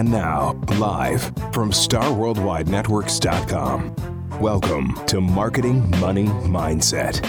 And 0.00 0.10
now, 0.10 0.58
live 0.78 1.22
from 1.52 1.70
StarWorldWideNetworks.com. 1.72 4.40
Welcome 4.40 4.98
to 5.04 5.20
Marketing 5.20 5.90
Money 6.00 6.24
Mindset, 6.24 7.20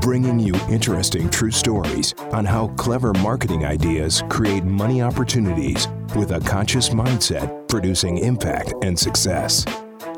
bringing 0.00 0.40
you 0.40 0.54
interesting 0.70 1.28
true 1.28 1.50
stories 1.50 2.14
on 2.32 2.46
how 2.46 2.68
clever 2.68 3.12
marketing 3.12 3.66
ideas 3.66 4.22
create 4.30 4.64
money 4.64 5.02
opportunities 5.02 5.88
with 6.16 6.32
a 6.32 6.40
conscious 6.40 6.88
mindset 6.88 7.68
producing 7.68 8.16
impact 8.16 8.72
and 8.80 8.98
success. 8.98 9.66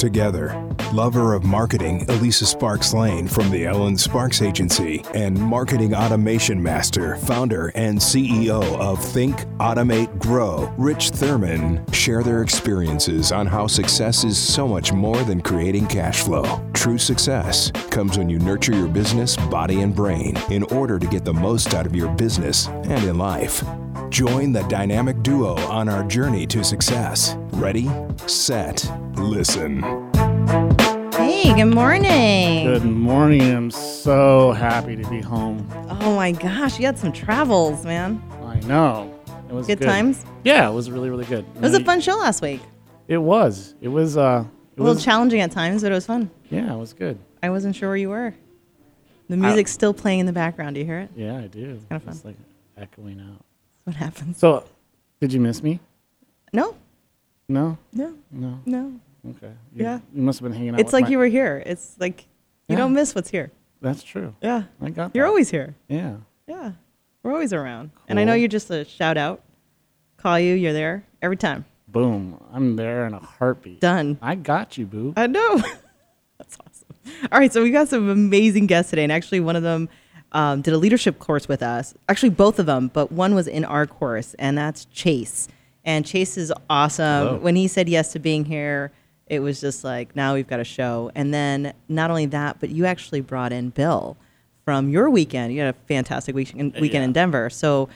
Together, 0.03 0.53
lover 0.93 1.33
of 1.33 1.45
marketing 1.45 2.05
Elisa 2.09 2.45
Sparks 2.45 2.93
Lane 2.93 3.29
from 3.29 3.49
the 3.53 3.67
Ellen 3.67 3.97
Sparks 3.97 4.43
Agency 4.43 5.05
and 5.15 5.39
marketing 5.39 5.95
automation 5.95 6.61
master, 6.61 7.15
founder, 7.19 7.71
and 7.77 8.01
CEO 8.01 8.65
of 8.81 8.99
Think, 9.01 9.37
Automate, 9.59 10.19
Grow, 10.19 10.75
Rich 10.77 11.11
Thurman, 11.11 11.87
share 11.93 12.25
their 12.25 12.43
experiences 12.43 13.31
on 13.31 13.47
how 13.47 13.69
success 13.69 14.25
is 14.25 14.37
so 14.37 14.67
much 14.67 14.93
more 14.93 15.23
than 15.23 15.41
creating 15.41 15.87
cash 15.87 16.25
flow. 16.25 16.61
True 16.73 16.99
success 16.99 17.71
comes 17.93 18.19
when 18.19 18.29
you 18.29 18.41
nurture 18.41 18.75
your 18.75 18.89
business, 18.89 19.37
body, 19.37 19.83
and 19.83 19.95
brain 19.95 20.37
in 20.51 20.65
order 20.65 20.99
to 20.99 21.07
get 21.07 21.25
the 21.25 21.33
most 21.33 21.75
out 21.75 21.87
of 21.87 21.95
your 21.95 22.09
business 22.17 22.67
and 22.67 23.05
in 23.05 23.19
life. 23.19 23.63
Join 24.13 24.53
the 24.53 24.63
dynamic 24.65 25.23
duo 25.23 25.55
on 25.69 25.89
our 25.89 26.05
journey 26.05 26.47
to 26.49 26.63
success. 26.63 27.35
Ready, 27.53 27.89
set, 28.27 28.85
listen. 29.15 29.81
Hey, 31.15 31.55
good 31.55 31.73
morning. 31.73 32.67
Good 32.67 32.85
morning. 32.85 33.41
I'm 33.41 33.71
so 33.71 34.53
happy 34.53 34.97
to 34.97 35.09
be 35.09 35.23
home. 35.23 35.67
Oh 35.89 36.15
my 36.15 36.33
gosh, 36.33 36.79
you 36.79 36.85
had 36.85 36.99
some 36.99 37.11
travels, 37.11 37.87
man. 37.87 38.23
I 38.45 38.61
know. 38.67 39.19
It 39.49 39.55
was 39.55 39.67
Good 39.67 39.79
good. 39.79 39.87
times? 39.87 40.27
Yeah, 40.45 40.69
it 40.69 40.73
was 40.75 40.91
really, 40.91 41.09
really 41.09 41.25
good. 41.25 41.47
It 41.57 41.63
was 41.63 41.73
a 41.75 41.83
fun 41.83 42.03
show 42.03 42.17
last 42.19 42.43
week. 42.43 42.61
It 43.09 43.17
was. 43.17 43.75
It 43.81 43.89
was. 43.89 44.19
Uh, 44.19 44.45
it 44.77 44.79
A 44.79 44.83
little 44.83 44.95
was. 44.97 45.05
challenging 45.05 45.41
at 45.41 45.53
times, 45.53 45.81
but 45.83 45.91
it 45.91 45.95
was 45.95 46.05
fun. 46.05 46.31
yeah, 46.51 46.71
it 46.75 46.79
was 46.79 46.93
good. 46.93 47.19
I 47.43 47.49
wasn't 47.49 47.77
sure 47.77 47.89
where 47.89 47.97
you 47.97 48.11
were. 48.11 48.35
The 49.31 49.39
music's 49.39 49.71
still 49.73 49.95
playing 49.95 50.21
in 50.21 50.27
the 50.27 50.33
background. 50.35 50.75
Do 50.75 50.81
you 50.81 50.87
hear 50.87 50.99
it? 50.99 51.11
Yeah, 51.17 51.39
I 51.39 51.47
do. 51.47 51.71
It's 51.71 51.85
kinda 51.87 52.01
fun. 52.05 52.15
It's 52.15 52.25
like 52.27 52.37
echoing 52.77 53.19
out. 53.19 53.43
What 53.85 53.97
happens? 53.97 54.39
So, 54.39 54.65
did 55.21 55.33
you 55.33 55.41
miss 55.41 55.63
me? 55.63 55.81
No, 56.53 56.77
No. 57.49 57.79
no, 57.93 58.15
No. 58.31 58.61
no. 58.67 59.01
Okay. 59.31 59.53
You, 59.75 59.85
Yeah. 59.85 60.01
You 60.15 60.23
must 60.23 60.41
have 60.41 60.49
been 60.49 60.57
hanging 60.57 60.75
out. 60.75 60.81
It's 60.81 60.93
like 60.93 61.05
my- 61.05 61.11
you 61.11 61.19
were 61.19 61.27
here. 61.27 61.63
It's 61.65 61.97
like 61.99 62.23
you 62.69 62.75
Yeah. 62.75 62.77
don't 62.79 62.93
miss 62.93 63.15
what's 63.15 63.31
here. 63.31 63.51
That's 63.81 64.03
true. 64.03 64.35
Yeah, 64.41 64.65
I 64.81 64.91
got. 64.91 65.15
you're 65.15 65.25
that. 65.25 65.29
always 65.29 65.51
here. 65.51 65.75
Yeah. 65.89 66.17
Yeah, 66.47 66.73
we're 67.23 67.33
always 67.33 67.53
around. 67.53 67.91
And 68.09 68.19
I 68.21 68.25
know 68.25 68.35
you're 68.35 68.49
just 68.49 68.71
a 68.71 68.85
shout 68.85 69.17
out. 69.17 69.43
Call 70.17 70.39
you, 70.39 70.55
you're 70.55 70.73
there 70.73 71.05
every 71.21 71.37
time. 71.37 71.65
Boom. 71.89 72.39
I'm 72.53 72.77
there 72.77 73.07
in 73.07 73.15
a 73.15 73.19
heartbeat. 73.19 73.81
Done. 73.81 74.19
I 74.23 74.35
got 74.37 74.79
you, 74.79 74.87
boo. 74.87 75.15
I 75.17 75.27
know. 75.27 75.59
That's 76.39 76.57
awesome. 76.61 76.89
All 77.33 77.39
right, 77.39 77.53
so 77.53 77.63
we 77.63 77.71
got 77.71 77.89
some 77.89 78.09
amazing 78.09 78.67
guests 78.67 78.91
today, 78.91 79.03
and 79.03 79.11
actually, 79.13 79.41
one 79.41 79.57
of 79.57 79.63
them 79.63 79.89
um, 80.33 80.63
did 80.63 80.75
a 80.75 80.79
leadership 80.79 81.19
course 81.19 81.49
with 81.49 81.63
us. 81.63 81.95
Actually, 82.09 82.31
both 82.31 82.59
of 82.59 82.67
them, 82.67 82.91
but 82.93 83.13
one 83.13 83.35
was 83.35 83.47
in 83.47 83.65
our 83.65 83.87
course, 83.87 84.35
and 84.39 84.59
that's 84.59 84.87
Chase. 84.87 85.49
And 85.85 86.05
Chase 86.07 86.37
is 86.37 86.53
awesome. 86.69 87.27
Hello. 87.27 87.39
When 87.39 87.57
he 87.57 87.69
said 87.69 87.89
yes 87.89 88.13
to 88.13 88.19
being 88.19 88.45
here, 88.45 88.93
it 89.27 89.41
was 89.41 89.61
just 89.61 89.85
like 89.85 90.15
now 90.15 90.35
we've 90.35 90.47
got 90.47 90.61
a 90.61 90.65
show. 90.65 91.11
And 91.15 91.33
then 91.33 91.73
not 91.89 92.11
only 92.11 92.27
that, 92.27 92.61
but 92.61 92.71
you 92.71 92.87
actually 92.87 93.21
brought 93.21 93.53
in 93.53 93.71
Bill 93.71 94.17
from 94.65 94.89
your 94.89 95.11
weekend. 95.11 95.53
You 95.53 95.61
had 95.61 95.75
a 95.75 95.79
fantastic 95.87 96.35
weekend 96.35 96.75
weekend 96.81 97.05
in 97.05 97.13
Denver. 97.13 97.51
So. 97.51 97.89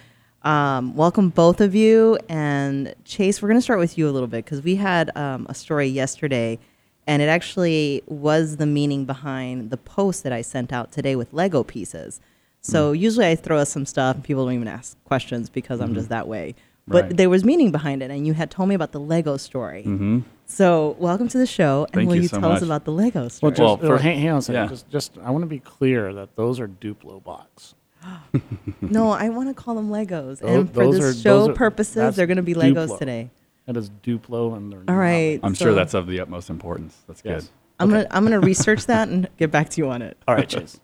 Um, 0.42 0.94
welcome 0.94 1.30
both 1.30 1.60
of 1.60 1.74
you 1.74 2.18
and 2.28 2.94
Chase. 3.04 3.42
We're 3.42 3.48
going 3.48 3.58
to 3.58 3.62
start 3.62 3.80
with 3.80 3.98
you 3.98 4.08
a 4.08 4.12
little 4.12 4.28
bit 4.28 4.44
because 4.44 4.62
we 4.62 4.76
had 4.76 5.10
um, 5.16 5.44
a 5.48 5.54
story 5.54 5.88
yesterday, 5.88 6.60
and 7.04 7.20
it 7.20 7.28
actually 7.28 8.04
was 8.06 8.58
the 8.58 8.66
meaning 8.66 9.06
behind 9.06 9.70
the 9.70 9.76
post 9.76 10.22
that 10.22 10.32
I 10.32 10.42
sent 10.42 10.72
out 10.72 10.92
today 10.92 11.16
with 11.16 11.32
Lego 11.32 11.64
pieces. 11.64 12.20
So 12.66 12.92
Mm. 12.92 12.98
usually 12.98 13.26
I 13.26 13.36
throw 13.36 13.58
us 13.58 13.70
some 13.70 13.86
stuff, 13.86 14.16
and 14.16 14.24
people 14.24 14.44
don't 14.44 14.54
even 14.54 14.66
ask 14.68 14.96
questions 15.04 15.48
because 15.48 15.80
I'm 15.80 15.94
just 15.94 16.08
that 16.08 16.26
way. 16.26 16.54
But 16.88 16.96
Mm-hmm. 16.96 17.08
Right. 17.08 17.16
there 17.16 17.30
was 17.30 17.44
meaning 17.44 17.70
behind 17.72 18.02
it, 18.02 18.10
and 18.10 18.26
you 18.26 18.32
had 18.34 18.50
told 18.50 18.68
me 18.68 18.74
about 18.74 18.92
the 18.92 19.00
Lego 19.00 19.36
story. 19.36 19.84
Mm-hmm. 19.86 20.20
So 20.46 20.96
welcome 20.98 21.28
to 21.28 21.38
the 21.38 21.46
show, 21.46 21.84
and 21.86 21.94
Thank 22.00 22.08
will 22.08 22.16
you 22.16 22.22
you 22.22 22.28
so 22.28 22.38
tell 22.40 22.52
us 22.52 22.62
about 22.62 22.84
the 22.84 22.92
Lego 22.92 23.22
Well, 23.22 23.30
story? 23.30 23.50
just 23.52 23.60
Well, 23.60 23.74
uh, 23.74 23.96
for- 23.96 23.98
hang, 24.02 24.18
hang 24.20 24.30
on 24.30 24.38
a 24.38 24.42
second. 24.42 24.62
yeah. 24.62 24.68
Just, 24.68 24.88
just, 24.90 25.18
I 25.24 25.30
want 25.30 25.42
to 25.42 25.48
be 25.48 25.58
clear 25.58 26.12
that 26.14 26.34
those 26.36 26.58
are 26.60 26.68
Duplo 26.68 27.22
box. 27.22 27.74
no, 28.80 29.10
I 29.10 29.28
want 29.30 29.48
to 29.48 29.54
call 29.54 29.74
them 29.74 29.90
Legos, 29.90 30.38
Tho- 30.40 30.46
and 30.46 30.68
for 30.72 30.84
those 30.84 30.98
the 30.98 31.04
are- 31.08 31.12
show 31.14 31.38
those 31.40 31.48
are- 31.48 31.52
purposes, 31.54 32.14
they're 32.16 32.26
going 32.28 32.36
to 32.36 32.42
be 32.42 32.54
Legos 32.54 32.88
Duplo. 32.88 32.98
today. 32.98 33.30
That 33.66 33.76
is 33.76 33.90
Duplo, 34.04 34.56
and 34.56 34.72
they're 34.72 34.82
All 34.88 34.94
right. 34.96 35.40
I'm 35.42 35.54
So- 35.56 35.66
sure 35.66 35.74
that's 35.74 35.94
of 35.94 36.06
the 36.06 36.20
utmost 36.20 36.50
importance. 36.50 36.96
That's 37.08 37.22
Yes. 37.24 37.42
good. 37.42 37.50
I'm 37.78 37.90
gonna 37.90 38.06
I'm 38.10 38.22
gonna 38.24 38.40
research 38.54 38.86
that 38.86 39.08
and 39.08 39.28
get 39.36 39.50
back 39.50 39.68
to 39.70 39.80
you 39.82 39.90
on 39.90 40.00
it. 40.02 40.16
All 40.26 40.34
right, 40.34 40.48
Chase. 40.48 40.80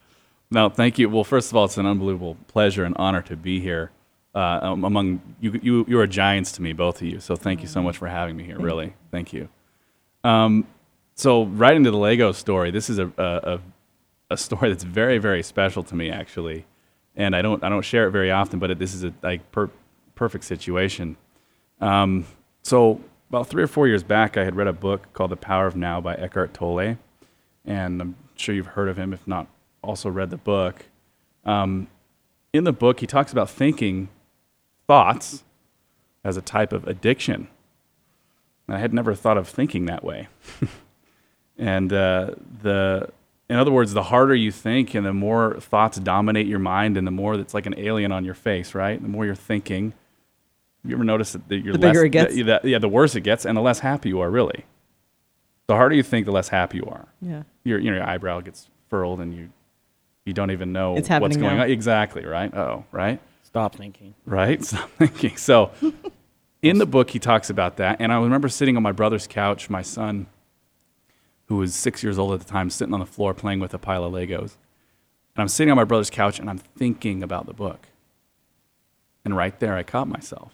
No, 0.53 0.69
thank 0.69 0.99
you. 0.99 1.09
Well, 1.09 1.25
first 1.25 1.51
of 1.51 1.57
all, 1.57 1.65
it's 1.65 1.79
an 1.79 1.87
unbelievable 1.87 2.37
pleasure 2.47 2.85
and 2.85 2.95
honor 2.99 3.23
to 3.23 3.37
be 3.37 3.59
here. 3.59 3.91
Uh, 4.35 4.59
um, 4.63 4.85
among 4.85 5.21
you, 5.41 5.59
you, 5.63 5.85
you 5.89 5.99
are 5.99 6.07
giants 6.07 6.53
to 6.53 6.63
me, 6.63 6.75
both 6.75 7.01
of 7.01 7.07
you. 7.07 7.21
So 7.21 7.37
thank 7.37 7.63
you 7.63 7.69
so 7.69 7.83
much 7.83 7.97
for 7.97 8.07
having 8.07 8.37
me 8.37 8.45
here. 8.45 8.59
Really, 8.59 8.93
thank 9.11 9.33
you. 9.33 9.49
Um, 10.25 10.67
so 11.15 11.45
right 11.45 11.75
into 11.75 11.91
the 11.91 11.97
Lego 11.97 12.33
story. 12.33 12.71
This 12.71 12.91
is 12.91 12.99
a, 12.99 13.11
a, 13.17 13.25
a, 13.25 13.61
a 14.31 14.37
story 14.37 14.69
that's 14.69 14.85
very, 14.85 15.17
very 15.17 15.43
special 15.43 15.83
to 15.85 15.95
me, 15.95 16.11
actually, 16.11 16.67
and 17.17 17.35
I 17.35 17.41
don't 17.41 17.65
I 17.65 17.71
don't 17.71 17.83
share 17.83 18.07
it 18.07 18.11
very 18.11 18.31
often. 18.31 18.59
But 18.59 18.73
it, 18.73 18.79
this 18.79 18.95
is 18.95 19.05
a 19.05 19.15
like 19.23 19.51
per, 19.53 19.71
perfect 20.15 20.45
situation. 20.45 21.17
Um, 21.81 22.27
so 22.63 23.01
about 23.31 23.49
three 23.49 23.63
or 23.63 23.67
four 23.67 23.89
years 23.89 24.03
back, 24.03 24.37
I 24.37 24.45
had 24.45 24.55
read 24.55 24.67
a 24.67 24.73
book 24.75 25.13
called 25.15 25.31
The 25.31 25.37
Power 25.37 25.67
of 25.67 25.77
Now 25.77 26.01
by 26.01 26.15
Eckhart 26.15 26.53
Tolle, 26.53 26.99
and 27.65 28.03
I'm 28.03 28.17
sure 28.37 28.55
you've 28.55 28.67
heard 28.67 28.89
of 28.89 28.99
him, 28.99 29.15
if 29.15 29.27
not 29.27 29.47
also 29.83 30.09
read 30.11 30.31
the 30.31 30.37
book. 30.37 30.87
Um, 31.45 31.89
in 32.53 32.65
the 32.65 32.73
book, 32.73 33.01
he 33.01 33.07
talks 33.07 33.33
about 33.33 33.49
thinking 33.51 34.09
thoughts 34.87 35.45
as 36.25 36.37
a 36.37 36.43
type 36.43 36.73
of 36.73 36.87
addiction. 36.87 37.49
And 38.69 38.77
I 38.77 38.81
had 38.81 38.93
never 38.95 39.15
thought 39.15 39.37
of 39.37 39.49
thinking 39.49 39.87
that 39.87 40.05
way. 40.05 40.29
and 41.59 41.93
uh, 41.93 42.33
the, 42.63 43.09
in 43.49 43.57
other 43.57 43.73
words, 43.73 43.93
the 43.93 44.05
harder 44.05 44.35
you 44.35 44.53
think 44.53 44.95
and 44.95 45.05
the 45.05 45.13
more 45.13 45.59
thoughts 45.61 45.99
dominate 45.99 46.47
your 46.47 46.59
mind 46.59 46.97
and 46.97 47.07
the 47.07 47.11
more 47.11 47.37
that's 47.37 47.55
like 47.55 47.67
an 47.67 47.75
alien 47.79 48.13
on 48.13 48.25
your 48.25 48.35
face, 48.35 48.75
right? 48.75 49.01
The 49.01 49.09
more 49.09 49.27
you're 49.27 49.35
thinking, 49.35 49.95
you 50.85 50.95
ever 50.95 51.05
notice 51.05 51.33
that 51.33 51.43
you're 51.51 51.73
The 51.75 51.79
less, 51.81 51.93
bigger 51.93 52.05
it 52.05 52.11
gets? 52.11 52.35
that- 52.37 52.45
that- 52.45 52.65
yeah, 52.65 52.79
the 52.79 52.89
worse 52.89 53.15
it 53.15 53.23
gets 53.23 53.45
and 53.45 53.57
the 53.57 53.63
less 53.63 53.81
happy 53.81 54.09
you 54.11 54.21
are, 54.21 54.31
really. 54.31 54.65
The 55.69 55.77
harder 55.77 55.95
you 55.95 56.03
think, 56.03 56.27
the 56.27 56.33
less 56.33 56.49
happy 56.49 56.79
you 56.79 56.85
are 56.87 57.07
Yeah. 57.21 57.45
your 57.65 57.79
you 57.79 57.91
know 57.91 57.97
your 57.99 58.07
eyebrow 58.07 58.41
gets 58.41 58.69
furled 58.91 59.21
and 59.21 59.33
you 59.35 59.51
you 60.25 60.33
don't 60.33 60.51
even 60.51 60.73
know 60.73 60.97
It's 60.97 61.09
what's 61.09 61.37
going 61.37 61.57
now. 61.57 61.63
on 61.65 61.71
exactly 61.71 62.25
right 62.25 62.53
oh 62.55 62.85
right 62.93 63.21
Stop 63.43 63.75
thinking. 63.75 64.15
right 64.25 64.65
stop 64.71 64.91
thinking 64.99 65.37
so 65.37 65.71
in 66.63 66.79
the 66.79 66.87
book 66.87 67.11
he 67.11 67.19
talks 67.19 67.51
about 67.51 67.77
that 67.77 67.97
and 68.01 68.13
i 68.13 68.21
remember 68.21 68.49
sitting 68.49 68.77
on 68.77 68.83
my 68.83 68.93
brother's 68.93 69.27
couch 69.27 69.69
my 69.69 69.83
son 69.83 70.27
who 71.47 71.57
was 71.57 71.75
six 71.75 72.03
years 72.03 72.19
old 72.19 72.33
at 72.33 72.41
the 72.41 72.51
time 72.51 72.71
sitting 72.71 72.95
on 72.95 73.01
the 73.01 73.07
floor 73.07 73.35
playing 73.35 73.61
with 73.61 73.75
a 73.75 73.79
pile 73.79 74.05
of 74.05 74.13
legos 74.13 74.57
and 75.35 75.39
i'm 75.43 75.49
sitting 75.49 75.71
on 75.71 75.77
my 75.77 75.85
brother's 75.85 76.11
couch 76.11 76.39
and 76.39 76.49
i'm 76.49 76.59
thinking 76.59 77.23
about 77.23 77.47
the 77.47 77.53
book 77.55 77.89
and 79.25 79.37
right 79.37 79.59
there 79.61 79.77
i 79.77 79.83
caught 79.83 80.09
myself 80.09 80.53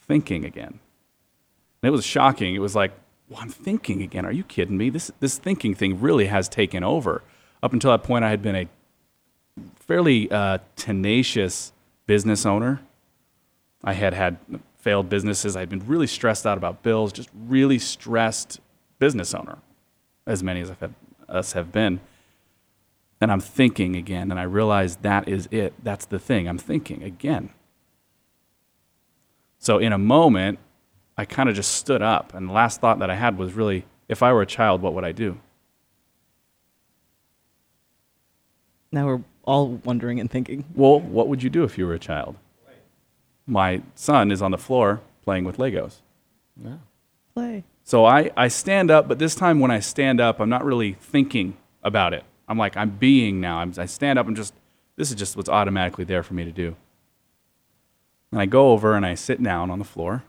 thinking 0.00 0.44
again 0.44 0.78
and 1.82 1.88
it 1.88 1.90
was 1.90 2.04
shocking. 2.06 2.54
It 2.54 2.60
was 2.60 2.76
like, 2.76 2.92
well, 3.28 3.40
I'm 3.42 3.48
thinking 3.48 4.02
again. 4.02 4.24
Are 4.24 4.30
you 4.30 4.44
kidding 4.44 4.76
me? 4.76 4.88
This 4.88 5.10
this 5.18 5.36
thinking 5.36 5.74
thing 5.74 6.00
really 6.00 6.26
has 6.26 6.48
taken 6.48 6.84
over. 6.84 7.22
Up 7.62 7.72
until 7.72 7.90
that 7.92 8.02
point, 8.02 8.24
I 8.24 8.30
had 8.30 8.42
been 8.42 8.56
a 8.56 8.68
fairly 9.76 10.30
uh, 10.30 10.58
tenacious 10.76 11.72
business 12.06 12.44
owner. 12.44 12.80
I 13.84 13.92
had 13.92 14.14
had 14.14 14.38
failed 14.76 15.08
businesses. 15.08 15.56
I'd 15.56 15.68
been 15.68 15.86
really 15.86 16.06
stressed 16.06 16.46
out 16.46 16.58
about 16.58 16.82
bills. 16.82 17.12
Just 17.12 17.30
really 17.46 17.78
stressed 17.78 18.60
business 18.98 19.34
owner, 19.34 19.58
as 20.26 20.42
many 20.42 20.60
as 20.60 20.70
I've 20.70 20.80
had, 20.80 20.94
us 21.28 21.52
have 21.52 21.70
been. 21.70 22.00
And 23.20 23.30
I'm 23.30 23.40
thinking 23.40 23.94
again, 23.94 24.32
and 24.32 24.40
I 24.40 24.42
realize 24.42 24.96
that 24.96 25.28
is 25.28 25.48
it. 25.52 25.72
That's 25.82 26.06
the 26.06 26.18
thing. 26.18 26.48
I'm 26.48 26.58
thinking 26.58 27.04
again. 27.04 27.50
So 29.60 29.78
in 29.78 29.92
a 29.92 29.98
moment, 29.98 30.58
I 31.16 31.24
kind 31.24 31.48
of 31.48 31.54
just 31.54 31.72
stood 31.72 32.02
up, 32.02 32.34
and 32.34 32.48
the 32.48 32.52
last 32.52 32.80
thought 32.80 32.98
that 32.98 33.10
I 33.10 33.14
had 33.14 33.38
was 33.38 33.52
really, 33.52 33.84
if 34.08 34.22
I 34.22 34.32
were 34.32 34.42
a 34.42 34.46
child, 34.46 34.82
what 34.82 34.94
would 34.94 35.04
I 35.04 35.12
do? 35.12 35.38
Now 38.92 39.06
we're 39.06 39.20
all 39.44 39.80
wondering 39.84 40.20
and 40.20 40.30
thinking. 40.30 40.64
Well, 40.74 41.00
what 41.00 41.26
would 41.28 41.42
you 41.42 41.50
do 41.50 41.64
if 41.64 41.78
you 41.78 41.86
were 41.86 41.94
a 41.94 41.98
child? 41.98 42.36
My 43.46 43.82
son 43.94 44.30
is 44.30 44.40
on 44.40 44.50
the 44.50 44.58
floor 44.58 45.00
playing 45.24 45.44
with 45.44 45.56
Legos. 45.56 45.96
Yeah. 46.62 46.76
Play. 47.34 47.64
So 47.82 48.04
I, 48.04 48.30
I 48.36 48.48
stand 48.48 48.90
up, 48.90 49.08
but 49.08 49.18
this 49.18 49.34
time 49.34 49.58
when 49.58 49.70
I 49.70 49.80
stand 49.80 50.20
up, 50.20 50.38
I'm 50.38 50.48
not 50.48 50.64
really 50.64 50.92
thinking 50.92 51.56
about 51.82 52.14
it. 52.14 52.24
I'm 52.46 52.58
like, 52.58 52.76
I'm 52.76 52.90
being 52.90 53.40
now. 53.40 53.58
I'm, 53.58 53.72
I 53.78 53.86
stand 53.86 54.18
up 54.18 54.26
and 54.26 54.36
just, 54.36 54.54
this 54.96 55.10
is 55.10 55.16
just 55.16 55.36
what's 55.36 55.48
automatically 55.48 56.04
there 56.04 56.22
for 56.22 56.34
me 56.34 56.44
to 56.44 56.52
do. 56.52 56.76
And 58.30 58.40
I 58.40 58.46
go 58.46 58.72
over 58.72 58.94
and 58.94 59.04
I 59.04 59.14
sit 59.14 59.42
down 59.42 59.70
on 59.70 59.78
the 59.78 59.84
floor 59.84 60.22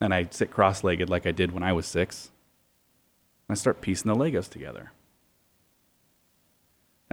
and 0.00 0.14
I 0.14 0.28
sit 0.30 0.50
cross 0.50 0.84
legged 0.84 1.08
like 1.10 1.26
I 1.26 1.32
did 1.32 1.52
when 1.52 1.62
I 1.62 1.72
was 1.72 1.86
six. 1.86 2.30
And 3.48 3.56
I 3.56 3.58
start 3.58 3.80
piecing 3.80 4.12
the 4.12 4.18
Legos 4.18 4.48
together. 4.48 4.92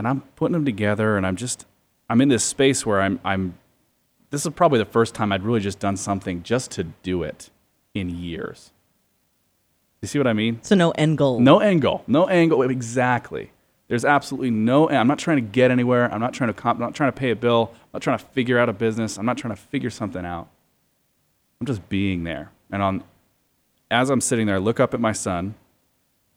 And 0.02 0.08
I'm 0.08 0.22
putting 0.36 0.54
them 0.54 0.66
together, 0.66 1.16
and 1.16 1.28
I'm 1.28 1.36
just, 1.36 1.68
I'm 2.10 2.22
in 2.22 2.30
this 2.30 2.44
space 2.44 2.88
where 2.88 3.00
I'm, 3.00 3.20
I'm, 3.24 3.54
this 4.32 4.44
is 4.48 4.52
probably 4.52 4.80
the 4.80 4.86
first 4.86 5.14
time 5.14 5.32
I'd 5.32 5.44
really 5.44 5.60
just 5.60 5.78
done 5.78 5.96
something 5.96 6.42
just 6.42 6.72
to 6.72 6.86
do 6.86 7.22
it 7.22 7.52
in 7.94 8.10
years. 8.10 8.72
You 10.02 10.08
see 10.08 10.18
what 10.18 10.26
I 10.26 10.34
mean? 10.34 10.58
So 10.64 10.74
no 10.74 10.90
end 10.90 11.20
goal. 11.20 11.40
No 11.40 11.62
angle. 11.62 12.04
No 12.08 12.28
angle. 12.28 12.64
Exactly. 12.64 13.52
There's 13.90 14.04
absolutely 14.04 14.50
no. 14.50 14.90
I'm 14.90 15.06
not 15.06 15.20
trying 15.20 15.38
to 15.38 15.42
get 15.42 15.70
anywhere. 15.70 16.12
I'm 16.12 16.20
not 16.20 16.34
trying 16.34 16.52
to. 16.52 16.60
Comp, 16.60 16.80
I'm 16.80 16.82
not 16.82 16.96
trying 16.96 17.12
to 17.12 17.20
pay 17.20 17.30
a 17.30 17.36
bill. 17.36 17.70
I'm 17.72 17.90
not 17.94 18.02
trying 18.02 18.18
to 18.18 18.26
figure 18.26 18.58
out 18.58 18.70
a 18.70 18.74
business. 18.74 19.20
I'm 19.20 19.26
not 19.28 19.38
trying 19.38 19.54
to 19.54 19.62
figure 19.62 19.92
something 19.92 20.26
out. 20.26 20.48
I'm 21.60 21.68
just 21.68 21.88
being 21.90 22.24
there. 22.24 22.50
And 22.72 22.82
on, 22.82 23.04
as 23.92 24.10
I'm 24.10 24.20
sitting 24.20 24.48
there, 24.48 24.56
I 24.56 24.58
look 24.58 24.80
up 24.80 24.96
at 24.96 25.00
my 25.00 25.12
son, 25.12 25.54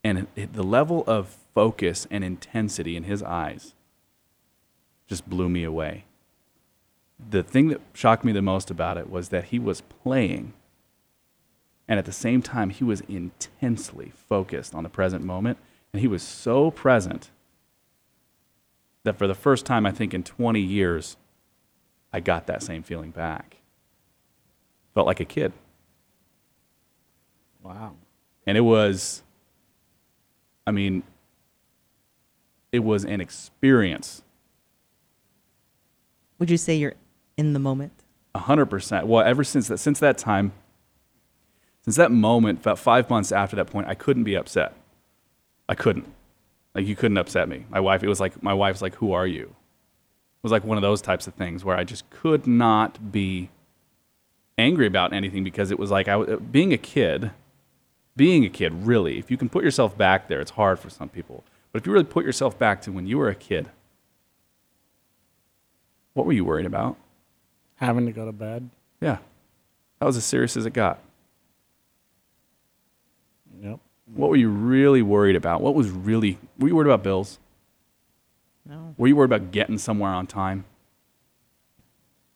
and 0.02 0.18
it, 0.18 0.26
it, 0.36 0.52
the 0.52 0.62
level 0.62 1.02
of 1.06 1.38
focus 1.54 2.06
and 2.10 2.24
intensity 2.24 2.96
in 2.96 3.04
his 3.04 3.22
eyes 3.22 3.74
just 5.06 5.28
blew 5.28 5.48
me 5.48 5.64
away. 5.64 6.04
The 7.30 7.42
thing 7.42 7.68
that 7.68 7.80
shocked 7.92 8.24
me 8.24 8.32
the 8.32 8.42
most 8.42 8.70
about 8.70 8.98
it 8.98 9.08
was 9.08 9.28
that 9.28 9.46
he 9.46 9.58
was 9.58 9.80
playing 9.80 10.52
and 11.88 11.98
at 11.98 12.06
the 12.06 12.12
same 12.12 12.40
time, 12.42 12.70
he 12.70 12.84
was 12.84 13.02
intensely 13.02 14.12
focused 14.28 14.74
on 14.74 14.84
the 14.84 14.88
present 14.88 15.24
moment. 15.24 15.58
And 15.92 16.00
he 16.00 16.08
was 16.08 16.22
so 16.22 16.70
present 16.70 17.30
that 19.04 19.16
for 19.16 19.26
the 19.26 19.34
first 19.34 19.66
time, 19.66 19.84
I 19.84 19.90
think 19.90 20.14
in 20.14 20.22
20 20.22 20.60
years, 20.60 21.16
I 22.12 22.20
got 22.20 22.46
that 22.46 22.62
same 22.62 22.82
feeling 22.82 23.10
back. 23.10 23.58
Felt 24.94 25.06
like 25.06 25.20
a 25.20 25.24
kid. 25.24 25.52
Wow. 27.62 27.94
And 28.46 28.56
it 28.56 28.62
was, 28.62 29.22
I 30.66 30.70
mean, 30.70 31.02
it 32.74 32.82
was 32.82 33.04
an 33.04 33.20
experience. 33.20 34.22
Would 36.40 36.50
you 36.50 36.56
say 36.56 36.74
you're 36.74 36.94
in 37.36 37.52
the 37.52 37.60
moment? 37.60 37.92
A 38.34 38.40
hundred 38.40 38.66
percent. 38.66 39.06
Well, 39.06 39.24
ever 39.24 39.44
since 39.44 39.68
that, 39.68 39.78
since 39.78 40.00
that 40.00 40.18
time, 40.18 40.50
since 41.82 41.94
that 41.94 42.10
moment, 42.10 42.58
about 42.58 42.80
five 42.80 43.08
months 43.08 43.30
after 43.30 43.54
that 43.54 43.66
point, 43.66 43.86
I 43.86 43.94
couldn't 43.94 44.24
be 44.24 44.34
upset. 44.34 44.74
I 45.68 45.76
couldn't. 45.76 46.12
Like 46.74 46.84
you 46.84 46.96
couldn't 46.96 47.16
upset 47.16 47.48
me. 47.48 47.64
My 47.70 47.78
wife, 47.78 48.02
it 48.02 48.08
was 48.08 48.18
like 48.18 48.42
my 48.42 48.52
wife's 48.52 48.82
like, 48.82 48.96
"Who 48.96 49.12
are 49.12 49.26
you?" 49.26 49.44
It 49.44 50.42
was 50.42 50.50
like 50.50 50.64
one 50.64 50.76
of 50.76 50.82
those 50.82 51.00
types 51.00 51.28
of 51.28 51.34
things 51.34 51.64
where 51.64 51.76
I 51.76 51.84
just 51.84 52.10
could 52.10 52.44
not 52.44 53.12
be 53.12 53.50
angry 54.58 54.88
about 54.88 55.12
anything 55.12 55.44
because 55.44 55.70
it 55.70 55.78
was 55.78 55.92
like 55.92 56.08
I 56.08 56.16
was 56.16 56.40
being 56.50 56.72
a 56.72 56.78
kid. 56.78 57.30
Being 58.16 58.44
a 58.44 58.48
kid, 58.48 58.72
really, 58.86 59.18
if 59.18 59.30
you 59.30 59.36
can 59.36 59.48
put 59.48 59.62
yourself 59.64 59.96
back 59.96 60.26
there, 60.28 60.40
it's 60.40 60.52
hard 60.52 60.80
for 60.80 60.90
some 60.90 61.08
people. 61.08 61.44
But 61.74 61.82
if 61.82 61.88
you 61.88 61.92
really 61.92 62.04
put 62.04 62.24
yourself 62.24 62.56
back 62.56 62.82
to 62.82 62.92
when 62.92 63.08
you 63.08 63.18
were 63.18 63.28
a 63.28 63.34
kid, 63.34 63.68
what 66.12 66.24
were 66.24 66.32
you 66.32 66.44
worried 66.44 66.66
about? 66.66 66.96
Having 67.74 68.06
to 68.06 68.12
go 68.12 68.24
to 68.24 68.30
bed. 68.30 68.70
Yeah, 69.00 69.18
that 69.98 70.06
was 70.06 70.16
as 70.16 70.24
serious 70.24 70.56
as 70.56 70.66
it 70.66 70.72
got. 70.72 71.00
Yep. 73.60 73.80
What 74.14 74.30
were 74.30 74.36
you 74.36 74.50
really 74.50 75.02
worried 75.02 75.34
about? 75.34 75.62
What 75.62 75.74
was 75.74 75.90
really, 75.90 76.38
were 76.60 76.68
you 76.68 76.76
worried 76.76 76.86
about 76.86 77.02
bills? 77.02 77.40
No. 78.64 78.94
Were 78.96 79.08
you 79.08 79.16
worried 79.16 79.32
about 79.32 79.50
getting 79.50 79.76
somewhere 79.76 80.12
on 80.12 80.28
time? 80.28 80.66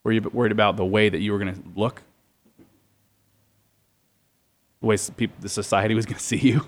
Were 0.02 0.10
you 0.10 0.20
worried 0.32 0.50
about 0.50 0.76
the 0.76 0.84
way 0.84 1.10
that 1.10 1.20
you 1.20 1.30
were 1.30 1.38
going 1.38 1.54
to 1.54 1.62
look? 1.76 2.02
The 4.80 4.86
way 4.88 4.98
people, 5.16 5.36
the 5.38 5.48
society 5.48 5.94
was 5.94 6.06
going 6.06 6.18
to 6.18 6.24
see 6.24 6.38
you? 6.38 6.66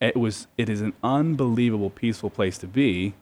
It 0.00 0.16
was, 0.16 0.46
it 0.58 0.68
is 0.68 0.80
an 0.80 0.92
unbelievable 1.02 1.90
peaceful 1.90 2.30
place 2.30 2.58
to 2.58 2.66
be 2.66 3.14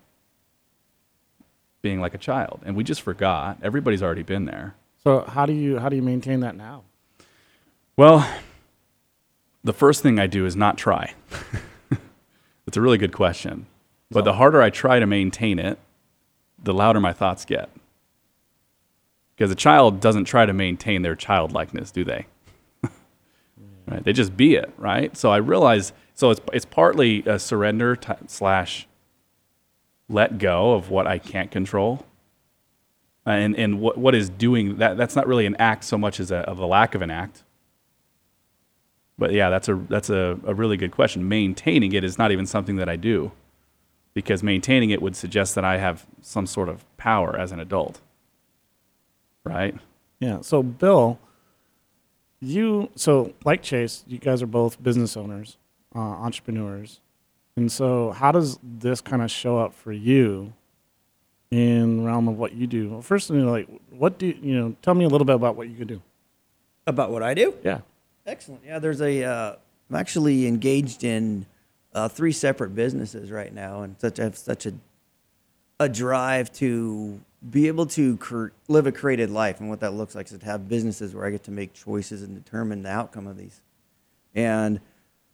being 1.81 2.01
like 2.01 2.15
a 2.15 2.19
child. 2.19 2.61
And 2.65 2.77
we 2.77 2.85
just 2.85 3.03
forgot. 3.03 3.59
Everybody's 3.63 4.03
already 4.03 4.23
been 4.23 4.47
there. 4.47 4.75
So 5.03 5.21
how 5.23 5.47
do 5.47 5.53
you 5.53 5.79
how 5.79 5.89
do 5.89 5.97
you 5.97 6.03
maintain 6.03 6.41
that 6.41 6.57
now? 6.57 6.85
Well, 7.97 8.29
the 9.65 9.73
first 9.73 10.03
thing 10.03 10.19
I 10.19 10.29
do 10.29 10.47
is 10.47 10.55
not 10.55 10.79
try. 10.79 11.15
It's 12.67 12.77
a 12.77 12.81
really 12.81 12.99
good 12.99 13.13
question. 13.13 13.67
But 14.11 14.25
the 14.25 14.35
harder 14.35 14.63
I 14.63 14.71
try 14.71 14.99
to 14.99 15.07
maintain 15.07 15.59
it, 15.59 15.79
the 16.63 16.75
louder 16.75 17.01
my 17.01 17.13
thoughts 17.13 17.45
get. 17.45 17.71
Because 19.35 19.51
a 19.51 19.55
child 19.55 20.01
doesn't 20.01 20.25
try 20.25 20.47
to 20.47 20.53
maintain 20.53 21.03
their 21.03 21.17
childlikeness, 21.17 21.91
do 21.91 22.05
they? 22.05 22.27
right? 23.87 24.05
They 24.05 24.13
just 24.13 24.37
be 24.37 24.55
it, 24.55 24.73
right? 24.79 25.17
So 25.17 25.31
I 25.31 25.39
realize, 25.39 25.93
so 26.23 26.31
it's, 26.31 26.41
it's 26.53 26.65
partly 26.65 27.25
a 27.27 27.37
surrender 27.37 27.97
t- 27.97 28.13
slash 28.29 28.87
let 30.09 30.39
go 30.39 30.75
of 30.75 30.89
what 30.89 31.05
I 31.05 31.19
can't 31.19 31.51
control. 31.51 32.07
And, 33.27 33.57
and 33.57 33.81
what, 33.81 33.99
what 33.99 34.15
is 34.15 34.31
doing 34.31 34.77
that, 34.77 34.97
that's 34.97 35.17
not 35.17 35.27
really 35.27 35.47
an 35.47 35.57
act 35.57 35.83
so 35.83 35.99
much 35.99 36.21
as 36.21 36.31
a, 36.31 36.37
of 36.37 36.61
a 36.61 36.67
lack 36.67 36.95
of 36.95 37.03
an 37.03 37.11
act. 37.11 37.43
But 39.19 39.33
yeah, 39.33 39.51
that's 39.51 39.69
a 39.69 39.75
that's 39.89 40.11
a, 40.11 40.39
a 40.47 40.55
really 40.55 40.77
good 40.77 40.93
question. 40.93 41.29
Maintaining 41.29 41.93
it 41.93 42.05
is 42.05 42.19
not 42.19 42.31
even 42.31 42.47
something 42.47 42.77
that 42.77 42.89
I 42.89 42.95
do, 42.95 43.33
because 44.15 44.45
maintaining 44.45 44.91
it 44.91 45.03
would 45.03 45.17
suggest 45.17 45.57
that 45.57 45.65
I 45.65 45.79
have 45.79 46.07
some 46.21 46.47
sort 46.47 46.69
of 46.69 46.85
power 46.99 47.37
as 47.37 47.51
an 47.51 47.59
adult. 47.59 48.01
Right? 49.43 49.75
Yeah. 50.21 50.41
So 50.43 50.63
Bill, 50.63 51.19
you 52.41 52.91
so 52.95 53.35
like 53.45 53.61
Chase, 53.61 54.05
you 54.07 54.19
guys 54.19 54.41
are 54.41 54.47
both 54.47 54.81
business 54.81 55.17
owners, 55.17 55.57
uh, 55.94 55.99
entrepreneurs, 55.99 57.00
and 57.56 57.71
so 57.71 58.11
how 58.12 58.33
does 58.33 58.59
this 58.62 59.00
kind 59.00 59.23
of 59.23 59.31
show 59.31 59.59
up 59.59 59.75
for 59.75 59.93
you 59.93 60.53
in 61.50 61.99
the 61.99 62.03
realm 62.05 62.29
of 62.29 62.39
what 62.39 62.55
you 62.55 62.67
do? 62.67 62.89
Well, 62.89 63.03
first, 63.03 63.31
you 63.31 63.37
know, 63.37 63.50
like 63.50 63.69
what 63.91 64.19
do 64.19 64.27
you 64.27 64.55
know? 64.59 64.77
Tell 64.83 64.94
me 64.94 65.05
a 65.05 65.09
little 65.09 65.25
bit 65.25 65.37
about 65.37 65.56
what 65.56 65.69
you 65.69 65.77
could 65.77 65.89
do. 65.89 66.03
About 66.87 67.11
what 67.11 67.23
I 67.23 67.35
do? 67.35 67.55
Yeah. 67.62 67.81
Excellent. 68.27 68.62
Yeah, 68.65 68.79
there's 68.79 69.00
a. 69.00 69.25
Uh, 69.25 69.56
I'm 69.91 69.97
actually 69.97 70.47
engaged 70.47 71.05
in 71.05 71.47
uh, 71.93 72.09
three 72.09 72.33
separate 72.33 72.75
businesses 72.75 73.31
right 73.31 73.53
now, 73.53 73.83
and 73.83 73.97
such 73.99 74.19
I 74.19 74.25
have 74.25 74.37
such 74.37 74.67
a 74.67 74.75
a 75.79 75.89
drive 75.89 76.53
to 76.53 77.21
be 77.50 77.67
able 77.67 77.87
to 77.87 78.50
live 78.69 78.87
a 78.87 78.93
created 78.93 79.31
life, 79.31 79.61
and 79.61 79.69
what 79.69 79.81
that 79.81 79.93
looks 79.93 80.15
like 80.15 80.31
is 80.31 80.39
to 80.39 80.44
have 80.44 80.69
businesses 80.69 81.15
where 81.15 81.27
I 81.27 81.31
get 81.31 81.43
to 81.44 81.51
make 81.51 81.72
choices 81.72 82.22
and 82.22 82.34
determine 82.43 82.82
the 82.82 82.91
outcome 82.91 83.27
of 83.27 83.37
these. 83.37 83.61
And 84.34 84.81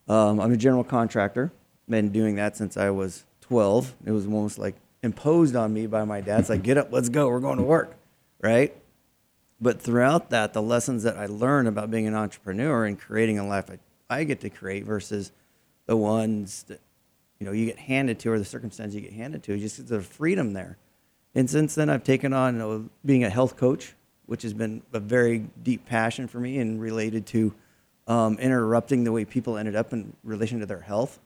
um, 0.08 0.40
I'm 0.40 0.52
a 0.52 0.56
general 0.56 0.84
contractor. 0.84 1.52
Been 1.88 2.10
doing 2.10 2.36
that 2.36 2.56
since 2.56 2.76
I 2.76 2.90
was 2.90 3.24
12. 3.42 3.94
It 4.04 4.10
was 4.10 4.26
almost 4.26 4.58
like 4.58 4.76
imposed 5.02 5.56
on 5.56 5.72
me 5.72 5.86
by 5.86 6.04
my 6.04 6.20
dad. 6.20 6.40
It's 6.40 6.48
like, 6.48 6.62
get 6.62 6.78
up, 6.78 6.88
let's 6.92 7.08
go, 7.08 7.28
we're 7.28 7.40
going 7.40 7.58
to 7.58 7.64
work, 7.64 7.96
right? 8.42 8.74
But 9.60 9.80
throughout 9.80 10.30
that, 10.30 10.52
the 10.52 10.62
lessons 10.62 11.02
that 11.02 11.16
I 11.16 11.26
learned 11.26 11.68
about 11.68 11.90
being 11.90 12.06
an 12.06 12.14
entrepreneur 12.14 12.84
and 12.84 12.98
creating 12.98 13.38
a 13.38 13.46
life 13.46 13.70
I, 13.70 13.78
I 14.08 14.24
get 14.24 14.40
to 14.40 14.50
create 14.50 14.84
versus 14.84 15.32
the 15.86 15.96
ones 15.96 16.64
that 16.64 16.80
you 17.40 17.46
know 17.46 17.52
you 17.52 17.66
get 17.66 17.78
handed 17.78 18.18
to 18.20 18.30
or 18.32 18.38
the 18.38 18.44
circumstance 18.44 18.94
you 18.94 19.00
get 19.00 19.12
handed 19.12 19.42
to, 19.44 19.58
just 19.58 19.88
the 19.88 20.00
freedom 20.00 20.52
there. 20.52 20.76
And 21.34 21.48
since 21.48 21.74
then, 21.74 21.90
I've 21.90 22.04
taken 22.04 22.32
on 22.32 22.54
you 22.54 22.58
know, 22.58 22.90
being 23.04 23.24
a 23.24 23.30
health 23.30 23.56
coach, 23.56 23.94
which 24.26 24.42
has 24.42 24.54
been 24.54 24.82
a 24.92 25.00
very 25.00 25.46
deep 25.62 25.86
passion 25.86 26.28
for 26.28 26.38
me 26.38 26.58
and 26.58 26.80
related 26.80 27.26
to 27.26 27.54
um, 28.08 28.38
interrupting 28.38 29.04
the 29.04 29.12
way 29.12 29.24
people 29.24 29.56
ended 29.56 29.76
up 29.76 29.92
in 29.92 30.14
relation 30.24 30.58
to 30.58 30.66
their 30.66 30.80
health. 30.80 31.20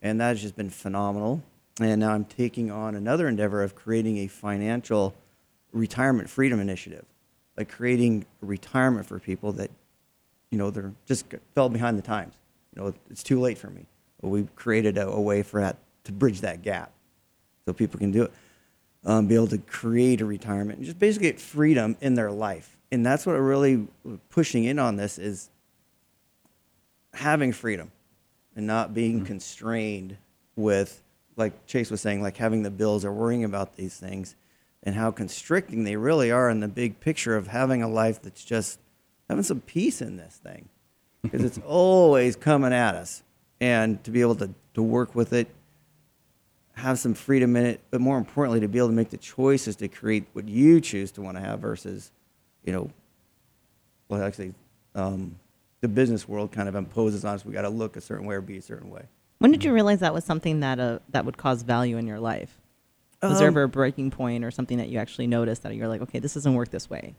And 0.00 0.20
that 0.20 0.28
has 0.28 0.40
just 0.40 0.56
been 0.56 0.70
phenomenal. 0.70 1.42
And 1.80 2.00
now 2.00 2.12
I'm 2.12 2.24
taking 2.24 2.70
on 2.70 2.94
another 2.94 3.28
endeavor 3.28 3.62
of 3.62 3.74
creating 3.74 4.16
a 4.18 4.26
financial 4.28 5.14
retirement 5.72 6.30
freedom 6.30 6.60
initiative 6.60 7.04
like 7.56 7.70
creating 7.70 8.26
retirement 8.40 9.06
for 9.06 9.18
people 9.18 9.52
that, 9.52 9.70
you 10.50 10.58
know, 10.58 10.70
they're 10.70 10.92
just 11.06 11.26
fell 11.54 11.68
behind 11.68 11.98
the 11.98 12.02
times. 12.02 12.34
You 12.74 12.82
know, 12.82 12.94
it's 13.10 13.22
too 13.22 13.40
late 13.40 13.58
for 13.58 13.70
me. 13.70 13.86
But 14.20 14.28
we 14.28 14.48
created 14.56 14.98
a, 14.98 15.08
a 15.08 15.20
way 15.20 15.42
for 15.42 15.60
that 15.60 15.76
to 16.04 16.12
bridge 16.12 16.40
that 16.42 16.62
gap, 16.62 16.92
so 17.64 17.72
people 17.72 17.98
can 17.98 18.12
do 18.12 18.24
it, 18.24 18.32
um, 19.04 19.26
be 19.26 19.34
able 19.34 19.48
to 19.48 19.58
create 19.58 20.20
a 20.20 20.24
retirement, 20.24 20.78
and 20.78 20.86
just 20.86 20.98
basically 20.98 21.28
get 21.28 21.40
freedom 21.40 21.96
in 22.00 22.14
their 22.14 22.30
life. 22.30 22.76
And 22.92 23.04
that's 23.04 23.26
what 23.26 23.34
I'm 23.34 23.42
really 23.42 23.88
pushing 24.30 24.64
in 24.64 24.78
on 24.78 24.96
this 24.96 25.18
is 25.18 25.50
having 27.16 27.52
freedom 27.52 27.90
and 28.54 28.66
not 28.66 28.94
being 28.94 29.16
mm-hmm. 29.16 29.26
constrained 29.26 30.16
with, 30.54 31.02
like 31.36 31.66
Chase 31.66 31.90
was 31.90 32.00
saying, 32.00 32.22
like 32.22 32.36
having 32.36 32.62
the 32.62 32.70
bills 32.70 33.04
or 33.04 33.12
worrying 33.12 33.44
about 33.44 33.76
these 33.76 33.96
things 33.96 34.34
and 34.82 34.94
how 34.94 35.10
constricting 35.10 35.84
they 35.84 35.96
really 35.96 36.30
are 36.30 36.48
in 36.48 36.60
the 36.60 36.68
big 36.68 37.00
picture 37.00 37.36
of 37.36 37.48
having 37.48 37.82
a 37.82 37.88
life 37.88 38.22
that's 38.22 38.44
just 38.44 38.78
having 39.28 39.42
some 39.42 39.60
peace 39.60 40.00
in 40.00 40.16
this 40.16 40.36
thing 40.36 40.68
because 41.22 41.42
it's 41.42 41.58
always 41.66 42.36
coming 42.36 42.72
at 42.72 42.94
us 42.94 43.22
and 43.60 44.02
to 44.04 44.10
be 44.10 44.20
able 44.20 44.36
to, 44.36 44.50
to 44.74 44.82
work 44.82 45.14
with 45.14 45.32
it 45.32 45.48
have 46.74 46.98
some 46.98 47.14
freedom 47.14 47.56
in 47.56 47.64
it 47.64 47.80
but 47.90 48.00
more 48.00 48.18
importantly 48.18 48.60
to 48.60 48.68
be 48.68 48.78
able 48.78 48.88
to 48.88 48.94
make 48.94 49.08
the 49.08 49.16
choices 49.16 49.76
to 49.76 49.88
create 49.88 50.24
what 50.34 50.46
you 50.46 50.80
choose 50.80 51.10
to 51.10 51.22
want 51.22 51.36
to 51.36 51.42
have 51.42 51.58
versus 51.58 52.12
you 52.64 52.72
know 52.72 52.90
well 54.08 54.22
actually 54.22 54.52
um, 54.94 55.34
the 55.86 55.92
business 55.94 56.28
world 56.28 56.50
kind 56.50 56.68
of 56.68 56.74
imposes 56.74 57.24
on 57.24 57.34
us. 57.36 57.44
We 57.44 57.52
got 57.52 57.62
to 57.62 57.68
look 57.68 57.96
a 57.96 58.00
certain 58.00 58.26
way 58.26 58.34
or 58.34 58.40
be 58.40 58.58
a 58.58 58.62
certain 58.62 58.90
way. 58.90 59.02
When 59.38 59.52
did 59.52 59.62
you 59.64 59.72
realize 59.72 60.00
that 60.00 60.12
was 60.14 60.24
something 60.24 60.60
that 60.60 60.80
uh, 60.80 60.98
that 61.10 61.24
would 61.24 61.36
cause 61.36 61.62
value 61.62 61.96
in 61.96 62.06
your 62.06 62.18
life? 62.18 62.58
Was 63.22 63.38
there 63.38 63.48
Um, 63.48 63.54
ever 63.54 63.62
a 63.64 63.68
breaking 63.68 64.10
point 64.10 64.44
or 64.44 64.50
something 64.50 64.78
that 64.78 64.88
you 64.88 64.98
actually 64.98 65.26
noticed 65.26 65.62
that 65.62 65.74
you're 65.74 65.88
like, 65.88 66.02
okay, 66.02 66.18
this 66.18 66.34
doesn't 66.34 66.54
work 66.54 66.70
this 66.70 66.90
way 66.90 67.14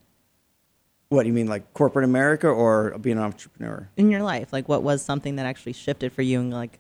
What 1.10 1.24
do 1.24 1.28
you 1.30 1.34
mean, 1.34 1.48
like 1.48 1.74
corporate 1.74 2.06
America 2.06 2.48
or 2.48 2.98
being 3.00 3.18
an 3.18 3.24
entrepreneur? 3.24 3.90
in 3.98 4.12
your 4.12 4.22
life? 4.24 4.52
Like, 4.52 4.68
what 4.68 4.84
was 4.84 5.02
something 5.02 5.38
that 5.38 5.46
actually 5.46 5.74
shifted 5.74 6.12
for 6.14 6.22
you 6.22 6.40
and 6.40 6.52
like, 6.52 6.80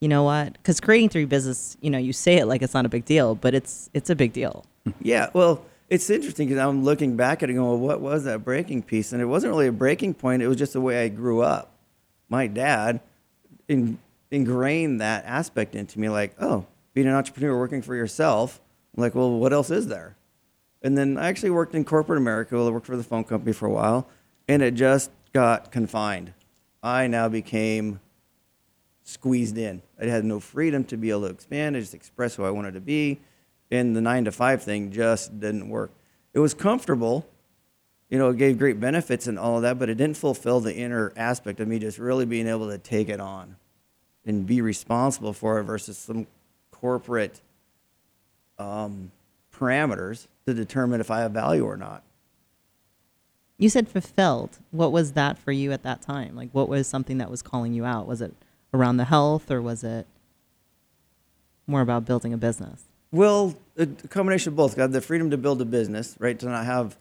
you 0.00 0.08
know 0.08 0.24
what? 0.24 0.54
Because 0.54 0.80
creating 0.80 1.10
three 1.10 1.24
business, 1.26 1.76
you 1.80 1.90
know, 1.90 1.98
you 1.98 2.12
say 2.12 2.36
it 2.38 2.46
like 2.46 2.62
it's 2.62 2.74
not 2.74 2.86
a 2.86 2.88
big 2.88 3.04
deal, 3.04 3.34
but 3.34 3.54
it's 3.54 3.90
it's 3.92 4.08
a 4.10 4.16
big 4.16 4.32
deal. 4.32 4.64
Yeah, 5.02 5.30
well, 5.34 5.64
it's 5.88 6.10
interesting 6.10 6.48
because 6.48 6.62
I'm 6.62 6.84
looking 6.84 7.16
back 7.16 7.42
at 7.42 7.48
it 7.48 7.52
and 7.52 7.60
going, 7.60 7.80
well, 7.80 7.88
what 7.88 8.00
was 8.00 8.24
that 8.24 8.44
breaking 8.44 8.82
piece? 8.82 9.12
And 9.12 9.22
it 9.22 9.26
wasn't 9.26 9.52
really 9.52 9.68
a 9.68 9.72
breaking 9.72 10.14
point. 10.14 10.42
It 10.42 10.48
was 10.48 10.56
just 10.56 10.72
the 10.72 10.80
way 10.80 11.04
I 11.04 11.08
grew 11.08 11.42
up. 11.42 11.72
My 12.28 12.46
dad 12.46 13.00
in, 13.68 13.98
ingrained 14.30 15.00
that 15.00 15.24
aspect 15.24 15.74
into 15.74 16.00
me 16.00 16.08
like, 16.08 16.34
oh, 16.40 16.66
being 16.94 17.06
an 17.06 17.14
entrepreneur, 17.14 17.56
working 17.56 17.82
for 17.82 17.94
yourself. 17.94 18.60
I'm 18.96 19.02
like, 19.02 19.14
well, 19.14 19.30
what 19.30 19.52
else 19.52 19.70
is 19.70 19.86
there? 19.86 20.16
And 20.82 20.96
then 20.96 21.18
I 21.18 21.28
actually 21.28 21.50
worked 21.50 21.74
in 21.74 21.84
corporate 21.84 22.18
America. 22.18 22.56
I 22.56 22.68
worked 22.70 22.86
for 22.86 22.96
the 22.96 23.02
phone 23.02 23.24
company 23.24 23.52
for 23.52 23.66
a 23.66 23.70
while, 23.70 24.08
and 24.48 24.62
it 24.62 24.74
just 24.74 25.10
got 25.32 25.70
confined. 25.70 26.32
I 26.82 27.06
now 27.06 27.28
became 27.28 28.00
squeezed 29.02 29.58
in. 29.58 29.82
I 30.00 30.06
had 30.06 30.24
no 30.24 30.40
freedom 30.40 30.84
to 30.84 30.96
be 30.96 31.10
able 31.10 31.22
to 31.22 31.26
expand, 31.26 31.76
I 31.76 31.80
just 31.80 31.94
express 31.94 32.34
who 32.34 32.44
I 32.44 32.50
wanted 32.50 32.74
to 32.74 32.80
be. 32.80 33.20
And 33.70 33.96
the 33.96 34.00
nine 34.00 34.24
to 34.24 34.32
five 34.32 34.62
thing 34.62 34.92
just 34.92 35.40
didn't 35.40 35.68
work. 35.68 35.90
It 36.32 36.38
was 36.38 36.54
comfortable, 36.54 37.26
you 38.08 38.18
know, 38.18 38.30
it 38.30 38.36
gave 38.36 38.58
great 38.58 38.78
benefits 38.78 39.26
and 39.26 39.38
all 39.38 39.56
of 39.56 39.62
that, 39.62 39.78
but 39.78 39.88
it 39.88 39.96
didn't 39.96 40.16
fulfill 40.16 40.60
the 40.60 40.74
inner 40.74 41.12
aspect 41.16 41.60
of 41.60 41.66
me 41.66 41.78
just 41.78 41.98
really 41.98 42.24
being 42.24 42.46
able 42.46 42.68
to 42.70 42.78
take 42.78 43.08
it 43.08 43.20
on 43.20 43.56
and 44.24 44.46
be 44.46 44.60
responsible 44.60 45.32
for 45.32 45.58
it 45.58 45.64
versus 45.64 45.98
some 45.98 46.26
corporate 46.70 47.40
um, 48.58 49.10
parameters 49.52 50.26
to 50.46 50.54
determine 50.54 51.00
if 51.00 51.10
I 51.10 51.20
have 51.20 51.32
value 51.32 51.64
or 51.64 51.76
not. 51.76 52.02
You 53.58 53.70
said 53.70 53.88
fulfilled. 53.88 54.58
What 54.70 54.92
was 54.92 55.12
that 55.12 55.38
for 55.38 55.50
you 55.50 55.72
at 55.72 55.82
that 55.82 56.02
time? 56.02 56.36
Like, 56.36 56.50
what 56.52 56.68
was 56.68 56.86
something 56.86 57.18
that 57.18 57.30
was 57.30 57.40
calling 57.40 57.72
you 57.72 57.84
out? 57.84 58.06
Was 58.06 58.20
it 58.20 58.34
around 58.74 58.98
the 58.98 59.06
health, 59.06 59.50
or 59.50 59.62
was 59.62 59.82
it 59.82 60.06
more 61.66 61.80
about 61.80 62.04
building 62.04 62.34
a 62.34 62.36
business? 62.36 62.84
Well, 63.16 63.54
a 63.78 63.86
combination 63.86 64.52
of 64.52 64.56
both. 64.56 64.76
Got 64.76 64.92
the 64.92 65.00
freedom 65.00 65.30
to 65.30 65.38
build 65.38 65.62
a 65.62 65.64
business, 65.64 66.14
right? 66.18 66.38
To 66.38 66.46
not 66.46 66.66
have 66.66 66.96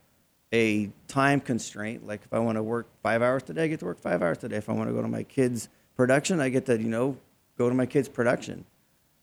a 0.53 0.89
time 1.10 1.41
constraint. 1.41 2.07
Like 2.07 2.22
if 2.24 2.34
I 2.34 2.39
want 2.39 2.55
to 2.57 2.63
work 2.63 2.88
five 3.03 3.22
hours 3.22 3.43
today, 3.43 3.65
I 3.65 3.67
get 3.67 3.79
to 3.81 3.86
work 3.86 4.00
five 4.00 4.22
hours 4.22 4.38
today. 4.38 4.55
If 4.55 4.69
I 4.69 4.74
want 4.74 4.89
to 4.89 4.93
go 4.93 5.01
to 5.01 5.07
my 5.10 5.24
kids' 5.24 5.67
production, 5.98 6.39
I 6.39 6.48
get 6.50 6.65
to, 6.67 6.77
you 6.81 6.88
know, 6.88 7.17
go 7.57 7.67
to 7.67 7.75
my 7.75 7.86
kids' 7.86 8.07
production. 8.07 8.63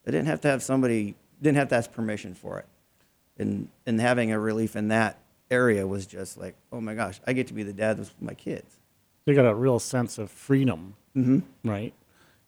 I 0.06 0.10
didn't 0.10 0.26
have 0.26 0.42
to 0.42 0.48
have 0.48 0.62
somebody, 0.62 1.14
didn't 1.40 1.56
have 1.56 1.68
to 1.68 1.76
ask 1.76 1.90
permission 1.92 2.34
for 2.34 2.58
it. 2.58 2.66
And 3.38 3.68
and 3.86 3.98
having 4.00 4.30
a 4.30 4.38
relief 4.38 4.76
in 4.76 4.88
that 4.88 5.18
area 5.50 5.86
was 5.86 6.04
just 6.06 6.36
like, 6.36 6.54
oh 6.72 6.80
my 6.82 6.94
gosh, 6.94 7.20
I 7.26 7.32
get 7.32 7.46
to 7.46 7.54
be 7.54 7.62
the 7.62 7.72
dad 7.72 7.98
with 7.98 8.12
my 8.20 8.34
kids. 8.34 8.76
They 9.24 9.32
got 9.34 9.46
a 9.46 9.54
real 9.54 9.78
sense 9.78 10.18
of 10.18 10.30
freedom, 10.30 10.94
Mm-hmm. 11.16 11.68
right? 11.68 11.94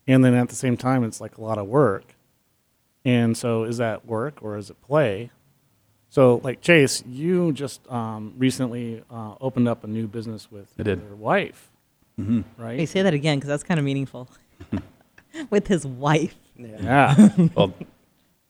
And 0.07 0.23
then 0.25 0.35
at 0.35 0.49
the 0.51 0.55
same 0.55 0.77
time, 0.77 1.05
it's 1.05 1.21
like 1.21 1.39
a 1.39 1.41
lot 1.43 1.57
of 1.57 1.67
work. 1.67 2.15
And 3.05 3.37
so, 3.37 3.65
is 3.65 3.77
that 3.79 4.07
work 4.07 4.39
or 4.43 4.57
is 4.57 4.71
it 4.71 4.81
play? 4.81 5.31
So, 6.09 6.41
like 6.45 6.61
Chase, 6.61 7.03
you 7.07 7.53
just 7.53 7.87
um, 7.91 8.35
recently 8.39 9.03
uh, 9.11 9.35
opened 9.41 9.69
up 9.69 9.85
a 9.85 9.87
new 9.87 10.07
business 10.07 10.51
with 10.51 10.73
I 10.79 10.85
did. 10.85 11.03
your 11.03 11.17
wife, 11.17 11.71
hmm 12.17 12.43
right? 12.57 12.79
Hey, 12.79 12.87
say 12.87 13.03
that 13.03 13.13
again 13.15 13.39
because 13.39 13.49
that's 13.49 13.65
kind 13.65 13.79
of 13.79 13.85
meaningful. 13.85 14.29
With 15.51 15.67
his 15.67 15.85
wife. 15.87 16.37
Yeah. 16.57 17.31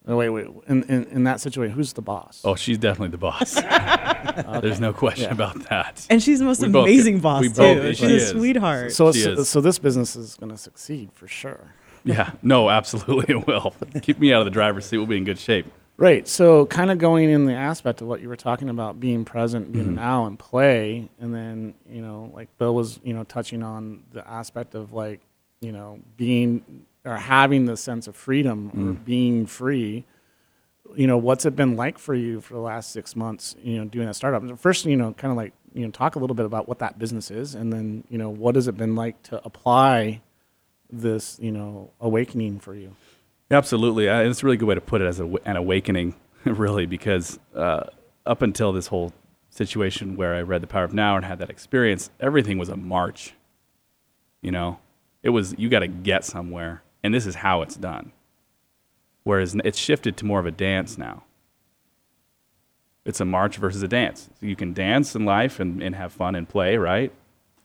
Well, 0.06 0.16
oh, 0.16 0.16
wait, 0.18 0.28
wait. 0.28 0.46
In, 0.68 0.82
in, 0.82 1.04
in 1.04 1.24
that 1.24 1.40
situation, 1.40 1.74
who's 1.74 1.94
the 1.94 2.02
boss? 2.02 2.42
oh, 2.44 2.56
she's 2.56 2.76
definitely 2.76 3.08
the 3.08 3.16
boss. 3.16 3.54
There's 4.60 4.80
no 4.80 4.92
question 4.92 5.24
Yeah. 5.24 5.32
about 5.32 5.66
that. 5.70 6.06
And 6.10 6.22
she's 6.22 6.40
the 6.40 6.44
most 6.44 6.60
We 6.60 6.68
both- 6.68 6.84
amazing 6.86 7.20
boss, 7.20 7.44
too. 7.44 7.50
both- 7.54 7.86
she's 7.96 7.98
she 7.98 8.04
a 8.04 8.08
is. 8.16 8.28
sweetheart. 8.28 8.92
so, 8.92 9.12
She 9.12 9.20
so, 9.22 9.30
is. 9.32 9.48
so 9.48 9.62
this 9.62 9.78
business 9.78 10.14
is 10.14 10.36
going 10.36 10.50
to 10.52 10.58
succeed 10.58 11.10
for 11.14 11.26
sure. 11.26 11.72
Yeah, 12.16 12.32
no, 12.42 12.68
absolutely 12.70 13.34
it 13.34 13.46
will. 13.46 13.74
Keep 14.02 14.18
me 14.18 14.32
out 14.32 14.40
of 14.42 14.44
the 14.44 14.50
driver's 14.50 14.84
seat. 14.86 14.98
We'll 14.98 15.06
be 15.06 15.16
in 15.16 15.24
good 15.24 15.38
shape. 15.38 15.66
Right. 15.96 16.26
So, 16.26 16.66
kind 16.66 16.90
of 16.90 16.98
going 16.98 17.30
in 17.30 17.44
the 17.46 17.54
aspect 17.54 18.00
of 18.02 18.08
what 18.08 18.20
you 18.20 18.28
were 18.28 18.36
talking 18.36 18.68
about, 18.68 18.98
being 19.00 19.24
present, 19.24 19.72
being 19.72 19.86
Mm-hmm. 19.86 19.94
now, 19.94 20.26
and 20.26 20.38
play, 20.38 21.08
and 21.20 21.32
then 21.34 21.74
you 21.88 22.02
know, 22.02 22.30
like 22.34 22.48
Bill 22.58 22.74
was, 22.74 22.98
you 23.04 23.14
know, 23.14 23.24
touching 23.24 23.62
on 23.62 24.02
the 24.12 24.28
aspect 24.28 24.74
of 24.74 24.92
like, 24.92 25.20
you 25.60 25.70
know, 25.72 26.00
being 26.16 26.84
or 27.04 27.16
having 27.16 27.66
the 27.66 27.76
sense 27.76 28.06
of 28.08 28.16
freedom 28.16 28.68
or 28.74 28.92
Mm. 28.94 29.04
being 29.04 29.46
free. 29.46 30.04
You 30.96 31.06
know, 31.06 31.16
what's 31.16 31.46
it 31.46 31.56
been 31.56 31.76
like 31.76 31.98
for 31.98 32.14
you 32.14 32.40
for 32.40 32.54
the 32.54 32.60
last 32.60 32.90
six 32.90 33.14
months? 33.16 33.54
You 33.62 33.78
know, 33.78 33.84
doing 33.86 34.06
that 34.06 34.14
startup. 34.14 34.58
First, 34.58 34.84
you 34.84 34.96
know, 34.96 35.12
kind 35.14 35.30
of 35.30 35.36
like 35.36 35.52
you 35.72 35.84
know, 35.84 35.90
talk 35.90 36.16
a 36.16 36.18
little 36.18 36.36
bit 36.36 36.44
about 36.46 36.68
what 36.68 36.80
that 36.80 36.98
business 36.98 37.30
is, 37.30 37.54
and 37.54 37.72
then 37.72 38.04
you 38.10 38.18
know, 38.18 38.28
what 38.30 38.56
has 38.56 38.68
it 38.68 38.76
been 38.76 38.94
like 38.96 39.22
to 39.24 39.40
apply 39.44 40.20
this, 40.90 41.38
you 41.40 41.50
know, 41.52 41.90
awakening 42.00 42.60
for 42.60 42.74
you? 42.74 42.94
Absolutely. 43.50 44.08
Uh, 44.08 44.20
It's 44.20 44.42
a 44.42 44.46
really 44.46 44.56
good 44.56 44.68
way 44.68 44.74
to 44.74 44.80
put 44.80 45.00
it 45.00 45.06
as 45.06 45.20
a, 45.20 45.26
an 45.44 45.56
awakening, 45.56 46.14
really, 46.44 46.86
because 46.86 47.38
uh, 47.54 47.84
up 48.26 48.42
until 48.42 48.72
this 48.72 48.88
whole 48.88 49.12
situation 49.50 50.16
where 50.16 50.34
I 50.34 50.42
read 50.42 50.62
The 50.62 50.66
Power 50.66 50.84
of 50.84 50.94
Now 50.94 51.16
and 51.16 51.24
had 51.24 51.38
that 51.38 51.50
experience, 51.50 52.10
everything 52.20 52.58
was 52.58 52.68
a 52.68 52.76
march. 52.76 53.34
You 54.42 54.50
know, 54.50 54.78
it 55.22 55.30
was, 55.30 55.54
you 55.58 55.68
got 55.68 55.80
to 55.80 55.88
get 55.88 56.24
somewhere, 56.24 56.82
and 57.02 57.14
this 57.14 57.26
is 57.26 57.36
how 57.36 57.62
it's 57.62 57.76
done. 57.76 58.12
Whereas 59.22 59.54
it's 59.64 59.78
shifted 59.78 60.16
to 60.18 60.26
more 60.26 60.40
of 60.40 60.46
a 60.46 60.50
dance 60.50 60.98
now. 60.98 61.22
It's 63.04 63.20
a 63.20 63.24
march 63.24 63.56
versus 63.56 63.82
a 63.82 63.88
dance. 63.88 64.28
So 64.40 64.46
you 64.46 64.56
can 64.56 64.72
dance 64.72 65.14
in 65.14 65.24
life 65.24 65.60
and, 65.60 65.82
and 65.82 65.94
have 65.94 66.12
fun 66.12 66.34
and 66.34 66.48
play, 66.48 66.76
right? 66.76 67.12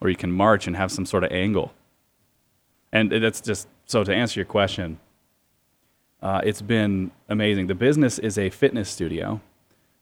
Or 0.01 0.09
you 0.09 0.15
can 0.15 0.31
march 0.31 0.67
and 0.67 0.75
have 0.75 0.91
some 0.91 1.05
sort 1.05 1.23
of 1.23 1.31
angle. 1.31 1.73
And 2.91 3.11
that's 3.11 3.41
just 3.41 3.67
so 3.85 4.03
to 4.03 4.13
answer 4.13 4.39
your 4.39 4.45
question, 4.45 4.99
uh, 6.21 6.41
it's 6.43 6.61
been 6.61 7.11
amazing. 7.29 7.67
The 7.67 7.75
business 7.75 8.19
is 8.19 8.37
a 8.37 8.49
fitness 8.49 8.89
studio, 8.89 9.41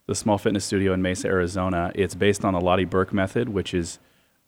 the 0.08 0.16
small 0.16 0.38
fitness 0.38 0.66
studio 0.66 0.94
in 0.94 1.02
Mesa, 1.02 1.28
Arizona. 1.28 1.92
It's 1.96 2.16
based 2.16 2.44
on 2.46 2.54
the 2.54 2.62
Lotte 2.62 2.90
Berk 2.90 3.14
method, 3.14 3.50
which 3.50 3.74
is 3.74 4.00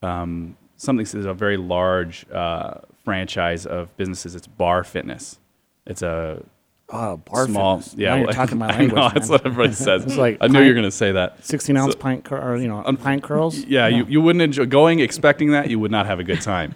um, 0.01 0.55
something 0.77 1.05
that 1.05 1.17
is 1.17 1.25
a 1.25 1.33
very 1.33 1.57
large 1.57 2.25
uh, 2.31 2.75
franchise 3.03 3.65
of 3.65 3.95
businesses. 3.97 4.35
It's 4.35 4.47
barre 4.47 4.83
fitness. 4.83 5.39
It's 5.85 6.01
a 6.01 6.43
Oh, 6.91 7.17
bar 7.17 7.45
small, 7.45 7.77
fitness. 7.77 7.95
yeah. 7.99 8.09
Now 8.09 8.15
you're 8.15 8.27
like- 8.27 8.35
talking 8.35 8.57
my 8.57 8.65
I 8.73 8.77
language. 8.79 8.95
know, 8.95 9.09
that's 9.13 9.29
what 9.29 9.45
everybody 9.45 9.73
says. 9.73 10.05
It's 10.05 10.17
like 10.17 10.39
I 10.41 10.47
knew 10.47 10.59
you 10.61 10.69
were 10.69 10.73
going 10.73 10.85
to 10.85 10.91
say 10.91 11.11
that. 11.11 11.45
16 11.45 11.77
ounce 11.77 11.93
So- 11.93 11.99
pint 11.99 12.23
cur- 12.25 12.41
or 12.41 12.57
you 12.57 12.67
know 12.67 12.81
pint 12.99 13.21
curls. 13.21 13.63
Yeah, 13.65 13.87
You, 13.89 14.05
you 14.05 14.21
wouldn't 14.21 14.41
enjoy 14.41 14.65
going 14.65 14.99
expecting 14.99 15.51
that. 15.51 15.69
You 15.69 15.77
would 15.77 15.91
not 15.91 16.07
have 16.07 16.19
a 16.19 16.23
good 16.23 16.41
time 16.41 16.73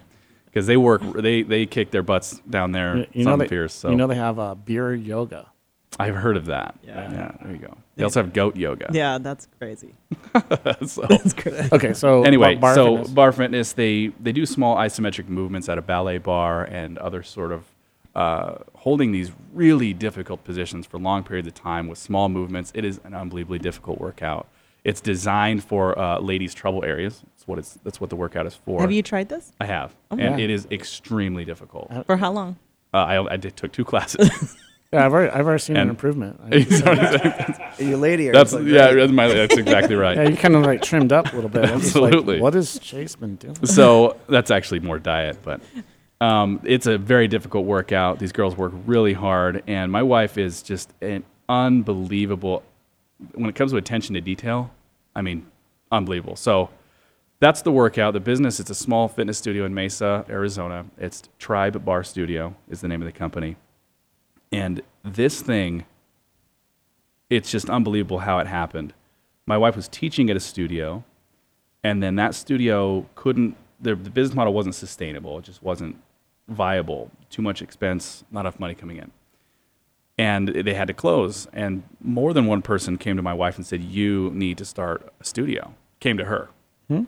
because 0.53 0.67
they 0.67 0.77
work. 0.77 1.01
They 1.15 1.41
they 1.41 1.65
kick 1.65 1.89
their 1.91 2.03
butts 2.03 2.39
down 2.49 2.71
there. 2.71 2.97
You- 2.97 3.07
you 3.13 3.25
know 3.25 3.31
some 3.31 3.39
they, 3.39 3.47
fierce. 3.47 3.73
So 3.73 3.89
you 3.89 3.95
know 3.95 4.07
they 4.07 4.15
have 4.15 4.37
uh, 4.37 4.53
beer 4.55 4.93
yoga. 4.93 5.47
I've 5.99 6.15
heard 6.15 6.37
of 6.37 6.45
that. 6.47 6.75
Yeah. 6.83 7.11
yeah. 7.11 7.31
there 7.41 7.51
you 7.51 7.59
go. 7.59 7.77
They 7.95 8.03
also 8.03 8.23
have 8.23 8.33
goat 8.33 8.55
yoga. 8.55 8.89
yeah, 8.91 9.19
that's 9.19 9.47
crazy. 9.59 9.93
so 10.87 11.03
That's 11.03 11.33
crazy. 11.33 11.69
Okay, 11.71 11.93
so 11.93 12.23
anyway, 12.31 12.55
barre 12.55 12.73
so 12.73 12.95
fitness. 12.97 13.11
barre 13.13 13.31
fitness 13.33 13.73
they 13.73 14.07
they 14.19 14.31
do 14.31 14.45
small 14.47 14.75
isometric 14.77 15.27
movements 15.27 15.69
at 15.69 15.77
a 15.77 15.81
ballet 15.83 16.17
barre 16.17 16.63
and 16.63 16.97
other 16.97 17.21
sort 17.21 17.51
of 17.51 17.65
uh, 18.15 18.55
holding 18.75 19.11
these 19.11 19.31
really 19.53 19.93
difficult 19.93 20.43
positions 20.43 20.85
for 20.87 20.97
long 20.99 21.23
periods 21.23 21.47
of 21.47 21.53
time 21.53 21.87
with 21.87 21.97
small 21.99 22.29
movements. 22.29 22.71
It 22.75 22.85
is 22.85 22.99
an 23.03 23.13
unbelievably 23.13 23.59
difficult 23.59 23.99
workout. 23.99 24.47
It's 24.83 24.99
designed 25.01 25.63
for 25.63 25.97
uh, 25.97 26.19
ladies' 26.19 26.53
trouble 26.53 26.83
areas. 26.83 27.23
That's 27.43 27.47
what 27.49 27.59
it's. 27.59 27.73
That's 27.83 27.99
what 27.99 28.09
the 28.09 28.15
workout 28.15 28.45
is 28.45 28.55
for. 28.55 28.79
Have 28.79 28.91
you 28.91 29.03
tried 29.03 29.27
this? 29.27 29.51
I 29.59 29.65
have, 29.65 29.93
Oh. 30.11 30.17
and 30.17 30.39
Yeah. 30.39 30.45
it 30.45 30.49
is 30.49 30.65
extremely 30.71 31.43
difficult. 31.43 31.91
Uh, 31.91 32.03
For 32.03 32.15
how 32.15 32.31
long? 32.31 32.55
I, 32.93 33.17
I 33.17 33.35
did, 33.37 33.57
took 33.57 33.71
two 33.73 33.83
classes. 33.83 34.29
yeah, 34.93 35.05
I've 35.05 35.11
already, 35.11 35.31
I've 35.31 35.45
already 35.45 35.59
seen 35.61 35.75
an 35.75 35.89
improvement. 35.89 36.39
I- 36.51 37.73
You 37.79 37.97
lady 37.97 38.29
that's 38.29 38.53
like, 38.53 38.63
yeah, 38.65 38.93
that's, 38.93 39.11
my, 39.11 39.27
that's 39.27 39.57
exactly 39.57 39.95
right. 39.95 40.15
yeah, 40.15 40.29
you 40.29 40.37
kind 40.37 40.55
of 40.55 40.63
like 40.63 40.83
trimmed 40.83 41.11
up 41.11 41.33
a 41.33 41.35
little 41.35 41.49
bit. 41.49 41.63
I'm 41.65 41.71
like, 41.71 41.81
Absolutely. 41.83 42.39
what 42.39 42.53
has 42.53 42.77
Chase 42.79 43.15
been 43.15 43.35
doing? 43.35 43.55
so 43.65 44.15
that's 44.29 44.51
actually 44.51 44.79
more 44.81 44.99
diet, 44.99 45.39
but 45.43 45.59
um, 46.21 46.61
it's 46.63 46.85
a 46.85 46.97
very 46.97 47.27
difficult 47.27 47.65
workout. 47.65 48.19
These 48.19 48.31
girls 48.31 48.55
work 48.55 48.71
really 48.85 49.13
hard, 49.13 49.63
and 49.67 49.91
my 49.91 50.03
wife 50.03 50.37
is 50.37 50.61
just 50.61 50.93
an 51.01 51.23
unbelievable. 51.49 52.63
When 53.33 53.49
it 53.49 53.55
comes 53.55 53.71
to 53.71 53.77
attention 53.77 54.13
to 54.15 54.21
detail, 54.21 54.71
I 55.15 55.21
mean, 55.23 55.45
unbelievable. 55.91 56.35
So 56.37 56.69
that's 57.43 57.61
the 57.61 57.71
workout. 57.71 58.13
The 58.13 58.19
business. 58.19 58.59
It's 58.59 58.69
a 58.69 58.75
small 58.75 59.07
fitness 59.07 59.37
studio 59.37 59.65
in 59.65 59.73
Mesa, 59.73 60.25
Arizona. 60.29 60.85
It's 60.97 61.23
Tribe 61.39 61.83
Barre 61.83 62.03
Studio 62.03 62.55
is 62.69 62.81
the 62.81 62.87
name 62.87 63.01
of 63.01 63.05
the 63.05 63.11
company, 63.11 63.57
and 64.51 64.81
this 65.03 65.41
thing. 65.41 65.85
It's 67.29 67.49
just 67.49 67.67
unbelievable 67.67 68.19
how 68.19 68.37
it 68.39 68.47
happened. 68.47 68.93
My 69.47 69.57
wife 69.57 69.75
was 69.75 69.87
teaching 69.87 70.29
at 70.29 70.37
a 70.37 70.39
studio 70.39 71.03
and 71.83 72.01
then 72.01 72.15
that 72.15 72.33
studio 72.33 73.05
couldn't 73.15 73.57
the, 73.81 73.95
the 73.95 74.09
business 74.09 74.35
model 74.35 74.53
wasn't 74.53 74.75
sustainable. 74.75 75.39
It 75.39 75.43
just 75.43 75.61
wasn't 75.61 75.97
viable. 76.47 77.11
Too 77.29 77.41
much 77.41 77.61
expense, 77.61 78.23
not 78.31 78.41
enough 78.41 78.59
money 78.59 78.75
coming 78.75 78.97
in. 78.97 79.11
And 80.17 80.47
they 80.47 80.73
had 80.73 80.87
to 80.87 80.93
close. 80.93 81.47
And 81.51 81.83
more 81.99 82.33
than 82.33 82.45
one 82.45 82.61
person 82.61 82.97
came 82.97 83.17
to 83.17 83.21
my 83.21 83.33
wife 83.33 83.57
and 83.57 83.65
said, 83.65 83.81
You 83.81 84.31
need 84.33 84.57
to 84.59 84.65
start 84.65 85.11
a 85.19 85.25
studio. 85.25 85.73
Came 85.99 86.17
to 86.17 86.25
her. 86.25 86.49
Hmm? 86.87 87.03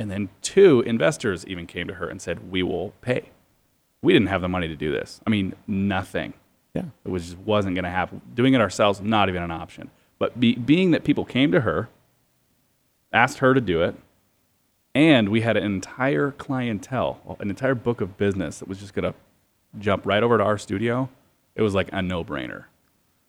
And 0.00 0.10
then 0.10 0.30
two 0.40 0.80
investors 0.80 1.46
even 1.46 1.66
came 1.66 1.86
to 1.86 1.94
her 1.94 2.08
and 2.08 2.22
said, 2.22 2.50
We 2.50 2.62
will 2.62 2.94
pay. 3.02 3.28
We 4.00 4.14
didn't 4.14 4.28
have 4.28 4.40
the 4.40 4.48
money 4.48 4.66
to 4.66 4.74
do 4.74 4.90
this. 4.90 5.20
I 5.26 5.30
mean, 5.30 5.54
nothing. 5.66 6.32
Yeah. 6.74 6.84
It 7.04 7.10
was 7.10 7.26
just 7.26 7.38
wasn't 7.38 7.74
going 7.74 7.84
to 7.84 7.90
happen. 7.90 8.22
Doing 8.34 8.54
it 8.54 8.62
ourselves, 8.62 9.02
not 9.02 9.28
even 9.28 9.42
an 9.42 9.50
option. 9.50 9.90
But 10.18 10.40
be, 10.40 10.54
being 10.54 10.92
that 10.92 11.04
people 11.04 11.26
came 11.26 11.52
to 11.52 11.60
her, 11.60 11.90
asked 13.12 13.38
her 13.38 13.52
to 13.52 13.60
do 13.60 13.82
it, 13.82 13.94
and 14.94 15.28
we 15.28 15.42
had 15.42 15.58
an 15.58 15.64
entire 15.64 16.30
clientele, 16.30 17.36
an 17.38 17.50
entire 17.50 17.74
book 17.74 18.00
of 18.00 18.16
business 18.16 18.60
that 18.60 18.68
was 18.68 18.78
just 18.78 18.94
going 18.94 19.12
to 19.12 19.14
jump 19.78 20.06
right 20.06 20.22
over 20.22 20.38
to 20.38 20.44
our 20.44 20.56
studio, 20.56 21.10
it 21.54 21.62
was 21.62 21.74
like 21.74 21.90
a 21.92 22.00
no 22.00 22.24
brainer. 22.24 22.64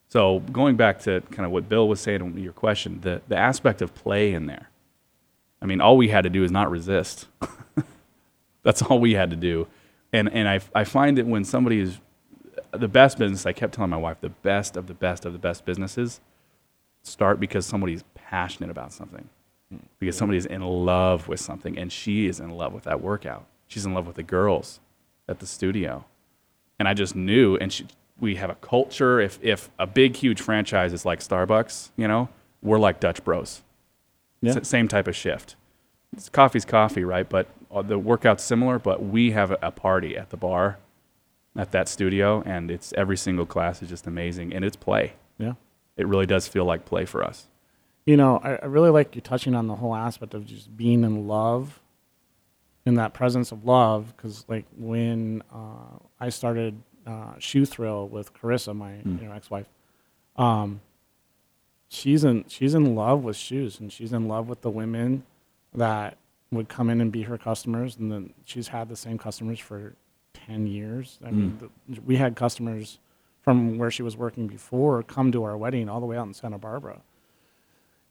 So 0.07 0.39
going 0.39 0.77
back 0.77 0.99
to 1.01 1.21
kind 1.31 1.45
of 1.45 1.51
what 1.51 1.67
Bill 1.67 1.87
was 1.87 1.99
saying 1.99 2.21
in 2.21 2.37
your 2.37 2.53
question, 2.53 3.01
the, 3.01 3.21
the 3.27 3.37
aspect 3.37 3.81
of 3.81 3.93
play 3.93 4.33
in 4.33 4.45
there. 4.45 4.70
I 5.61 5.65
mean, 5.65 5.81
all 5.81 5.97
we 5.97 6.09
had 6.09 6.23
to 6.23 6.29
do 6.29 6.43
is 6.43 6.51
not 6.51 6.71
resist. 6.71 7.27
That's 8.63 8.81
all 8.81 8.99
we 8.99 9.13
had 9.13 9.29
to 9.29 9.35
do. 9.35 9.67
And, 10.13 10.31
and 10.33 10.47
I, 10.47 10.59
I 10.73 10.83
find 10.83 11.17
that 11.17 11.25
when 11.25 11.43
somebody 11.43 11.79
is 11.79 11.99
the 12.71 12.87
best 12.87 13.17
business, 13.17 13.45
I 13.45 13.53
kept 13.53 13.73
telling 13.73 13.89
my 13.89 13.97
wife, 13.97 14.17
the 14.21 14.29
best 14.29 14.75
of 14.75 14.87
the 14.87 14.93
best 14.93 15.25
of 15.25 15.33
the 15.33 15.39
best 15.39 15.65
businesses 15.65 16.19
start 17.03 17.39
because 17.39 17.65
somebody's 17.65 18.03
passionate 18.13 18.69
about 18.69 18.93
something, 18.93 19.29
because 19.99 20.17
somebody 20.17 20.37
is 20.37 20.45
in 20.45 20.61
love 20.61 21.27
with 21.27 21.39
something, 21.39 21.77
and 21.77 21.91
she 21.91 22.27
is 22.27 22.39
in 22.39 22.49
love 22.51 22.73
with 22.73 22.83
that 22.83 23.01
workout. 23.01 23.45
She's 23.67 23.85
in 23.85 23.93
love 23.93 24.07
with 24.07 24.15
the 24.15 24.23
girls 24.23 24.79
at 25.27 25.39
the 25.39 25.47
studio. 25.47 26.05
And 26.79 26.87
I 26.87 26.93
just 26.93 27.15
knew, 27.15 27.55
and 27.57 27.71
she, 27.71 27.85
we 28.19 28.35
have 28.35 28.49
a 28.49 28.55
culture. 28.55 29.19
If, 29.19 29.39
if 29.41 29.69
a 29.79 29.87
big, 29.87 30.15
huge 30.15 30.41
franchise 30.41 30.93
is 30.93 31.05
like 31.05 31.19
Starbucks, 31.19 31.89
you 31.95 32.07
know, 32.07 32.29
we're 32.61 32.79
like 32.79 32.99
Dutch 32.99 33.23
Bros. 33.23 33.61
Yeah. 34.41 34.61
Same 34.63 34.87
type 34.87 35.07
of 35.07 35.15
shift. 35.15 35.55
It's 36.13 36.29
coffee's 36.29 36.65
coffee, 36.65 37.03
right? 37.03 37.27
But 37.27 37.47
uh, 37.71 37.81
the 37.81 37.97
workout's 37.97 38.43
similar, 38.43 38.79
but 38.79 39.03
we 39.03 39.31
have 39.31 39.55
a, 39.61 39.71
party 39.71 40.17
at 40.17 40.29
the 40.29 40.37
bar 40.37 40.77
at 41.55 41.71
that 41.71 41.87
studio, 41.87 42.43
and 42.45 42.69
it's 42.69 42.93
every 42.93 43.17
single 43.17 43.45
class 43.45 43.81
is 43.81 43.89
just 43.89 44.07
amazing, 44.07 44.53
and 44.53 44.65
it's 44.65 44.75
play. 44.75 45.13
Yeah. 45.37 45.53
It 45.97 46.07
really 46.07 46.25
does 46.25 46.47
feel 46.47 46.65
like 46.65 46.85
play 46.85 47.05
for 47.05 47.23
us. 47.23 47.47
You 48.05 48.17
know, 48.17 48.39
I, 48.43 48.55
I 48.55 48.65
really 48.65 48.89
like 48.89 49.15
you 49.15 49.21
touching 49.21 49.55
on 49.55 49.67
the 49.67 49.75
whole 49.75 49.95
aspect 49.95 50.33
of 50.33 50.45
just 50.45 50.75
being 50.75 51.03
in 51.03 51.27
love, 51.27 51.79
in 52.85 52.95
that 52.95 53.13
presence 53.13 53.51
of 53.51 53.63
love. 53.63 54.13
Because 54.15 54.45
like 54.47 54.65
when 54.77 55.43
uh, 55.53 55.99
I 56.19 56.29
started 56.29 56.81
uh, 57.05 57.33
Shoe 57.39 57.65
Thrill 57.65 58.07
with 58.07 58.33
Carissa, 58.33 58.75
my 58.75 58.95
you 59.05 59.27
know 59.27 59.31
ex-wife, 59.33 59.67
um, 60.35 60.81
she's 61.91 62.23
in 62.23 62.45
she's 62.47 62.73
in 62.73 62.95
love 62.95 63.23
with 63.23 63.35
shoes, 63.35 63.79
and 63.79 63.91
she's 63.91 64.13
in 64.13 64.27
love 64.27 64.47
with 64.47 64.61
the 64.61 64.69
women 64.69 65.23
that 65.75 66.17
would 66.51 66.69
come 66.69 66.89
in 66.89 67.01
and 67.01 67.11
be 67.11 67.23
her 67.23 67.37
customers, 67.37 67.97
and 67.97 68.11
then 68.11 68.33
she's 68.45 68.69
had 68.69 68.89
the 68.89 68.95
same 68.95 69.17
customers 69.17 69.59
for 69.59 69.93
ten 70.33 70.65
years. 70.65 71.19
I 71.25 71.31
mean, 71.31 71.59
the, 71.87 72.01
we 72.01 72.15
had 72.15 72.35
customers 72.35 72.99
from 73.41 73.77
where 73.77 73.91
she 73.91 74.03
was 74.03 74.15
working 74.15 74.47
before 74.47 75.03
come 75.03 75.31
to 75.31 75.43
our 75.43 75.57
wedding 75.57 75.89
all 75.89 75.99
the 75.99 76.05
way 76.05 76.17
out 76.17 76.27
in 76.27 76.33
Santa 76.33 76.57
Barbara. 76.57 77.01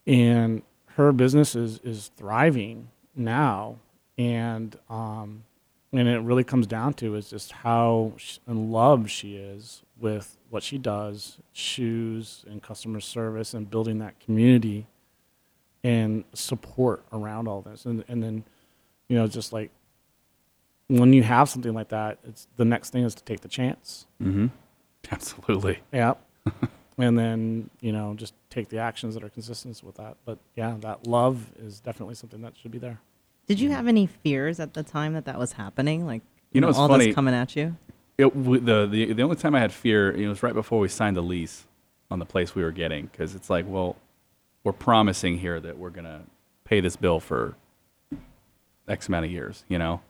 And 0.07 0.63
her 0.97 1.13
business 1.13 1.55
is 1.55 1.79
is 1.79 2.11
thriving 2.17 2.89
now. 3.17 3.77
And 4.19 4.77
um 4.91 5.45
and 5.93 6.09
it 6.09 6.21
really 6.21 6.45
comes 6.45 6.67
down 6.67 6.95
to 6.95 7.15
is 7.15 7.31
just 7.31 7.53
how 7.53 8.13
in 8.47 8.71
love 8.71 9.11
she 9.11 9.37
is 9.37 9.83
with 9.99 10.37
what 10.49 10.63
she 10.63 10.79
does 10.79 11.39
shoes 11.53 12.45
and 12.49 12.63
customer 12.63 13.01
service 13.01 13.55
and 13.55 13.71
building 13.71 13.99
that 13.99 14.19
community 14.21 14.87
and 15.83 16.25
support 16.33 17.05
around 17.13 17.49
all 17.49 17.61
this 17.63 17.85
and 17.87 18.05
and 18.09 18.23
then 18.23 18.45
you 19.09 19.17
know 19.17 19.27
just 19.27 19.53
like 19.53 19.71
when 20.89 21.13
you 21.13 21.23
have 21.23 21.49
something 21.49 21.73
like 21.75 21.89
that 21.89 22.19
it's 22.25 22.47
the 22.57 22.65
next 22.65 22.91
thing 22.91 23.05
is 23.05 23.15
to 23.15 23.25
take 23.25 23.41
the 23.41 23.49
chance 23.49 24.07
Mm-hmm. 24.23 24.47
Absolutely. 25.11 25.81
Yep. 25.93 26.23
and 26.99 27.19
then, 27.19 27.71
you 27.81 27.93
know, 27.93 28.15
just 28.15 28.35
take 28.51 28.69
the 28.69 28.79
actions 28.79 29.15
that 29.15 29.25
are 29.25 29.29
consistent 29.29 29.83
with 29.83 29.97
that. 29.97 30.17
But 30.25 30.39
yeah, 30.57 30.77
that 30.81 31.07
love 31.07 31.53
is 31.59 31.81
definitely 31.81 32.15
something 32.15 32.43
that 32.43 32.55
should 32.57 32.71
be 32.71 32.79
there. 32.79 33.01
Did 33.51 33.59
you 33.59 33.71
have 33.73 33.89
any 33.89 34.07
fears 34.07 34.61
at 34.61 34.75
the 34.75 34.85
time 34.85 35.15
that 35.15 35.25
that 35.25 35.37
was 35.37 35.55
happening? 35.55 36.07
Like, 36.07 36.23
You 36.53 36.61
know, 36.61 36.69
it's 36.69 36.79
all 36.79 36.87
funny. 36.87 37.07
this 37.07 37.15
coming 37.17 37.35
at 37.35 37.57
you? 37.57 37.77
It, 38.17 38.33
the, 38.65 38.87
the, 38.87 39.13
the 39.13 39.23
only 39.25 39.35
time 39.35 39.57
I 39.57 39.59
had 39.59 39.73
fear 39.73 40.13
it 40.13 40.29
was 40.29 40.41
right 40.45 40.55
before 40.55 40.79
we 40.79 40.87
signed 40.87 41.17
the 41.17 41.21
lease 41.23 41.65
on 42.13 42.21
the 42.21 42.25
place 42.25 42.55
we 42.55 42.63
were 42.63 42.71
getting 42.71 43.07
because 43.07 43.35
it's 43.35 43.51
like, 43.51 43.65
well, 43.67 43.97
we're 44.63 44.73
promising 44.73 45.37
here 45.39 45.59
that 45.59 45.77
we're 45.79 45.91
going 45.91 46.05
to 46.05 46.21
pay 46.63 46.79
this 46.79 46.95
bill 46.95 47.19
for 47.19 47.57
X 48.87 49.09
amount 49.09 49.25
of 49.25 49.33
years, 49.33 49.65
you 49.67 49.79
know? 49.81 50.01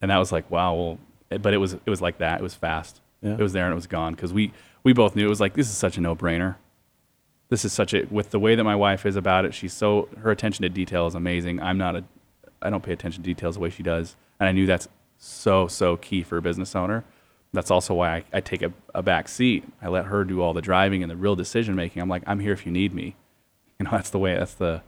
And 0.00 0.12
that 0.12 0.18
was 0.18 0.30
like, 0.30 0.48
wow, 0.48 0.72
well, 0.74 0.98
it- 1.30 1.42
but 1.42 1.52
it 1.54 1.58
was, 1.58 1.72
it 1.74 1.88
was 1.90 2.00
like 2.00 2.18
that. 2.18 2.38
It 2.38 2.44
was 2.44 2.54
fast. 2.54 3.00
Yeah. 3.22 3.32
It 3.32 3.40
was 3.40 3.52
there 3.54 3.64
and 3.64 3.72
it 3.72 3.74
was 3.74 3.88
gone 3.88 4.14
because 4.14 4.32
we, 4.32 4.52
we 4.84 4.92
both 4.92 5.16
knew 5.16 5.26
it 5.26 5.28
was 5.28 5.40
like, 5.40 5.54
this 5.54 5.68
is 5.68 5.76
such 5.76 5.96
a 5.98 6.00
no 6.00 6.14
brainer. 6.14 6.54
This 7.48 7.64
is 7.64 7.72
such 7.72 7.92
a, 7.92 8.04
with 8.04 8.30
the 8.30 8.38
way 8.38 8.54
that 8.54 8.62
my 8.62 8.76
wife 8.76 9.04
is 9.04 9.16
about 9.16 9.46
it, 9.46 9.52
she's 9.52 9.72
so, 9.72 10.08
her 10.22 10.30
attention 10.30 10.62
to 10.62 10.68
detail 10.68 11.08
is 11.08 11.16
amazing. 11.16 11.60
I'm 11.60 11.76
not 11.76 11.96
a, 11.96 12.04
I 12.62 12.70
don't 12.70 12.82
pay 12.82 12.92
attention 12.92 13.22
to 13.22 13.26
details 13.28 13.54
the 13.56 13.60
way 13.60 13.70
she 13.70 13.82
does. 13.82 14.16
And 14.40 14.48
I 14.48 14.52
knew 14.52 14.66
that's 14.66 14.88
so, 15.18 15.66
so 15.68 15.96
key 15.96 16.22
for 16.22 16.38
a 16.38 16.42
business 16.42 16.74
owner. 16.76 17.04
That's 17.52 17.70
also 17.70 17.94
why 17.94 18.16
I, 18.16 18.24
I 18.34 18.40
take 18.40 18.62
a, 18.62 18.72
a 18.94 19.02
back 19.02 19.28
seat. 19.28 19.64
I 19.80 19.88
let 19.88 20.06
her 20.06 20.24
do 20.24 20.42
all 20.42 20.52
the 20.52 20.60
driving 20.60 21.02
and 21.02 21.10
the 21.10 21.16
real 21.16 21.34
decision 21.34 21.74
making. 21.74 22.02
I'm 22.02 22.08
like, 22.08 22.22
I'm 22.26 22.40
here 22.40 22.52
if 22.52 22.66
you 22.66 22.72
need 22.72 22.94
me. 22.94 23.16
You 23.80 23.84
know, 23.84 23.92
that's 23.92 24.10
the 24.10 24.18
way, 24.18 24.34
that's 24.34 24.54
the, 24.54 24.82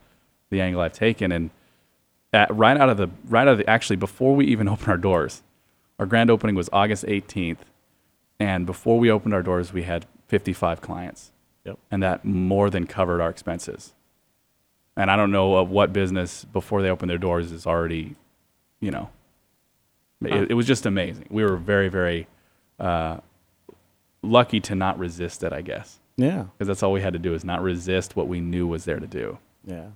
the 0.51 0.61
angle 0.61 0.83
I've 0.83 0.93
taken. 0.93 1.31
And 1.31 1.51
at, 2.33 2.53
right 2.53 2.77
out 2.77 2.89
of 2.89 2.97
the, 2.97 3.09
right 3.29 3.43
out 3.43 3.53
of 3.53 3.59
the, 3.59 3.71
actually, 3.71 3.95
before 3.95 4.35
we 4.35 4.47
even 4.47 4.67
opened 4.69 4.89
our 4.89 4.97
doors, 4.97 5.45
our 6.01 6.07
grand 6.07 6.29
opening 6.29 6.57
was 6.57 6.69
August 6.73 7.05
18th. 7.05 7.59
And 8.41 8.67
before 8.67 8.99
we 8.99 9.09
opened 9.09 9.33
our 9.33 9.45
doors, 9.45 9.73
we 9.73 9.85
had 9.85 10.07
55 10.27 10.81
clients. 10.81 11.31
Yep. 11.65 11.79
And 11.93 12.03
that 12.03 12.25
more 12.25 12.69
than 12.69 12.89
covered 12.89 13.21
our 13.21 13.31
expenses. 13.31 13.93
And 15.01 15.11
I 15.11 15.17
don't 15.17 15.31
know 15.31 15.55
of 15.57 15.71
what 15.71 15.95
business 15.95 16.45
before 16.45 16.83
they 16.83 16.91
open 16.91 17.09
their 17.09 17.17
doors 17.17 17.53
is 17.53 17.67
already, 17.67 18.17
you 18.81 18.91
know, 18.91 19.09
it, 20.23 20.51
it 20.51 20.55
was 20.55 20.67
just 20.67 20.85
amazing. 20.85 21.25
We 21.31 21.43
were 21.43 21.57
very, 21.57 21.89
very 21.89 22.27
uh, 22.79 23.19
lucky 24.23 24.61
to 24.61 24.75
not 24.75 24.99
resist 24.99 25.43
it, 25.43 25.55
I 25.55 25.63
guess, 25.63 25.99
Yeah. 26.19 26.45
because 26.53 26.69
that's 26.69 26.83
all 26.83 26.93
we 26.93 27.01
had 27.01 27.15
to 27.15 27.19
do 27.19 27.33
is 27.33 27.45
not 27.47 27.63
resist 27.63 28.15
what 28.15 28.29
we 28.29 28.41
knew 28.41 28.67
was 28.67 28.85
there 28.85 29.01
to 29.01 29.07
do. 29.07 29.39
Yeah. 29.65 29.87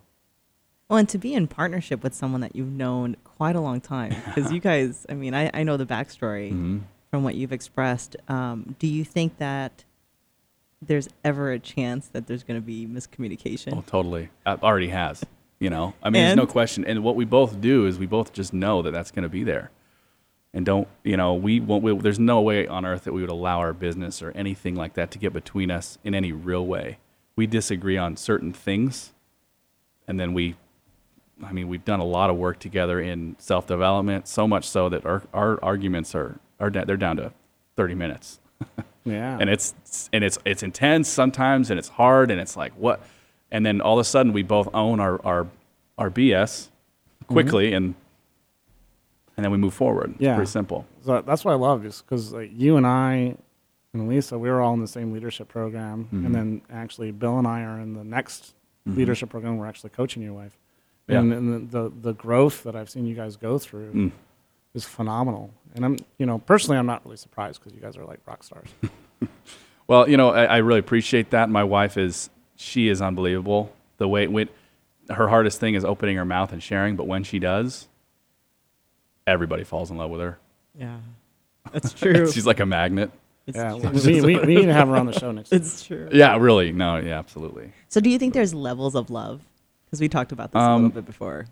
Well, 0.88 0.98
and 0.98 1.08
to 1.10 1.18
be 1.18 1.34
in 1.34 1.48
partnership 1.48 2.02
with 2.02 2.14
someone 2.14 2.40
that 2.40 2.56
you've 2.56 2.72
known 2.72 3.16
quite 3.24 3.56
a 3.56 3.60
long 3.60 3.82
time, 3.82 4.14
because 4.26 4.50
you 4.52 4.60
guys, 4.70 5.04
I 5.10 5.12
mean, 5.14 5.34
I, 5.34 5.50
I 5.52 5.64
know 5.64 5.76
the 5.76 5.84
backstory 5.86 6.50
Mhm. 6.50 6.80
from 7.10 7.24
what 7.24 7.34
you've 7.34 7.52
expressed. 7.52 8.16
Um, 8.28 8.74
do 8.78 8.86
you 8.86 9.04
think 9.04 9.36
that 9.36 9.84
there's 10.86 11.08
ever 11.24 11.52
a 11.52 11.58
chance 11.58 12.08
that 12.08 12.26
there's 12.26 12.42
going 12.42 12.60
to 12.60 12.64
be 12.64 12.86
miscommunication? 12.86 13.76
Oh, 13.76 13.84
totally. 13.86 14.30
Uh, 14.44 14.56
already 14.62 14.88
has. 14.88 15.24
You 15.60 15.70
know, 15.70 15.94
I 16.02 16.10
mean, 16.10 16.24
there's 16.24 16.36
no 16.36 16.46
question. 16.46 16.84
And 16.84 17.02
what 17.02 17.16
we 17.16 17.24
both 17.24 17.60
do 17.60 17.86
is 17.86 17.98
we 17.98 18.06
both 18.06 18.32
just 18.32 18.52
know 18.52 18.82
that 18.82 18.90
that's 18.90 19.10
going 19.10 19.22
to 19.22 19.28
be 19.28 19.44
there, 19.44 19.70
and 20.52 20.66
don't 20.66 20.88
you 21.04 21.16
know? 21.16 21.32
We 21.34 21.60
won't. 21.60 21.82
We, 21.82 21.96
there's 21.96 22.18
no 22.18 22.40
way 22.40 22.66
on 22.66 22.84
earth 22.84 23.04
that 23.04 23.12
we 23.12 23.20
would 23.20 23.30
allow 23.30 23.60
our 23.60 23.72
business 23.72 24.20
or 24.20 24.32
anything 24.32 24.74
like 24.74 24.94
that 24.94 25.10
to 25.12 25.18
get 25.18 25.32
between 25.32 25.70
us 25.70 25.96
in 26.04 26.14
any 26.14 26.32
real 26.32 26.66
way. 26.66 26.98
We 27.36 27.46
disagree 27.46 27.96
on 27.96 28.16
certain 28.16 28.52
things, 28.52 29.12
and 30.06 30.18
then 30.20 30.34
we. 30.34 30.56
I 31.42 31.52
mean, 31.52 31.68
we've 31.68 31.84
done 31.84 32.00
a 32.00 32.04
lot 32.04 32.30
of 32.30 32.36
work 32.36 32.58
together 32.58 33.00
in 33.00 33.36
self 33.38 33.66
development, 33.66 34.28
so 34.28 34.46
much 34.46 34.68
so 34.68 34.88
that 34.88 35.06
our, 35.06 35.22
our 35.32 35.58
arguments 35.64 36.14
are, 36.14 36.38
are 36.60 36.70
they're 36.70 36.96
down 36.96 37.16
to 37.16 37.32
30 37.76 37.94
minutes 37.94 38.38
Yeah. 39.04 39.36
and 39.40 39.50
it's 39.50 39.74
and 40.12 40.24
it's 40.24 40.38
it's 40.44 40.62
intense 40.62 41.08
sometimes 41.08 41.70
and 41.70 41.78
it's 41.78 41.88
hard 41.90 42.30
and 42.30 42.40
it's 42.40 42.56
like 42.56 42.72
what 42.72 43.02
and 43.50 43.64
then 43.66 43.80
all 43.80 43.94
of 43.98 44.00
a 44.00 44.04
sudden 44.04 44.32
we 44.32 44.42
both 44.42 44.68
own 44.74 44.98
our 45.00 45.20
our, 45.24 45.46
our 45.98 46.10
BS 46.10 46.68
quickly 47.26 47.72
and 47.74 47.94
and 49.36 49.44
then 49.44 49.50
we 49.50 49.58
move 49.58 49.74
forward. 49.74 50.12
It's 50.12 50.20
Yeah. 50.20 50.36
pretty 50.36 50.50
simple. 50.50 50.86
so 51.04 51.20
that's 51.22 51.44
what 51.44 51.52
I 51.52 51.56
love 51.56 51.84
is 51.84 52.02
because 52.02 52.32
like 52.32 52.50
you 52.54 52.76
and 52.76 52.86
I 52.86 53.36
and 53.92 54.08
Lisa, 54.08 54.38
we 54.38 54.48
were 54.50 54.60
all 54.60 54.74
in 54.74 54.80
the 54.80 54.88
same 54.88 55.12
leadership 55.12 55.48
program. 55.48 56.08
Mhm. 56.12 56.26
And 56.26 56.34
then 56.34 56.62
actually 56.72 57.10
Bill 57.12 57.38
and 57.38 57.46
I 57.46 57.62
are 57.62 57.78
in 57.80 57.94
the 57.94 58.04
next 58.04 58.54
Mhm. 58.88 58.96
leadership 58.96 59.28
program. 59.30 59.56
We're 59.58 59.66
actually 59.66 59.90
coaching 59.90 60.22
your 60.22 60.32
wife. 60.34 60.56
Yeah. 61.08 61.18
And, 61.20 61.32
and 61.32 61.70
the, 61.70 61.78
the, 61.82 61.92
the 62.08 62.12
growth 62.14 62.62
that 62.64 62.74
I've 62.74 62.88
seen 62.90 63.06
you 63.06 63.14
guys 63.14 63.36
go 63.36 63.58
through 63.58 63.92
Mm. 63.92 64.10
Is 64.74 64.84
phenomenal. 64.84 65.52
And 65.74 65.84
I'm, 65.84 65.96
you 66.18 66.26
know, 66.26 66.38
personally, 66.38 66.78
I'm 66.78 66.86
not 66.86 67.04
really 67.04 67.16
surprised 67.16 67.60
because 67.60 67.74
you 67.74 67.80
guys 67.80 67.96
are 67.96 68.04
like 68.04 68.20
rock 68.26 68.42
stars. 68.42 68.68
Well, 69.86 70.08
you 70.08 70.16
know, 70.16 70.30
I, 70.30 70.44
I 70.44 70.56
really 70.58 70.80
appreciate 70.80 71.28
that. 71.30 71.50
My 71.50 71.62
wife 71.62 71.98
is 71.98 72.30
she 72.56 72.88
is 72.88 73.02
unbelievable. 73.02 73.70
The 73.98 74.08
way 74.08 74.26
when 74.26 74.48
her 75.10 75.28
hardest 75.28 75.60
thing 75.60 75.74
is 75.74 75.84
opening 75.84 76.16
her 76.16 76.24
mouth 76.24 76.54
and 76.54 76.62
sharing, 76.62 76.96
but 76.96 77.06
when 77.06 77.22
she 77.22 77.38
does, 77.38 77.86
everybody 79.26 79.62
falls 79.62 79.90
in 79.90 79.98
love 79.98 80.10
with 80.10 80.22
her. 80.22 80.38
Yeah, 80.78 81.00
that's 81.72 81.92
true. 81.92 82.32
She's 82.32 82.46
like 82.46 82.60
a 82.60 82.66
magnet. 82.66 83.10
it's, 83.46 83.58
Yeah, 83.58 83.74
we, 83.74 84.20
we, 84.22 84.38
we 84.38 84.54
need 84.54 84.66
to 84.66 84.72
have 84.72 84.88
her 84.88 84.96
on 84.96 85.04
the 85.04 85.12
show 85.18 85.32
next. 85.32 85.50
time. 85.50 85.60
it's 85.60 85.84
true. 85.84 86.08
Yeah, 86.10 86.38
really. 86.38 86.72
No, 86.72 86.96
yeah, 86.96 87.18
absolutely. 87.18 87.70
So, 87.88 88.00
do 88.00 88.08
you 88.08 88.18
think 88.18 88.32
there's 88.32 88.54
levels 88.54 88.94
of 88.94 89.10
love? 89.10 89.42
Because 89.84 90.00
we 90.00 90.08
talked 90.08 90.32
about 90.32 90.50
this 90.52 90.60
a 90.60 90.62
Um, 90.62 90.84
little 90.84 90.94
bit 90.94 91.04
before. 91.06 91.44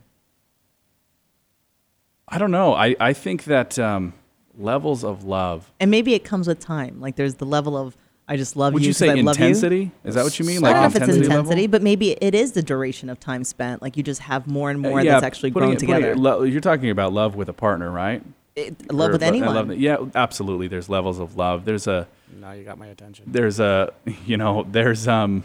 I 2.32 2.38
don't 2.38 2.50
know. 2.50 2.74
I, 2.74 2.96
I 2.98 3.12
think 3.12 3.44
that 3.44 3.78
um, 3.78 4.14
levels 4.58 5.04
of 5.04 5.24
love. 5.24 5.70
And 5.78 5.90
maybe 5.90 6.14
it 6.14 6.24
comes 6.24 6.48
with 6.48 6.58
time. 6.60 7.00
Like 7.00 7.16
there's 7.16 7.34
the 7.36 7.44
level 7.46 7.76
of 7.76 7.96
I 8.28 8.36
just 8.36 8.56
love 8.56 8.72
Would 8.72 8.82
you. 8.82 8.88
you 8.88 8.92
'cause 8.94 8.98
say 8.98 9.10
I 9.10 9.14
love 9.14 9.38
you. 9.38 9.44
intensity? 9.46 9.90
Is 10.04 10.14
that 10.14 10.24
what 10.24 10.38
you 10.38 10.46
mean? 10.46 10.64
I 10.64 10.72
don't 10.72 10.80
know 10.80 10.86
if 10.86 10.92
it's 10.96 11.00
intensity 11.02 11.24
intensity, 11.26 11.54
level? 11.62 11.70
but 11.72 11.82
maybe 11.82 12.12
it 12.12 12.34
is 12.34 12.52
the 12.52 12.62
duration 12.62 13.10
of 13.10 13.20
time 13.20 13.44
spent. 13.44 13.82
Like 13.82 13.96
you 13.96 14.02
just 14.02 14.22
have 14.22 14.46
more 14.46 14.70
and 14.70 14.84
Uh, 14.84 14.88
more 14.88 15.00
yeah, 15.02 15.12
that's 15.12 15.24
actually 15.24 15.50
putting 15.50 15.68
grown 15.68 15.76
it- 15.76 15.80
together. 15.80 16.12
it 16.12 16.18
lo- 16.18 16.42
you're 16.42 16.60
talking 16.62 16.88
about 16.90 17.12
love 17.12 17.34
with 17.36 17.48
a 17.48 17.52
partner, 17.52 17.90
right? 17.90 18.22
It- 18.56 18.90
love 18.92 19.10
Or 19.10 19.12
with 19.14 19.22
lo- 19.22 19.28
anyone. 19.28 19.54
love- 19.54 19.74
yeah, 19.76 19.96
absolutely. 20.14 20.68
There's 20.68 20.88
levels 20.88 21.18
of 21.18 21.36
love. 21.36 21.64
There's 21.66 21.86
a 21.86 22.06
Now 22.40 22.52
you 22.52 22.64
got 22.64 22.78
my 22.78 22.86
attention. 22.86 23.24
there's 23.26 23.60
a 23.60 23.92
you 24.24 24.36
know 24.38 24.64
there's 24.70 25.06
um 25.06 25.44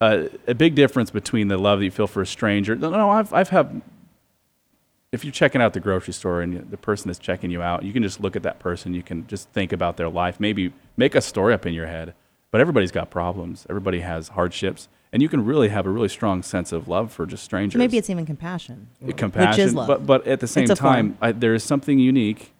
a, 0.00 0.28
a 0.46 0.54
big 0.54 0.74
difference 0.76 1.10
between 1.10 1.48
the 1.48 1.58
love 1.58 1.78
that 1.80 1.84
you 1.86 1.90
feel 1.90 2.06
for 2.06 2.22
a 2.22 2.26
stranger. 2.26 2.76
No, 2.76 2.90
no, 2.90 3.10
I've 3.10 3.32
I've 3.32 3.48
had. 3.48 3.80
If 5.12 5.24
you're 5.24 5.32
checking 5.32 5.60
out 5.60 5.72
the 5.72 5.80
grocery 5.80 6.14
store 6.14 6.40
and 6.40 6.70
the 6.70 6.76
person 6.76 7.10
is 7.10 7.18
checking 7.18 7.50
you 7.50 7.62
out, 7.62 7.82
you 7.82 7.92
can 7.92 8.02
just 8.02 8.20
look 8.20 8.36
at 8.36 8.44
that 8.44 8.60
person. 8.60 8.94
You 8.94 9.02
can 9.02 9.26
just 9.26 9.48
think 9.48 9.72
about 9.72 9.96
their 9.96 10.08
life. 10.08 10.38
Maybe 10.38 10.72
make 10.96 11.14
a 11.16 11.20
story 11.20 11.52
up 11.52 11.66
in 11.66 11.74
your 11.74 11.88
head. 11.88 12.14
But 12.52 12.60
everybody's 12.60 12.92
got 12.92 13.10
problems. 13.10 13.66
Everybody 13.68 14.00
has 14.00 14.28
hardships, 14.28 14.88
and 15.12 15.22
you 15.22 15.28
can 15.28 15.44
really 15.44 15.68
have 15.68 15.86
a 15.86 15.90
really 15.90 16.08
strong 16.08 16.42
sense 16.42 16.72
of 16.72 16.88
love 16.88 17.12
for 17.12 17.24
just 17.24 17.44
strangers. 17.44 17.78
maybe 17.78 17.96
it's 17.96 18.10
even 18.10 18.26
compassion. 18.26 18.88
compassion, 19.16 19.50
which 19.50 19.58
is 19.58 19.74
love. 19.74 19.86
but 19.86 20.06
but 20.06 20.26
at 20.26 20.40
the 20.40 20.48
same 20.48 20.66
time. 20.66 21.16
I, 21.20 21.30
there 21.32 21.54
is 21.54 21.62
something 21.62 22.00
unique 22.00 22.52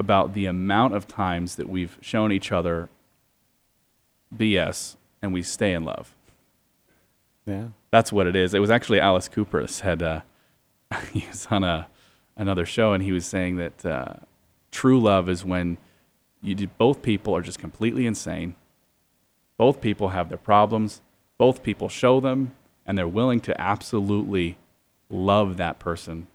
about 0.00 0.34
the 0.34 0.46
amount 0.46 0.94
of 0.94 1.06
times 1.06 1.56
that 1.56 1.68
we've 1.68 1.98
shown 2.00 2.32
each 2.32 2.50
other 2.50 2.88
BS 4.36 4.96
and 5.22 5.32
we 5.32 5.42
stay 5.42 5.72
in 5.72 5.84
love. 5.84 6.14
Yeah. 7.46 7.68
That's 7.90 8.12
what 8.12 8.26
it 8.26 8.34
is. 8.34 8.54
It 8.54 8.60
was 8.60 8.70
actually 8.70 9.00
Alice 9.00 9.28
Cooper 9.28 9.66
said 9.66 10.02
uh, 10.02 10.20
he 11.12 11.26
was 11.28 11.46
on 11.50 11.64
a 11.64 11.88
another 12.36 12.64
show 12.64 12.92
and 12.92 13.02
he 13.02 13.12
was 13.12 13.26
saying 13.26 13.56
that 13.56 13.84
uh, 13.84 14.14
true 14.70 15.00
love 15.00 15.28
is 15.28 15.44
when 15.44 15.78
you 16.42 16.54
do, 16.54 16.66
both 16.78 17.02
people 17.02 17.36
are 17.36 17.42
just 17.42 17.58
completely 17.58 18.06
insane. 18.06 18.54
Both 19.58 19.80
people 19.80 20.08
have 20.08 20.30
their 20.30 20.38
problems. 20.38 21.02
Both 21.36 21.62
people 21.62 21.88
show 21.88 22.20
them, 22.20 22.54
and 22.86 22.96
they're 22.96 23.08
willing 23.08 23.40
to 23.40 23.60
absolutely 23.60 24.56
love 25.10 25.58
that 25.58 25.78
person, 25.78 26.28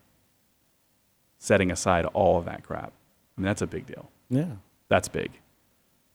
setting 1.39 1.71
aside 1.71 2.05
all 2.05 2.37
of 2.37 2.45
that 2.45 2.63
crap. 2.63 2.91
I 3.37 3.41
mean, 3.41 3.45
that's 3.45 3.61
a 3.61 3.67
big 3.67 3.87
deal. 3.87 4.09
Yeah. 4.29 4.55
That's 4.87 5.07
big. 5.07 5.31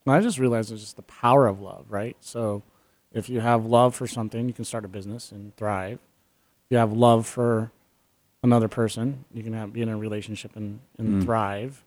And 0.06 0.14
I 0.14 0.20
just 0.20 0.38
realized 0.38 0.72
it's 0.72 0.80
just 0.80 0.96
the 0.96 1.02
power 1.02 1.46
of 1.46 1.60
love, 1.60 1.86
right? 1.88 2.16
So 2.20 2.62
if 3.12 3.28
you 3.28 3.40
have 3.40 3.66
love 3.66 3.94
for 3.94 4.06
something, 4.06 4.46
you 4.46 4.54
can 4.54 4.64
start 4.64 4.84
a 4.84 4.88
business 4.88 5.32
and 5.32 5.54
thrive. 5.56 5.98
If 6.64 6.70
you 6.70 6.78
have 6.78 6.92
love 6.92 7.26
for 7.26 7.72
another 8.42 8.68
person, 8.68 9.24
you 9.34 9.42
can 9.42 9.52
have, 9.52 9.72
be 9.72 9.82
in 9.82 9.88
a 9.88 9.96
relationship 9.96 10.56
and, 10.56 10.80
and 10.98 11.22
Mm. 11.22 11.24
thrive. 11.24 11.84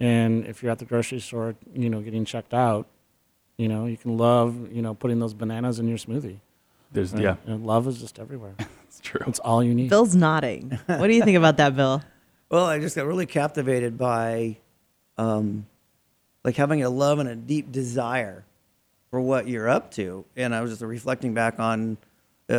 And 0.00 0.46
if 0.46 0.62
you're 0.62 0.72
at 0.72 0.78
the 0.78 0.84
grocery 0.84 1.20
store, 1.20 1.54
you 1.74 1.88
know, 1.90 2.00
getting 2.00 2.24
checked 2.24 2.54
out, 2.54 2.86
you 3.56 3.68
know, 3.68 3.86
you 3.86 3.96
can 3.96 4.16
love, 4.16 4.72
you 4.72 4.82
know, 4.82 4.94
putting 4.94 5.18
those 5.20 5.34
bananas 5.34 5.78
in 5.78 5.86
your 5.86 5.98
smoothie. 5.98 6.38
There's 6.92 7.12
right? 7.12 7.22
yeah, 7.22 7.36
And 7.46 7.64
love 7.66 7.86
is 7.86 7.98
just 8.00 8.18
everywhere. 8.18 8.54
it's 8.84 9.00
true. 9.00 9.20
It's 9.26 9.38
all 9.38 9.62
you 9.62 9.74
need. 9.74 9.90
Bill's 9.90 10.14
nodding. 10.16 10.78
What 10.86 11.06
do 11.06 11.14
you 11.14 11.22
think 11.22 11.36
about 11.36 11.56
that, 11.58 11.76
Bill? 11.76 12.02
Well, 12.50 12.66
I 12.66 12.78
just 12.80 12.94
got 12.96 13.06
really 13.06 13.24
captivated 13.24 13.96
by, 13.96 14.58
um, 15.16 15.64
like 16.44 16.54
having 16.56 16.82
a 16.82 16.90
love 16.90 17.18
and 17.18 17.26
a 17.26 17.34
deep 17.34 17.72
desire 17.72 18.44
for 19.10 19.22
what 19.22 19.48
you're 19.48 19.70
up 19.70 19.90
to, 19.92 20.26
and 20.36 20.54
I 20.54 20.60
was 20.60 20.70
just 20.72 20.82
reflecting 20.82 21.32
back 21.32 21.58
on 21.58 21.96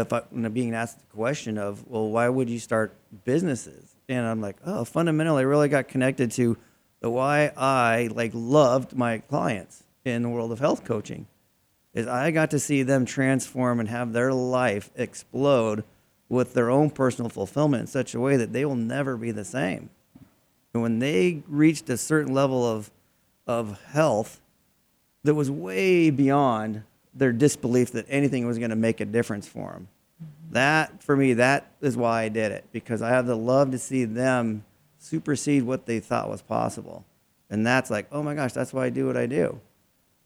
if 0.02 0.14
I, 0.14 0.24
know, 0.32 0.50
being 0.50 0.74
asked 0.74 1.00
the 1.00 1.16
question 1.16 1.58
of, 1.58 1.88
well, 1.88 2.10
why 2.10 2.28
would 2.30 2.50
you 2.50 2.60
start 2.60 2.94
businesses? 3.26 3.96
And 4.10 4.26
I'm 4.26 4.42
like, 4.42 4.58
oh, 4.66 4.84
fundamentally, 4.86 5.42
I 5.42 5.46
really 5.46 5.70
got 5.70 5.88
connected 5.88 6.32
to 6.34 6.58
the 7.00 7.10
why 7.10 7.52
I 7.58 8.10
like 8.14 8.32
loved 8.34 8.96
my 8.96 9.20
clients 9.20 9.84
in 10.06 10.24
the 10.24 10.30
world 10.30 10.52
of 10.52 10.60
health 10.60 10.84
coaching 10.84 11.28
is 11.94 12.08
I 12.08 12.32
got 12.32 12.52
to 12.52 12.60
see 12.60 12.84
them 12.84 13.06
transform 13.06 13.80
and 13.80 13.90
have 13.90 14.14
their 14.14 14.34
life 14.34 14.90
explode 14.96 15.84
with 16.28 16.54
their 16.54 16.70
own 16.70 16.90
personal 16.90 17.30
fulfillment 17.30 17.82
in 17.82 17.88
such 17.88 18.16
a 18.16 18.20
way 18.20 18.38
that 18.38 18.52
they 18.52 18.66
will 18.66 18.76
never 18.76 19.16
be 19.16 19.32
the 19.32 19.46
same. 19.46 19.90
And 20.74 20.82
when 20.82 21.00
they 21.00 21.44
reached 21.48 21.90
a 21.90 21.98
certain 21.98 22.34
level 22.34 22.66
of 22.66 22.90
of 23.46 23.82
health 23.88 24.40
that 25.24 25.36
was 25.36 25.52
way 25.52 26.10
beyond 26.10 26.84
their 27.14 27.32
disbelief 27.32 27.92
that 27.92 28.06
anything 28.10 28.48
was 28.48 28.58
going 28.58 28.70
to 28.70 28.76
make 28.76 29.00
a 29.00 29.06
difference 29.06 29.48
for 29.48 29.72
them. 29.72 29.88
That 30.52 31.04
for 31.04 31.16
me 31.16 31.34
that 31.34 31.72
is 31.82 31.98
why 31.98 32.24
I 32.24 32.30
did 32.30 32.52
it 32.52 32.66
because 32.72 33.02
I 33.02 33.10
have 33.10 33.26
the 33.26 33.36
love 33.36 33.72
to 33.72 33.80
see 33.80 34.06
them 34.06 34.66
supersede 35.00 35.64
what 35.64 35.86
they 35.86 36.00
thought 36.00 36.30
was 36.30 36.42
possible. 36.42 37.06
And 37.50 37.66
that's 37.66 37.90
like, 37.90 38.08
oh 38.12 38.24
my 38.24 38.34
gosh, 38.34 38.54
that's 38.54 38.74
why 38.74 38.86
I 38.86 38.90
do 38.90 39.08
what 39.08 39.18
I 39.18 39.26
do 39.26 39.60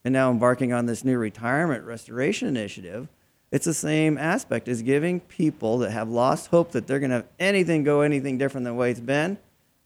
and 0.04 0.12
now 0.14 0.30
embarking 0.30 0.72
on 0.72 0.86
this 0.86 1.04
new 1.04 1.18
retirement 1.18 1.84
restoration 1.84 2.48
initiative, 2.48 3.08
it's 3.50 3.66
the 3.66 3.74
same 3.74 4.16
aspect 4.18 4.68
as 4.68 4.82
giving 4.82 5.20
people 5.20 5.78
that 5.78 5.90
have 5.90 6.08
lost 6.08 6.48
hope 6.48 6.72
that 6.72 6.86
they're 6.86 6.98
going 6.98 7.10
to 7.10 7.16
have 7.16 7.26
anything 7.38 7.84
go 7.84 8.00
anything 8.00 8.38
different 8.38 8.64
than 8.64 8.74
the 8.74 8.78
way 8.78 8.90
it's 8.90 9.00
been. 9.00 9.38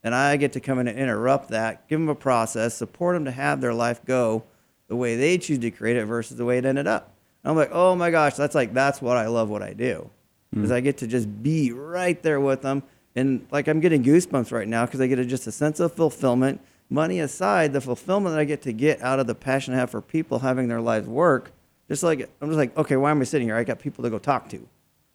And 0.04 0.14
I 0.14 0.36
get 0.36 0.52
to 0.52 0.60
come 0.60 0.78
in 0.78 0.88
and 0.88 0.98
interrupt 0.98 1.48
that, 1.50 1.88
give 1.88 2.00
them 2.00 2.08
a 2.08 2.14
process, 2.14 2.74
support 2.74 3.16
them 3.16 3.24
to 3.24 3.30
have 3.30 3.60
their 3.60 3.74
life 3.74 4.04
go 4.04 4.42
the 4.92 4.96
way 4.96 5.16
they 5.16 5.38
choose 5.38 5.58
to 5.58 5.70
create 5.70 5.96
it 5.96 6.04
versus 6.04 6.36
the 6.36 6.44
way 6.44 6.58
it 6.58 6.66
ended 6.66 6.86
up. 6.86 7.14
And 7.42 7.50
I'm 7.50 7.56
like, 7.56 7.70
oh 7.72 7.96
my 7.96 8.10
gosh, 8.10 8.34
that's 8.34 8.54
like, 8.54 8.74
that's 8.74 9.00
what 9.00 9.16
I 9.16 9.26
love 9.26 9.48
what 9.48 9.62
I 9.62 9.72
do. 9.72 10.10
Hmm. 10.52 10.60
Because 10.60 10.70
I 10.70 10.80
get 10.80 10.98
to 10.98 11.06
just 11.06 11.42
be 11.42 11.72
right 11.72 12.22
there 12.22 12.38
with 12.40 12.60
them. 12.60 12.82
And 13.16 13.46
like, 13.50 13.68
I'm 13.68 13.80
getting 13.80 14.04
goosebumps 14.04 14.52
right 14.52 14.68
now 14.68 14.84
because 14.84 15.00
I 15.00 15.06
get 15.06 15.18
a, 15.18 15.24
just 15.24 15.46
a 15.46 15.52
sense 15.52 15.80
of 15.80 15.94
fulfillment 15.94 16.60
money 16.90 17.20
aside, 17.20 17.72
the 17.72 17.80
fulfillment 17.80 18.34
that 18.34 18.40
I 18.40 18.44
get 18.44 18.60
to 18.62 18.72
get 18.74 19.00
out 19.00 19.18
of 19.18 19.26
the 19.26 19.34
passion 19.34 19.72
I 19.72 19.78
have 19.78 19.88
for 19.88 20.02
people 20.02 20.40
having 20.40 20.68
their 20.68 20.82
lives 20.82 21.08
work, 21.08 21.52
just 21.88 22.02
like 22.02 22.28
I'm 22.42 22.48
just 22.48 22.58
like, 22.58 22.76
okay, 22.76 22.96
why 22.96 23.12
am 23.12 23.22
I 23.22 23.24
sitting 23.24 23.48
here? 23.48 23.56
I 23.56 23.64
got 23.64 23.78
people 23.78 24.04
to 24.04 24.10
go 24.10 24.18
talk 24.18 24.50
to. 24.50 24.68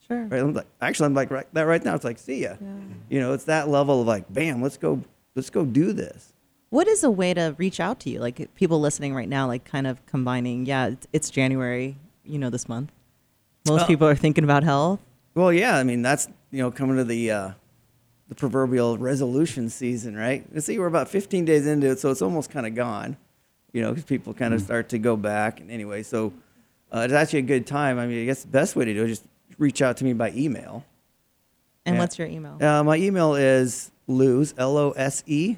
Sure. 0.07 0.23
Right? 0.25 0.41
I'm 0.41 0.55
like, 0.55 0.65
actually, 0.81 1.05
I'm 1.05 1.13
like 1.13 1.29
right, 1.29 1.45
that 1.53 1.67
right 1.67 1.85
now. 1.85 1.93
It's 1.93 2.03
like, 2.03 2.17
see 2.17 2.41
ya. 2.41 2.55
Yeah. 2.59 2.67
You 3.09 3.19
know, 3.19 3.33
it's 3.33 3.43
that 3.43 3.69
level 3.69 4.01
of 4.01 4.07
like, 4.07 4.33
bam, 4.33 4.63
let's 4.63 4.77
go, 4.77 5.03
let's 5.35 5.51
go 5.51 5.65
do 5.65 5.93
this. 5.93 6.33
What 6.69 6.87
is 6.87 7.03
a 7.03 7.09
way 7.09 7.33
to 7.33 7.55
reach 7.57 7.79
out 7.79 7.99
to 8.01 8.09
you? 8.09 8.19
Like 8.19 8.53
people 8.55 8.79
listening 8.79 9.15
right 9.15 9.29
now, 9.29 9.47
like 9.47 9.63
kind 9.65 9.87
of 9.87 10.05
combining. 10.05 10.65
Yeah, 10.65 10.87
it's, 10.87 11.07
it's 11.13 11.29
January. 11.29 11.97
You 12.25 12.39
know, 12.39 12.49
this 12.49 12.67
month. 12.67 12.91
Most 13.67 13.79
Well- 13.81 13.87
people 13.87 14.07
are 14.07 14.15
thinking 14.15 14.43
about 14.43 14.63
health. 14.63 14.99
Well, 15.33 15.53
yeah, 15.53 15.77
I 15.77 15.83
mean 15.83 16.01
that's 16.01 16.27
you 16.51 16.63
know 16.63 16.71
coming 16.71 16.97
to 16.97 17.03
the 17.03 17.31
uh, 17.31 17.51
the 18.27 18.35
proverbial 18.35 18.97
resolution 18.97 19.69
season, 19.69 20.15
right? 20.15 20.43
You 20.53 20.61
see, 20.61 20.77
we're 20.79 20.87
about 20.87 21.07
15 21.09 21.45
days 21.45 21.67
into 21.67 21.87
it, 21.91 21.99
so 21.99 22.09
it's 22.11 22.21
almost 22.23 22.49
kind 22.49 22.65
of 22.65 22.73
gone. 22.75 23.17
You 23.71 23.83
know, 23.83 23.89
because 23.91 24.05
people 24.05 24.33
kind 24.33 24.53
of 24.53 24.61
start 24.61 24.89
to 24.89 24.97
go 24.97 25.15
back. 25.15 25.59
And 25.59 25.69
anyway, 25.69 26.01
so 26.01 26.33
uh, 26.91 27.01
it's 27.01 27.13
actually 27.13 27.39
a 27.39 27.43
good 27.43 27.67
time. 27.67 27.99
I 27.99 28.07
mean, 28.07 28.23
I 28.23 28.25
guess 28.25 28.41
the 28.41 28.47
best 28.49 28.75
way 28.75 28.85
to 28.85 28.93
do 28.93 29.03
it 29.03 29.09
is 29.11 29.19
just 29.19 29.29
reach 29.59 29.81
out 29.83 29.97
to 29.97 30.03
me 30.05 30.13
by 30.13 30.31
email. 30.31 30.83
And 31.85 31.95
Yeah. 31.95 32.01
what's 32.01 32.17
your 32.17 32.27
email? 32.27 32.57
Uh, 32.61 32.83
my 32.83 32.95
email 32.97 33.35
is 33.35 33.91
lose 34.07 34.53
l 34.57 34.75
o 34.77 34.91
s 34.91 35.23
e 35.27 35.57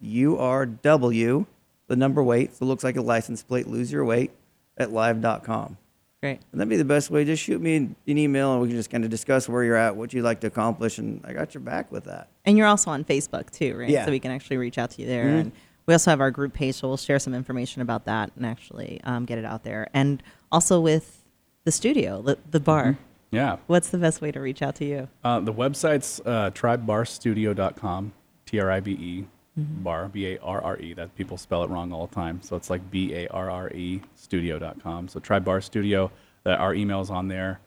u 0.00 0.38
r 0.38 0.66
w 0.66 1.46
the 1.88 1.96
number 1.96 2.22
weight. 2.22 2.54
So 2.54 2.64
it 2.64 2.68
looks 2.68 2.84
like 2.84 2.96
a 2.96 3.02
license 3.02 3.42
plate. 3.42 3.66
Lose 3.66 3.92
your 3.92 4.04
weight 4.04 4.30
at 4.76 4.92
live.com. 4.92 5.76
Great. 6.22 6.40
And 6.50 6.60
that'd 6.60 6.68
be 6.68 6.76
the 6.76 6.84
best 6.84 7.10
way. 7.10 7.24
Just 7.24 7.42
shoot 7.42 7.60
me 7.60 7.76
an 7.76 7.96
an 8.06 8.18
email 8.18 8.52
and 8.52 8.62
we 8.62 8.68
can 8.68 8.76
just 8.76 8.90
kind 8.90 9.04
of 9.04 9.10
discuss 9.10 9.48
where 9.48 9.62
you're 9.62 9.76
at, 9.76 9.96
what 9.96 10.12
you'd 10.12 10.22
like 10.22 10.40
to 10.40 10.46
accomplish, 10.46 10.98
and 10.98 11.20
I 11.24 11.32
got 11.32 11.54
your 11.54 11.60
back 11.60 11.92
with 11.92 12.04
that. 12.04 12.28
And 12.44 12.56
you're 12.58 12.66
also 12.66 12.90
on 12.90 13.04
Facebook 13.04 13.50
too, 13.50 13.76
right? 13.76 13.88
Yeah. 13.88 14.04
So 14.04 14.10
we 14.10 14.18
can 14.18 14.30
actually 14.30 14.56
reach 14.56 14.78
out 14.78 14.90
to 14.92 15.02
you 15.02 15.06
there. 15.08 15.24
Mhm. 15.26 15.40
And 15.40 15.52
we 15.86 15.94
also 15.94 16.10
have 16.10 16.20
our 16.20 16.30
group 16.32 16.52
page, 16.52 16.74
so 16.76 16.88
we'll 16.88 16.96
share 16.96 17.18
some 17.18 17.34
information 17.34 17.80
about 17.82 18.06
that 18.06 18.32
and 18.36 18.44
actually 18.44 19.00
um, 19.04 19.24
get 19.24 19.38
it 19.38 19.44
out 19.44 19.62
there. 19.62 19.88
And 19.94 20.22
also 20.50 20.80
with 20.80 21.22
the 21.64 21.70
studio, 21.70 22.22
the, 22.22 22.38
the 22.50 22.60
bar. 22.60 22.98
Yeah. 23.30 23.56
What's 23.66 23.90
the 23.90 23.98
best 23.98 24.20
way 24.20 24.32
to 24.32 24.40
reach 24.40 24.62
out 24.62 24.74
to 24.76 24.84
you? 24.84 25.08
Uh, 25.22 25.40
the 25.40 25.52
website's 25.52 26.20
uh, 26.24 26.50
tribebarrestudio.com, 26.52 28.12
T 28.46 28.58
R 28.58 28.70
I 28.70 28.80
B 28.80 28.92
E, 28.92 29.26
bar, 29.56 30.08
B 30.08 30.26
A 30.26 30.38
R 30.38 30.60
R 30.60 30.78
E. 30.78 30.94
That 30.94 31.14
people 31.16 31.36
spell 31.36 31.62
it 31.64 31.70
wrong 31.70 31.92
all 31.92 32.06
the 32.06 32.14
time. 32.14 32.40
So 32.42 32.56
it's 32.56 32.70
like 32.70 32.90
B 32.90 33.14
A 33.14 33.28
R 33.28 33.50
R 33.50 33.70
E 33.70 34.02
studio.com. 34.14 35.08
So 35.08 35.20
Tribe 35.20 35.44
Barre 35.44 35.62
Studio, 35.62 36.10
uh, 36.44 36.50
our 36.50 36.74
email's 36.74 37.10
on 37.10 37.28
there. 37.28 37.60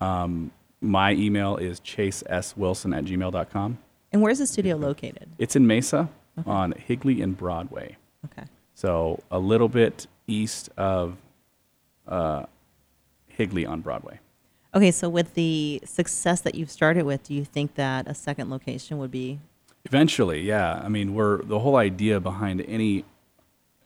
Um, 0.00 0.50
my 0.80 1.12
email 1.12 1.56
is 1.56 1.80
chase 1.80 2.22
s 2.26 2.56
wilson 2.56 2.92
at 2.92 3.04
gmail.com. 3.04 3.78
And 4.12 4.22
where's 4.22 4.38
the 4.38 4.46
studio 4.46 4.76
located? 4.76 5.28
It's 5.38 5.56
in 5.56 5.66
Mesa 5.66 6.08
on 6.44 6.72
Higley 6.72 7.22
and 7.22 7.36
Broadway. 7.36 7.96
Okay. 8.26 8.46
So 8.74 9.22
a 9.30 9.38
little 9.38 9.68
bit 9.68 10.06
east 10.26 10.68
of 10.76 11.16
uh, 12.06 12.44
Higley 13.28 13.64
on 13.66 13.80
Broadway. 13.80 14.20
Okay, 14.74 14.90
so 14.90 15.08
with 15.08 15.34
the 15.34 15.80
success 15.84 16.42
that 16.42 16.54
you've 16.54 16.70
started 16.70 17.04
with, 17.04 17.22
do 17.22 17.32
you 17.32 17.44
think 17.44 17.76
that 17.76 18.06
a 18.06 18.14
second 18.14 18.50
location 18.50 18.98
would 18.98 19.10
be 19.10 19.38
Eventually, 19.86 20.40
yeah. 20.42 20.82
I 20.84 20.88
mean, 20.88 21.14
we're 21.14 21.42
the 21.42 21.60
whole 21.60 21.76
idea 21.76 22.18
behind 22.20 22.60
any, 22.66 23.04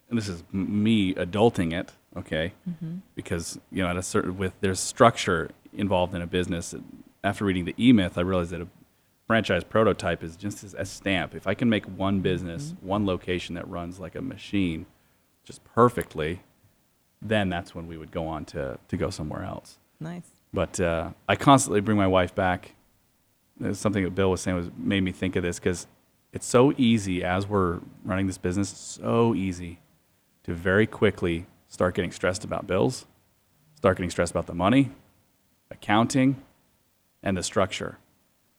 and 0.08 0.18
this 0.18 0.28
is 0.28 0.42
me 0.52 1.14
adulting 1.14 1.78
it, 1.78 1.92
okay? 2.16 2.52
Because 3.14 3.58
you 3.70 3.82
know, 3.82 3.88
at 3.88 3.96
a 3.96 4.02
certain 4.02 4.38
with 4.38 4.54
there's 4.60 4.80
structure 4.80 5.50
involved 5.72 6.14
in 6.14 6.22
a 6.22 6.26
business. 6.26 6.74
After 7.22 7.44
reading 7.44 7.66
the 7.66 7.74
E 7.78 7.92
Myth, 7.92 8.16
I 8.16 8.22
realized 8.22 8.50
that 8.50 8.62
a 8.62 8.68
franchise 9.26 9.62
prototype 9.62 10.24
is 10.24 10.36
just 10.36 10.64
as 10.64 10.74
a 10.74 10.84
stamp. 10.84 11.34
If 11.34 11.46
I 11.46 11.54
can 11.54 11.68
make 11.68 11.84
one 11.84 12.20
business, 12.20 12.74
one 12.80 13.04
location 13.04 13.54
that 13.56 13.68
runs 13.68 14.00
like 14.00 14.14
a 14.14 14.22
machine, 14.22 14.86
just 15.44 15.62
perfectly, 15.64 16.40
then 17.20 17.50
that's 17.50 17.74
when 17.74 17.86
we 17.86 17.98
would 17.98 18.10
go 18.10 18.26
on 18.26 18.44
to 18.46 18.78
to 18.88 18.96
go 18.96 19.10
somewhere 19.10 19.44
else. 19.44 19.78
Nice. 20.00 20.28
But 20.52 20.80
uh, 20.80 21.10
I 21.28 21.36
constantly 21.36 21.80
bring 21.80 21.98
my 21.98 22.06
wife 22.06 22.34
back. 22.34 22.74
Something 23.72 24.04
that 24.04 24.14
Bill 24.14 24.30
was 24.30 24.40
saying 24.40 24.56
was 24.56 24.70
made 24.76 25.02
me 25.02 25.12
think 25.12 25.36
of 25.36 25.42
this 25.42 25.58
because 25.58 25.86
it's 26.32 26.46
so 26.46 26.72
easy 26.76 27.22
as 27.24 27.46
we're 27.46 27.80
running 28.04 28.26
this 28.26 28.38
business, 28.38 28.68
so 28.70 29.34
easy 29.34 29.80
to 30.44 30.54
very 30.54 30.86
quickly 30.86 31.46
start 31.68 31.94
getting 31.94 32.12
stressed 32.12 32.44
about 32.44 32.66
bills, 32.66 33.06
start 33.76 33.96
getting 33.96 34.10
stressed 34.10 34.30
about 34.30 34.46
the 34.46 34.54
money, 34.54 34.90
accounting, 35.70 36.42
and 37.22 37.36
the 37.36 37.42
structure. 37.42 37.98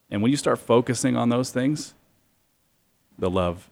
And 0.09 0.21
when 0.21 0.31
you 0.31 0.37
start 0.37 0.59
focusing 0.59 1.15
on 1.15 1.29
those 1.29 1.51
things, 1.51 1.93
the 3.17 3.29
love 3.29 3.69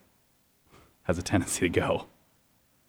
has 1.03 1.17
a 1.17 1.21
tendency 1.21 1.61
to 1.61 1.69
go. 1.69 2.05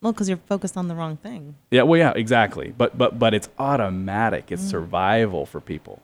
Well, 0.00 0.12
because 0.12 0.29
you're 0.29 0.38
focused 0.38 0.76
on 0.76 0.88
the 0.88 0.94
wrong 0.94 1.16
thing. 1.16 1.57
Yeah, 1.70 1.83
well, 1.83 1.98
yeah, 1.98 2.12
exactly. 2.14 2.72
But 2.76 2.96
but 2.96 3.18
but 3.18 3.35
it's 3.35 3.48
automatic. 3.59 4.50
It's 4.50 4.62
mm. 4.62 4.70
survival 4.70 5.44
for 5.44 5.61
people. 5.61 6.00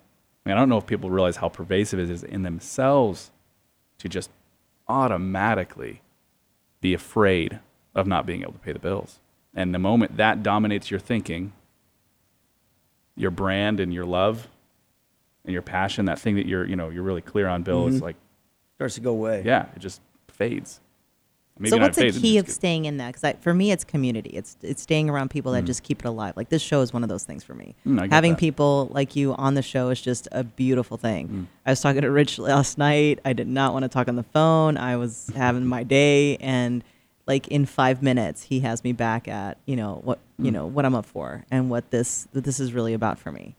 I 0.47 0.49
mean, 0.51 0.59
I 0.59 0.61
don't 0.61 0.69
know 0.69 0.79
if 0.79 0.87
people 0.87 1.11
realize 1.11 1.37
how 1.37 1.49
pervasive 1.49 1.99
it 1.99 2.09
is 2.09 2.23
in 2.23 2.45
themselves 2.45 3.33
to 3.99 4.09
just 4.09 4.31
automatically 4.87 6.03
be 6.81 6.95
afraid 6.95 7.59
of 7.97 8.07
not 8.07 8.27
being 8.27 8.43
able 8.43 8.53
to 8.53 8.61
pay 8.61 8.73
the 8.73 8.79
bills. 8.79 9.19
And 9.57 9.75
the 9.75 9.81
moment 9.81 10.19
that 10.19 10.45
dominates 10.45 10.89
your 10.89 11.01
thinking, 11.01 11.53
your 13.17 13.33
brand 13.33 13.81
and 13.81 13.93
your 13.93 14.05
love 14.05 14.47
and 15.45 15.53
your 15.53 15.63
passion, 15.63 16.05
that 16.05 16.21
thing 16.21 16.37
that 16.37 16.47
you're 16.47 16.65
you 16.65 16.77
know 16.77 16.91
you're 16.91 17.03
really 17.03 17.23
clear 17.23 17.49
on, 17.49 17.65
Bill, 17.65 17.89
is 17.89 17.97
mm-hmm. 17.97 18.05
like 18.05 18.17
Starts 18.77 18.95
to 18.95 19.01
go 19.01 19.11
away. 19.11 19.43
yeah, 19.45 19.67
it 19.75 19.81
just 19.81 20.01
fades. 20.29 20.81
Maybe 21.59 21.71
so 21.71 21.79
what's 21.79 21.97
the 21.97 22.11
key 22.11 22.37
of 22.37 22.49
staying 22.51 22.85
in 22.85 22.99
that? 22.99 23.15
Because 23.15 23.35
for 23.41 23.55
me, 23.55 23.71
it's 23.73 23.83
community. 23.83 24.31
It's 24.31 24.57
it's 24.63 24.83
staying 24.83 25.09
around 25.09 25.31
people 25.31 25.53
that 25.53 25.65
Mm. 25.65 25.69
just 25.69 25.83
keep 25.83 26.01
it 26.01 26.05
alive. 26.05 26.35
Like 26.37 26.51
this 26.51 26.61
show 26.61 26.83
is 26.83 26.93
one 26.93 27.03
of 27.03 27.09
those 27.09 27.25
things 27.25 27.43
for 27.45 27.55
me. 27.55 27.75
Mm, 27.87 28.11
Having 28.11 28.33
that. 28.33 28.39
people 28.41 28.89
like 28.93 29.17
you 29.17 29.35
on 29.37 29.55
the 29.55 29.63
show 29.63 29.89
is 29.89 30.01
just 30.01 30.29
a 30.33 30.45
beautiful 30.45 30.97
thing. 30.99 31.29
Mm. 31.29 31.47
I 31.65 31.71
was 31.71 31.81
talking 31.81 32.03
to 32.03 32.11
Rich 32.11 32.39
last 32.39 32.77
night. 32.77 33.21
I 33.25 33.33
did 33.33 33.49
not 33.49 33.73
want 33.73 33.85
to 33.85 33.89
talk 33.89 34.07
on 34.09 34.17
the 34.17 34.23
phone. 34.23 34.77
I 34.77 34.97
was 34.97 35.31
having 35.35 35.65
my 35.67 35.83
day, 35.83 36.37
and 36.39 36.85
like 37.27 37.49
in 37.49 37.65
five 37.65 38.03
minutes, 38.03 38.43
he 38.45 38.61
has 38.61 38.85
me 38.85 38.93
back 38.93 39.27
at 39.27 39.57
you 39.65 39.77
know 39.77 40.01
what 40.05 40.19
Mm. 40.39 40.45
you 40.45 40.51
know 40.51 40.67
what 40.67 40.85
I'm 40.85 40.95
up 40.95 41.07
for 41.07 41.47
and 41.51 41.71
what 41.71 41.91
this 41.91 42.29
what 42.33 42.45
this 42.45 42.61
is 42.61 42.75
really 42.75 42.93
about 42.93 43.19
for 43.19 43.33
me. 43.33 43.57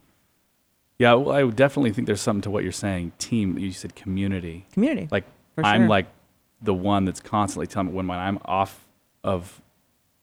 Yeah, 0.99 1.13
well, 1.15 1.35
I 1.35 1.49
definitely 1.49 1.91
think 1.93 2.07
there's 2.07 2.21
something 2.21 2.41
to 2.43 2.49
what 2.51 2.63
you're 2.63 2.71
saying. 2.71 3.11
Team, 3.19 3.57
you 3.57 3.71
said 3.71 3.95
community. 3.95 4.65
Community. 4.71 5.07
Like 5.11 5.25
For 5.55 5.63
I'm 5.65 5.87
like 5.87 6.05
the 6.61 6.73
one 6.73 7.05
that's 7.05 7.19
constantly 7.19 7.67
telling 7.67 7.87
me 7.89 7.93
when, 7.93 8.07
when 8.07 8.19
I'm 8.19 8.39
off 8.45 8.85
of 9.23 9.61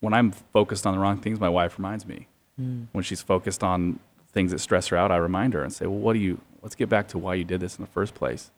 when 0.01 0.13
I'm 0.13 0.33
focused 0.53 0.87
on 0.87 0.95
the 0.95 1.01
wrong 1.01 1.19
things, 1.19 1.41
my 1.41 1.49
wife 1.49 1.79
reminds 1.79 2.07
me. 2.07 2.27
Hmm. 2.59 2.85
When 2.93 3.03
she's 3.05 3.23
focused 3.23 3.63
on 3.65 3.99
things 4.33 4.51
that 4.53 4.59
stress 4.59 4.89
her 4.89 4.97
out, 4.97 5.11
I 5.11 5.17
remind 5.17 5.55
her 5.55 5.63
and 5.63 5.73
say, 5.73 5.87
"Well, 5.87 5.99
what 5.99 6.13
do 6.15 6.19
you? 6.19 6.41
Let's 6.63 6.75
get 6.75 6.89
back 6.89 7.09
to 7.09 7.19
why 7.19 7.35
you 7.35 7.45
did 7.45 7.61
this 7.61 7.77
in 7.79 7.85
the 7.85 7.91
first 7.91 8.15
place." 8.15 8.51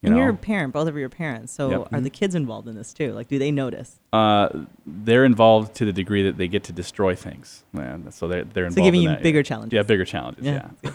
You 0.00 0.10
and 0.10 0.16
you're 0.16 0.28
a 0.28 0.34
parent, 0.34 0.72
both 0.72 0.86
of 0.86 0.96
you 0.96 1.04
are 1.04 1.08
parents. 1.08 1.52
So 1.52 1.70
Yep. 1.70 1.88
are 1.92 2.00
the 2.00 2.08
kids 2.10 2.36
involved 2.36 2.68
in 2.68 2.76
this 2.76 2.92
too? 2.94 3.12
Like, 3.14 3.26
do 3.26 3.36
they 3.36 3.50
notice? 3.50 3.98
uh, 4.12 4.48
they're 4.86 5.24
involved 5.24 5.74
to 5.74 5.84
the 5.84 5.92
degree 5.92 6.22
that 6.22 6.36
they 6.36 6.46
get 6.46 6.62
to 6.64 6.72
destroy 6.72 7.16
things. 7.16 7.64
Man, 7.72 8.08
so 8.12 8.28
they're 8.28 8.44
they're 8.44 8.66
involved. 8.66 8.76
So 8.78 8.84
giving 8.84 9.00
in 9.02 9.08
you 9.10 9.16
that, 9.16 9.22
bigger 9.24 9.40
yeah. 9.40 9.42
challenges. 9.42 9.76
Yeah, 9.76 9.82
bigger 9.82 10.04
challenges. 10.04 10.44
Yeah. 10.46 10.68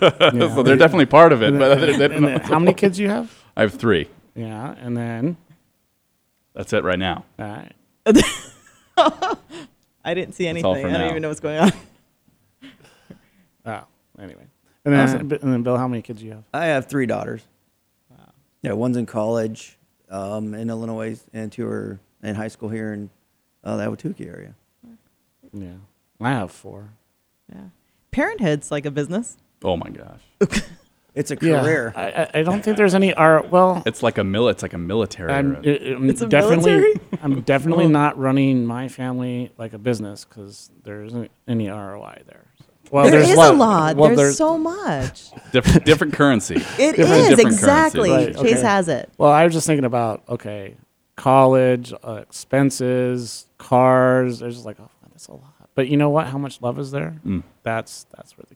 Yeah. 0.00 0.54
so 0.54 0.62
they're 0.62 0.76
definitely 0.76 1.06
part 1.06 1.32
of 1.32 1.42
it. 1.42 1.52
But 1.58 1.58
then- 1.58 1.80
they- 1.80 1.86
they 1.98 2.08
don't 2.08 2.12
and 2.16 2.26
then 2.26 2.34
know. 2.38 2.42
how 2.44 2.58
many 2.58 2.72
kids 2.72 2.96
do 2.96 3.02
you 3.02 3.10
have? 3.10 3.44
I 3.56 3.60
have 3.62 3.74
three. 3.74 4.08
Yeah, 4.36 4.74
and 4.78 4.96
then 4.96 5.36
That's 6.54 6.72
it 6.72 6.84
right 6.84 6.98
now. 6.98 7.24
all 7.38 7.46
right. 7.46 7.72
I 10.04 10.14
didn't 10.14 10.34
see 10.34 10.50
That's 10.50 10.62
all 10.64 10.74
anything. 10.74 10.90
for 10.90 10.94
I 10.94 10.98
don't 10.98 11.00
now. 11.06 11.10
even 11.10 11.22
know 11.22 11.28
what's 11.28 11.40
going 11.40 11.58
on. 11.58 11.72
Oh, 13.68 13.82
anyway, 14.20 14.46
and 14.84 14.94
then 14.94 15.00
Awesome. 15.08 15.20
and 15.42 15.52
then 15.52 15.62
Bill, 15.64 15.76
how 15.76 15.88
many 15.88 16.00
kids 16.00 16.20
do 16.20 16.26
you 16.26 16.30
have? 16.34 16.44
I 16.54 16.66
have 16.66 16.86
three 16.86 17.06
daughters. 17.06 17.42
Yeah, 18.62 18.74
one's 18.74 18.96
in 18.96 19.06
college 19.06 19.76
um, 20.08 20.54
in 20.54 20.70
Illinois, 20.70 21.18
and 21.32 21.50
two 21.50 21.66
are 21.66 21.98
in 22.22 22.36
high 22.36 22.46
school 22.46 22.68
here 22.68 22.92
in 22.92 23.10
uh, 23.64 23.76
the 23.76 23.84
Ahwatukee 23.86 24.28
area. 24.28 24.54
Yeah, 25.52 25.72
I 26.20 26.30
have 26.30 26.52
four. 26.52 26.90
Yeah. 27.52 27.60
Parenthood's 28.12 28.70
like 28.70 28.86
a 28.86 28.90
business. 28.92 29.36
Oh 29.64 29.76
my 29.76 29.90
gosh. 29.90 30.20
It's 31.16 31.30
a 31.32 31.36
career. 31.36 31.92
I, 31.96 32.02
I- 32.10 32.30
I 32.34 32.42
don't 32.42 32.62
think 32.62 32.76
there's 32.76 32.94
any 32.94 33.12
R. 33.14 33.42
Well, 33.50 33.82
It's 33.86 34.02
like 34.02 34.18
a 34.18 34.24
mil. 34.24 34.48
It's 34.48 34.62
like 34.62 34.74
a 34.74 34.78
military. 34.78 35.32
I'm, 35.32 35.56
or- 35.56 35.62
I- 35.64 35.94
I'm 35.96 36.08
It's 36.10 36.20
a 36.22 36.28
definitely 36.28 36.70
military? 36.72 37.00
I'm 37.22 37.40
definitely 37.40 37.88
not 37.88 38.18
running 38.18 38.64
my 38.66 38.88
family 38.88 39.50
like 39.58 39.72
a 39.72 39.78
business 39.78 40.24
because 40.24 40.70
there 40.84 41.02
isn't 41.04 41.30
any 41.48 41.68
ROI 41.68 42.22
there. 42.26 42.44
Well, 42.90 43.04
there 43.04 43.12
there's 43.18 43.30
is 43.30 43.36
lo- 43.36 43.50
a 43.50 43.54
lot. 43.56 43.96
Well, 43.96 44.14
there's, 44.14 44.36
so 44.36 44.56
much. 44.58 45.30
different, 45.52 45.84
different 45.84 46.12
currency. 46.14 46.54
It 46.78 46.96
Different- 46.96 46.98
is 47.12 47.28
different 47.30 47.46
exactly. 47.54 48.10
currency. 48.10 48.32
Right, 48.32 48.42
Chase 48.52 48.62
has 48.62 48.88
it. 48.88 49.10
Well, 49.18 49.32
I 49.32 49.42
was 49.44 49.52
just 49.54 49.66
thinking 49.66 49.84
about 49.86 50.22
okay, 50.28 50.76
college 51.16 51.92
uh, 52.04 52.20
expenses, 52.22 53.46
cars. 53.58 54.38
There's 54.40 54.54
just 54.54 54.66
like 54.66 54.76
oh, 54.80 54.90
that's 55.10 55.28
a 55.28 55.32
lot. 55.32 55.52
But 55.74 55.88
you 55.88 55.96
know 55.96 56.10
what? 56.10 56.26
How 56.26 56.38
much 56.38 56.62
love 56.62 56.78
is 56.78 56.90
there? 56.90 57.16
Mm. 57.26 57.42
That's 57.62 58.06
that's 58.16 58.36
where 58.38 58.44
the 58.48 58.54
key 58.54 58.55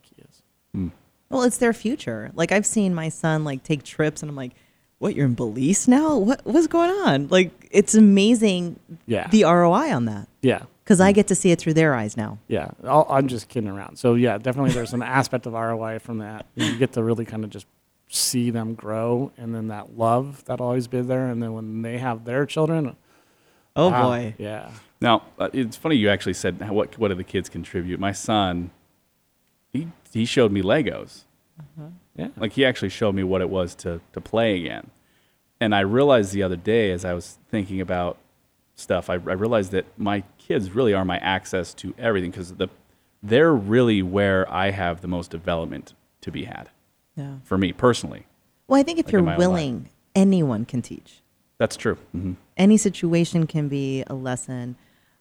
Well, 1.31 1.43
it's 1.43 1.57
their 1.57 1.73
future. 1.73 2.31
Like 2.35 2.51
I've 2.51 2.65
seen 2.65 2.93
my 2.93 3.09
son 3.09 3.43
like 3.43 3.63
take 3.63 3.83
trips, 3.83 4.21
and 4.21 4.29
I'm 4.29 4.35
like, 4.35 4.51
"What? 4.99 5.15
You're 5.15 5.25
in 5.25 5.33
Belize 5.33 5.87
now? 5.87 6.17
What? 6.17 6.41
What's 6.45 6.67
going 6.67 6.91
on?" 6.91 7.27
Like 7.29 7.67
it's 7.71 7.95
amazing. 7.95 8.79
Yeah. 9.05 9.27
The 9.29 9.43
ROI 9.45 9.93
on 9.95 10.05
that 10.05 10.27
Yeah. 10.41 10.63
because 10.83 10.99
I 11.01 11.11
get 11.13 11.27
to 11.27 11.35
see 11.35 11.51
it 11.51 11.59
through 11.59 11.73
their 11.75 11.93
eyes 11.95 12.17
now. 12.17 12.37
Yeah, 12.47 12.71
I'll, 12.83 13.07
I'm 13.09 13.27
just 13.27 13.47
kidding 13.49 13.69
around. 13.69 13.97
So 13.97 14.15
yeah, 14.15 14.37
definitely 14.37 14.71
there's 14.71 14.93
an 14.93 15.01
aspect 15.19 15.45
of 15.45 15.53
ROI 15.53 15.99
from 15.99 16.17
that. 16.19 16.45
You 16.55 16.77
get 16.77 16.91
to 16.93 17.03
really 17.03 17.25
kind 17.25 17.43
of 17.43 17.49
just 17.49 17.65
see 18.09 18.49
them 18.49 18.73
grow, 18.73 19.31
and 19.37 19.55
then 19.55 19.69
that 19.69 19.97
love 19.97 20.43
that'll 20.45 20.65
always 20.67 20.87
be 20.87 21.01
there. 21.01 21.27
And 21.27 21.41
then 21.41 21.53
when 21.53 21.81
they 21.81 21.97
have 21.97 22.25
their 22.25 22.45
children, 22.45 22.97
Oh 23.75 23.87
wow, 23.89 24.09
boy. 24.09 24.35
yeah, 24.37 24.69
Now 24.99 25.23
uh, 25.39 25.47
it's 25.53 25.77
funny 25.77 25.95
you 25.95 26.09
actually 26.09 26.33
said 26.33 26.59
what 26.69 26.97
what 26.99 27.07
do 27.07 27.15
the 27.15 27.23
kids 27.23 27.47
contribute. 27.47 28.01
My 28.01 28.11
son, 28.11 28.71
he 29.73 29.87
he 30.11 30.25
showed 30.25 30.51
me 30.51 30.61
Legos. 30.61 31.23
yeah, 32.15 32.27
Like 32.37 32.53
he 32.53 32.65
actually 32.65 32.89
showed 32.89 33.15
me 33.15 33.23
what 33.23 33.41
it 33.41 33.49
was 33.49 33.75
to 33.75 34.01
to 34.13 34.21
play 34.21 34.57
again. 34.59 34.89
And 35.59 35.75
I 35.75 35.81
realized 35.81 36.33
the 36.33 36.43
other 36.43 36.55
day 36.55 36.91
as 36.91 37.05
I 37.05 37.13
was 37.13 37.37
thinking 37.49 37.79
about 37.81 38.17
stuff, 38.75 39.09
I, 39.09 39.13
I 39.13 39.17
realized 39.17 39.71
that 39.71 39.85
my 39.97 40.23
kids 40.39 40.71
really 40.71 40.93
are 40.93 41.05
my 41.05 41.17
access 41.19 41.73
to 41.75 41.93
everything 41.97 42.31
because 42.31 42.53
the 42.55 42.67
they're 43.23 43.53
really 43.53 44.01
where 44.01 44.51
I 44.51 44.71
have 44.71 45.01
the 45.01 45.07
most 45.07 45.29
development 45.29 45.93
to 46.21 46.31
be 46.31 46.45
had 46.45 46.69
Yeah. 47.15 47.35
for 47.43 47.57
me 47.57 47.71
personally. 47.71 48.25
Well, 48.67 48.79
I 48.79 48.83
think 48.83 48.97
if 48.99 49.05
Like 49.05 49.13
you're 49.13 49.21
my 49.21 49.33
own 49.35 49.39
life. 49.39 49.47
willing, 49.49 49.89
anyone 50.15 50.65
can 50.65 50.81
teach. 50.81 51.21
That's 51.57 51.75
true. 51.77 51.97
hmm 52.11 52.33
any 52.57 52.77
situation 52.77 53.47
can 53.47 53.67
be 53.69 54.03
a 54.07 54.13
lesson. 54.13 54.75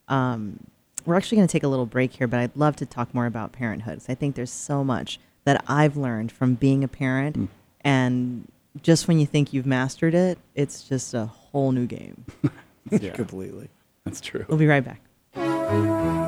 Um, 0.08 0.60
we're 1.06 1.16
actually 1.16 1.36
going 1.36 1.48
to 1.48 1.52
take 1.52 1.62
a 1.62 1.68
little 1.68 1.86
break 1.86 2.12
here, 2.14 2.26
but 2.26 2.40
I'd 2.40 2.56
love 2.56 2.76
to 2.76 2.86
talk 2.86 3.14
more 3.14 3.26
about 3.26 3.52
parenthood. 3.52 3.98
'cause 4.00 4.08
I 4.08 4.14
think 4.14 4.34
there's 4.36 4.52
so 4.52 4.82
much 4.84 5.18
that 5.44 5.64
I've 5.66 5.96
learned 5.96 6.32
from 6.32 6.54
being 6.54 6.84
a 6.84 6.88
parent, 6.88 7.36
Mm. 7.38 7.48
and 7.82 8.48
just 8.82 9.08
when 9.08 9.18
you 9.18 9.26
think 9.26 9.52
you've 9.52 9.66
mastered 9.66 10.14
it, 10.14 10.38
it's 10.54 10.88
just 10.88 11.12
a 11.14 11.26
whole 11.26 11.72
new 11.72 11.86
game. 11.86 12.24
yeah. 12.90 13.12
Completely. 13.12 13.68
That's 14.04 14.20
true. 14.20 14.44
We'll 14.48 14.58
be 14.58 14.66
right 14.66 14.84
back. 14.84 16.19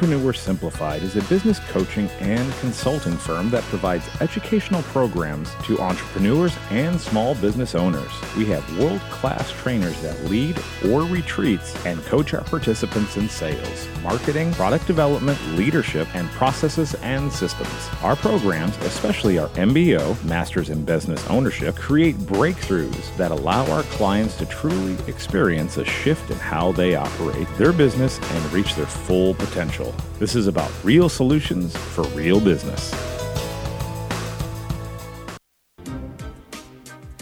Entrepreneur 0.00 0.32
Simplified 0.32 1.02
is 1.02 1.16
a 1.16 1.22
business 1.24 1.58
coaching 1.68 2.08
and 2.20 2.50
consulting 2.54 3.18
firm 3.18 3.50
that 3.50 3.62
provides 3.64 4.08
educational 4.22 4.80
programs 4.84 5.54
to 5.64 5.78
entrepreneurs 5.78 6.56
and 6.70 6.98
small 6.98 7.34
business 7.34 7.74
owners. 7.74 8.10
We 8.34 8.46
have 8.46 8.78
world 8.78 9.02
class 9.10 9.52
trainers 9.52 10.00
that 10.00 10.18
lead 10.24 10.58
or 10.88 11.02
retreats 11.02 11.76
and 11.84 12.02
coach 12.04 12.32
our 12.32 12.42
participants 12.44 13.18
in 13.18 13.28
sales, 13.28 13.86
marketing, 14.02 14.54
product 14.54 14.86
development, 14.86 15.38
leadership, 15.48 16.08
and 16.16 16.30
processes 16.30 16.94
and 17.02 17.30
systems. 17.30 17.90
Our 18.00 18.16
programs, 18.16 18.78
especially 18.78 19.38
our 19.38 19.48
MBO, 19.48 20.24
Masters 20.24 20.70
in 20.70 20.82
Business 20.82 21.28
Ownership, 21.28 21.76
create 21.76 22.16
breakthroughs 22.16 23.14
that 23.18 23.32
allow 23.32 23.70
our 23.70 23.82
clients 23.82 24.34
to 24.38 24.46
truly 24.46 24.96
experience 25.08 25.76
a 25.76 25.84
shift 25.84 26.30
in 26.30 26.38
how 26.38 26.72
they 26.72 26.94
operate 26.94 27.48
their 27.58 27.74
business 27.74 28.18
and 28.18 28.52
reach 28.54 28.74
their 28.76 28.86
full 28.86 29.34
potential. 29.34 29.89
This 30.18 30.34
is 30.34 30.46
about 30.46 30.70
real 30.84 31.08
solutions 31.08 31.76
for 31.76 32.04
real 32.08 32.40
business. 32.40 32.92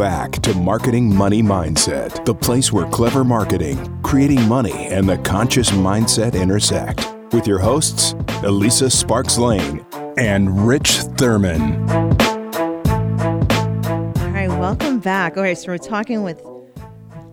Back 0.00 0.32
to 0.32 0.54
Marketing 0.54 1.14
Money 1.14 1.42
Mindset, 1.42 2.24
the 2.24 2.34
place 2.34 2.72
where 2.72 2.86
clever 2.86 3.22
marketing, 3.22 4.00
creating 4.02 4.42
money, 4.48 4.86
and 4.86 5.06
the 5.06 5.18
conscious 5.18 5.72
mindset 5.72 6.32
intersect. 6.32 7.06
With 7.34 7.46
your 7.46 7.58
hosts, 7.58 8.14
Elisa 8.42 8.88
Sparks 8.88 9.36
Lane 9.36 9.84
and 10.16 10.66
Rich 10.66 11.00
Thurman. 11.18 11.86
All 11.90 12.08
right, 14.30 14.48
welcome 14.48 15.00
back. 15.00 15.36
All 15.36 15.42
right, 15.42 15.58
so 15.58 15.68
we're 15.68 15.76
talking 15.76 16.22
with 16.22 16.42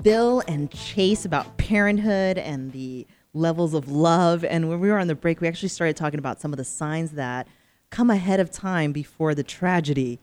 Bill 0.03 0.43
and 0.49 0.69
Chase 0.69 1.23
about 1.23 1.57
parenthood 1.57 2.37
and 2.37 2.73
the 2.73 3.07
levels 3.33 3.75
of 3.75 3.89
love. 3.89 4.43
And 4.43 4.67
when 4.67 4.81
we 4.81 4.89
were 4.89 4.99
on 4.99 5.07
the 5.07 5.15
break, 5.15 5.39
we 5.39 5.47
actually 5.47 5.69
started 5.69 5.95
talking 5.95 6.19
about 6.19 6.41
some 6.41 6.51
of 6.51 6.57
the 6.57 6.65
signs 6.65 7.11
that 7.11 7.47
come 7.91 8.09
ahead 8.09 8.41
of 8.41 8.51
time 8.51 8.91
before 8.91 9.33
the 9.33 9.43
tragedy 9.43 10.19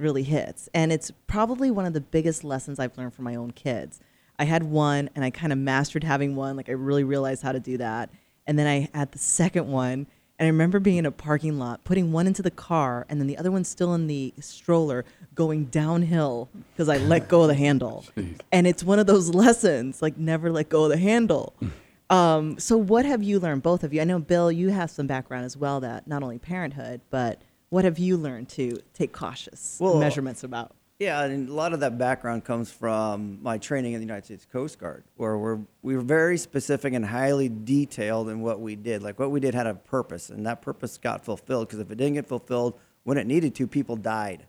really 0.00 0.22
hits. 0.22 0.68
And 0.74 0.92
it's 0.92 1.10
probably 1.26 1.70
one 1.70 1.86
of 1.86 1.92
the 1.92 2.00
biggest 2.00 2.44
lessons 2.44 2.78
I've 2.78 2.96
learned 2.96 3.14
from 3.14 3.24
my 3.24 3.34
own 3.34 3.52
kids. 3.52 4.00
I 4.38 4.44
had 4.44 4.62
one 4.62 5.10
and 5.14 5.24
I 5.24 5.30
kind 5.30 5.52
of 5.52 5.58
mastered 5.58 6.04
having 6.04 6.34
one. 6.34 6.56
Like 6.56 6.68
I 6.68 6.72
really 6.72 7.04
realized 7.04 7.42
how 7.42 7.52
to 7.52 7.60
do 7.60 7.76
that. 7.78 8.10
And 8.46 8.58
then 8.58 8.66
I 8.66 8.88
had 8.96 9.12
the 9.12 9.18
second 9.18 9.68
one. 9.68 10.06
And 10.38 10.46
I 10.46 10.50
remember 10.50 10.80
being 10.80 10.96
in 10.96 11.04
a 11.04 11.12
parking 11.12 11.58
lot, 11.58 11.84
putting 11.84 12.12
one 12.12 12.26
into 12.26 12.40
the 12.40 12.50
car, 12.50 13.04
and 13.10 13.20
then 13.20 13.26
the 13.26 13.36
other 13.36 13.50
one 13.50 13.62
still 13.62 13.92
in 13.92 14.06
the 14.06 14.32
stroller, 14.40 15.04
going 15.34 15.66
downhill 15.66 16.48
because 16.72 16.88
I 16.88 16.96
let 16.96 17.28
go 17.28 17.42
of 17.42 17.48
the 17.48 17.54
handle. 17.54 18.06
And 18.50 18.66
it's 18.66 18.82
one 18.82 18.98
of 18.98 19.06
those 19.06 19.28
lessons, 19.34 20.00
like 20.00 20.16
never 20.16 20.50
let 20.50 20.70
go 20.70 20.84
of 20.84 20.90
the 20.90 20.96
handle. 20.96 21.54
Um, 22.08 22.58
so, 22.58 22.76
what 22.76 23.04
have 23.04 23.22
you 23.22 23.38
learned, 23.38 23.62
both 23.62 23.84
of 23.84 23.92
you? 23.92 24.00
I 24.00 24.04
know, 24.04 24.18
Bill, 24.18 24.50
you 24.50 24.70
have 24.70 24.90
some 24.90 25.06
background 25.06 25.44
as 25.44 25.56
well 25.58 25.78
that 25.80 26.08
not 26.08 26.22
only 26.22 26.38
parenthood, 26.38 27.02
but 27.10 27.42
what 27.70 27.84
have 27.84 27.98
you 27.98 28.16
learned 28.16 28.48
to 28.50 28.78
take 28.92 29.12
cautious 29.12 29.78
Well, 29.80 29.98
measurements 29.98 30.44
about? 30.44 30.72
Yeah, 30.98 31.22
and 31.22 31.48
a 31.48 31.54
lot 31.54 31.72
of 31.72 31.80
that 31.80 31.96
background 31.96 32.44
comes 32.44 32.70
from 32.70 33.42
my 33.42 33.56
training 33.56 33.94
in 33.94 34.00
the 34.00 34.04
United 34.04 34.26
States 34.26 34.46
Coast 34.52 34.78
Guard, 34.78 35.02
where 35.16 35.38
we're 35.38 35.60
we 35.80 35.96
were 35.96 36.02
very 36.02 36.36
specific 36.36 36.92
and 36.92 37.06
highly 37.06 37.48
detailed 37.48 38.28
in 38.28 38.42
what 38.42 38.60
we 38.60 38.76
did. 38.76 39.02
Like 39.02 39.18
what 39.18 39.30
we 39.30 39.40
did 39.40 39.54
had 39.54 39.66
a 39.66 39.74
purpose, 39.74 40.28
and 40.28 40.44
that 40.44 40.60
purpose 40.60 40.98
got 40.98 41.24
fulfilled. 41.24 41.68
Because 41.68 41.80
if 41.80 41.90
it 41.90 41.94
didn't 41.94 42.14
get 42.14 42.26
fulfilled 42.26 42.78
when 43.04 43.16
it 43.16 43.26
needed 43.26 43.54
to, 43.54 43.66
people 43.66 43.96
died. 43.96 44.46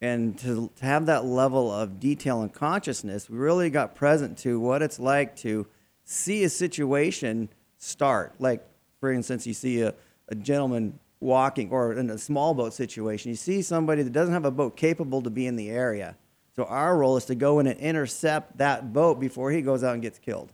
And 0.00 0.38
to, 0.38 0.70
to 0.76 0.84
have 0.84 1.06
that 1.06 1.24
level 1.24 1.70
of 1.70 2.00
detail 2.00 2.40
and 2.42 2.52
consciousness, 2.52 3.28
we 3.28 3.36
really 3.36 3.70
got 3.70 3.94
present 3.94 4.38
to 4.38 4.58
what 4.58 4.82
it's 4.82 4.98
like 4.98 5.36
to 5.36 5.66
see 6.04 6.44
a 6.44 6.48
situation 6.48 7.48
start. 7.78 8.34
Like, 8.38 8.66
for 9.00 9.12
instance, 9.12 9.46
you 9.46 9.54
see 9.54 9.82
a, 9.82 9.94
a 10.28 10.34
gentleman 10.34 10.98
walking, 11.24 11.70
or 11.70 11.94
in 11.94 12.10
a 12.10 12.18
small 12.18 12.54
boat 12.54 12.74
situation, 12.74 13.30
you 13.30 13.36
see 13.36 13.62
somebody 13.62 14.02
that 14.02 14.12
doesn't 14.12 14.34
have 14.34 14.44
a 14.44 14.50
boat 14.50 14.76
capable 14.76 15.22
to 15.22 15.30
be 15.30 15.46
in 15.46 15.56
the 15.56 15.70
area. 15.70 16.16
So 16.54 16.64
our 16.64 16.96
role 16.96 17.16
is 17.16 17.24
to 17.24 17.34
go 17.34 17.58
in 17.58 17.66
and 17.66 17.80
intercept 17.80 18.58
that 18.58 18.92
boat 18.92 19.18
before 19.18 19.50
he 19.50 19.62
goes 19.62 19.82
out 19.82 19.94
and 19.94 20.02
gets 20.02 20.18
killed. 20.18 20.52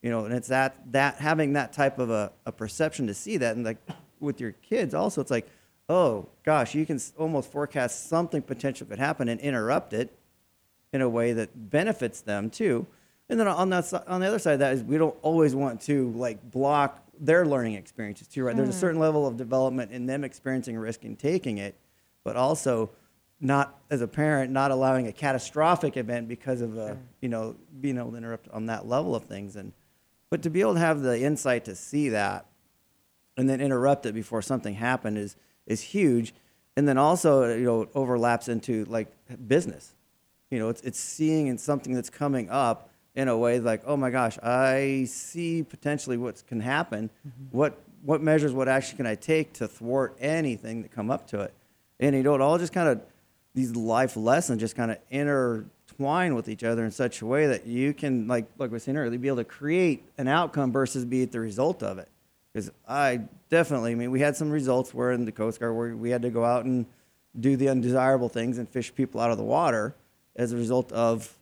You 0.00 0.10
know, 0.10 0.24
and 0.24 0.32
it's 0.32 0.48
that 0.48 0.76
that 0.92 1.16
having 1.16 1.52
that 1.52 1.72
type 1.72 1.98
of 1.98 2.10
a, 2.10 2.32
a 2.46 2.52
perception 2.52 3.08
to 3.08 3.14
see 3.14 3.36
that, 3.36 3.56
and 3.56 3.64
like 3.64 3.76
with 4.20 4.40
your 4.40 4.52
kids 4.52 4.94
also, 4.94 5.20
it's 5.20 5.30
like, 5.30 5.48
oh 5.88 6.28
gosh, 6.44 6.74
you 6.74 6.86
can 6.86 7.00
almost 7.18 7.50
forecast 7.52 8.08
something 8.08 8.40
potential 8.40 8.86
could 8.86 8.98
happen 8.98 9.28
and 9.28 9.40
interrupt 9.40 9.92
it 9.92 10.16
in 10.92 11.02
a 11.02 11.08
way 11.08 11.32
that 11.32 11.70
benefits 11.70 12.20
them 12.20 12.50
too. 12.50 12.86
And 13.28 13.38
then 13.38 13.48
on 13.48 13.70
that 13.70 13.92
on 14.08 14.20
the 14.20 14.26
other 14.26 14.38
side 14.38 14.54
of 14.54 14.58
that 14.60 14.74
is 14.74 14.82
we 14.82 14.98
don't 14.98 15.16
always 15.22 15.54
want 15.54 15.80
to 15.82 16.10
like 16.12 16.50
block 16.50 17.02
their 17.22 17.46
learning 17.46 17.74
experiences 17.74 18.26
too, 18.26 18.42
right? 18.44 18.56
There's 18.56 18.68
a 18.68 18.72
hmm. 18.72 18.78
certain 18.78 19.00
level 19.00 19.26
of 19.26 19.36
development 19.36 19.92
in 19.92 20.06
them 20.06 20.24
experiencing 20.24 20.76
risk 20.76 21.04
and 21.04 21.16
taking 21.16 21.58
it, 21.58 21.76
but 22.24 22.36
also 22.36 22.90
not 23.40 23.80
as 23.90 24.00
a 24.00 24.08
parent 24.08 24.52
not 24.52 24.70
allowing 24.70 25.06
a 25.08 25.12
catastrophic 25.12 25.96
event 25.96 26.28
because 26.28 26.60
of 26.60 26.78
uh, 26.78 26.80
a 26.80 26.96
you 27.20 27.28
know 27.28 27.56
being 27.80 27.96
able 27.96 28.10
to 28.10 28.16
interrupt 28.16 28.48
on 28.50 28.66
that 28.66 28.86
level 28.86 29.14
of 29.14 29.24
things. 29.24 29.56
And 29.56 29.72
but 30.30 30.42
to 30.42 30.50
be 30.50 30.60
able 30.60 30.74
to 30.74 30.80
have 30.80 31.00
the 31.00 31.20
insight 31.22 31.64
to 31.66 31.76
see 31.76 32.08
that 32.10 32.46
and 33.36 33.48
then 33.48 33.60
interrupt 33.60 34.04
it 34.04 34.14
before 34.14 34.42
something 34.42 34.74
happened 34.74 35.16
is 35.16 35.36
is 35.66 35.80
huge. 35.80 36.34
And 36.76 36.88
then 36.88 36.98
also 36.98 37.54
you 37.54 37.64
know 37.64 37.88
overlaps 37.94 38.48
into 38.48 38.84
like 38.86 39.08
business. 39.46 39.94
You 40.50 40.58
know 40.58 40.68
it's 40.68 40.82
it's 40.82 40.98
seeing 40.98 41.46
in 41.46 41.56
something 41.56 41.94
that's 41.94 42.10
coming 42.10 42.50
up 42.50 42.90
in 43.14 43.28
a 43.28 43.36
way 43.36 43.60
like 43.60 43.82
oh 43.86 43.96
my 43.96 44.10
gosh 44.10 44.38
i 44.42 45.04
see 45.08 45.62
potentially 45.62 46.16
what 46.16 46.42
can 46.46 46.60
happen. 46.60 47.10
Mm-hmm. 47.26 47.56
What 47.56 47.78
what 48.02 48.20
measures 48.20 48.52
what 48.52 48.68
action 48.68 48.96
can 48.96 49.06
i 49.06 49.14
take 49.14 49.52
to 49.54 49.68
thwart 49.68 50.16
anything 50.20 50.82
that 50.82 50.90
come 50.90 51.10
up 51.10 51.26
to 51.28 51.40
it? 51.40 51.54
And 52.00 52.16
you 52.16 52.22
know 52.22 52.34
it 52.34 52.40
all 52.40 52.58
just 52.58 52.72
kind 52.72 52.88
of 52.88 53.00
these 53.54 53.76
life 53.76 54.16
lessons 54.16 54.60
just 54.60 54.74
kind 54.74 54.90
of 54.90 54.98
intertwine 55.10 56.34
with 56.34 56.48
each 56.48 56.64
other 56.64 56.84
in 56.84 56.90
such 56.90 57.20
a 57.20 57.26
way 57.26 57.46
that 57.46 57.66
you 57.66 57.92
can 57.92 58.26
like 58.26 58.46
like 58.58 58.70
we 58.70 58.78
saying 58.78 58.96
earlier 58.96 59.18
be 59.18 59.28
able 59.28 59.36
to 59.38 59.44
create 59.44 60.04
an 60.18 60.28
outcome 60.28 60.72
versus 60.72 61.04
be 61.04 61.24
the 61.24 61.40
result 61.40 61.82
of 61.82 61.98
it. 61.98 62.08
Because 62.52 62.70
i 62.88 63.20
definitely 63.50 63.92
i 63.92 63.94
mean 63.94 64.10
we 64.10 64.20
had 64.20 64.36
some 64.36 64.50
results 64.50 64.94
where 64.94 65.12
in 65.12 65.24
the 65.26 65.32
coast 65.32 65.60
guard 65.60 65.76
where 65.76 65.94
we 65.94 66.10
had 66.10 66.22
to 66.22 66.30
go 66.30 66.44
out 66.44 66.64
and 66.64 66.86
do 67.38 67.56
the 67.56 67.68
undesirable 67.68 68.28
things 68.28 68.58
and 68.58 68.68
fish 68.68 68.94
people 68.94 69.20
out 69.20 69.30
of 69.30 69.38
the 69.38 69.44
water 69.44 69.94
as 70.36 70.52
a 70.52 70.56
result 70.56 70.92
of 70.92 71.38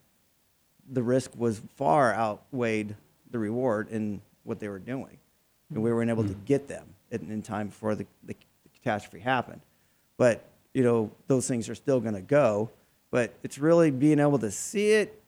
the 0.91 1.01
risk 1.01 1.31
was 1.35 1.61
far 1.75 2.13
outweighed 2.13 2.95
the 3.31 3.39
reward 3.39 3.89
in 3.89 4.21
what 4.43 4.59
they 4.59 4.67
were 4.67 4.79
doing. 4.79 5.17
And 5.69 5.81
we 5.81 5.91
weren't 5.91 6.09
able 6.09 6.23
to 6.23 6.29
mm-hmm. 6.29 6.43
get 6.45 6.67
them 6.67 6.85
in, 7.11 7.31
in 7.31 7.41
time 7.41 7.67
before 7.67 7.95
the, 7.95 8.05
the 8.25 8.35
catastrophe 8.75 9.23
happened. 9.23 9.61
But, 10.17 10.43
you 10.73 10.83
know, 10.83 11.11
those 11.27 11.47
things 11.47 11.69
are 11.69 11.75
still 11.75 12.01
going 12.01 12.15
to 12.15 12.21
go. 12.21 12.69
But 13.09 13.33
it's 13.43 13.57
really 13.57 13.89
being 13.91 14.19
able 14.19 14.39
to 14.39 14.51
see 14.51 14.91
it, 14.91 15.21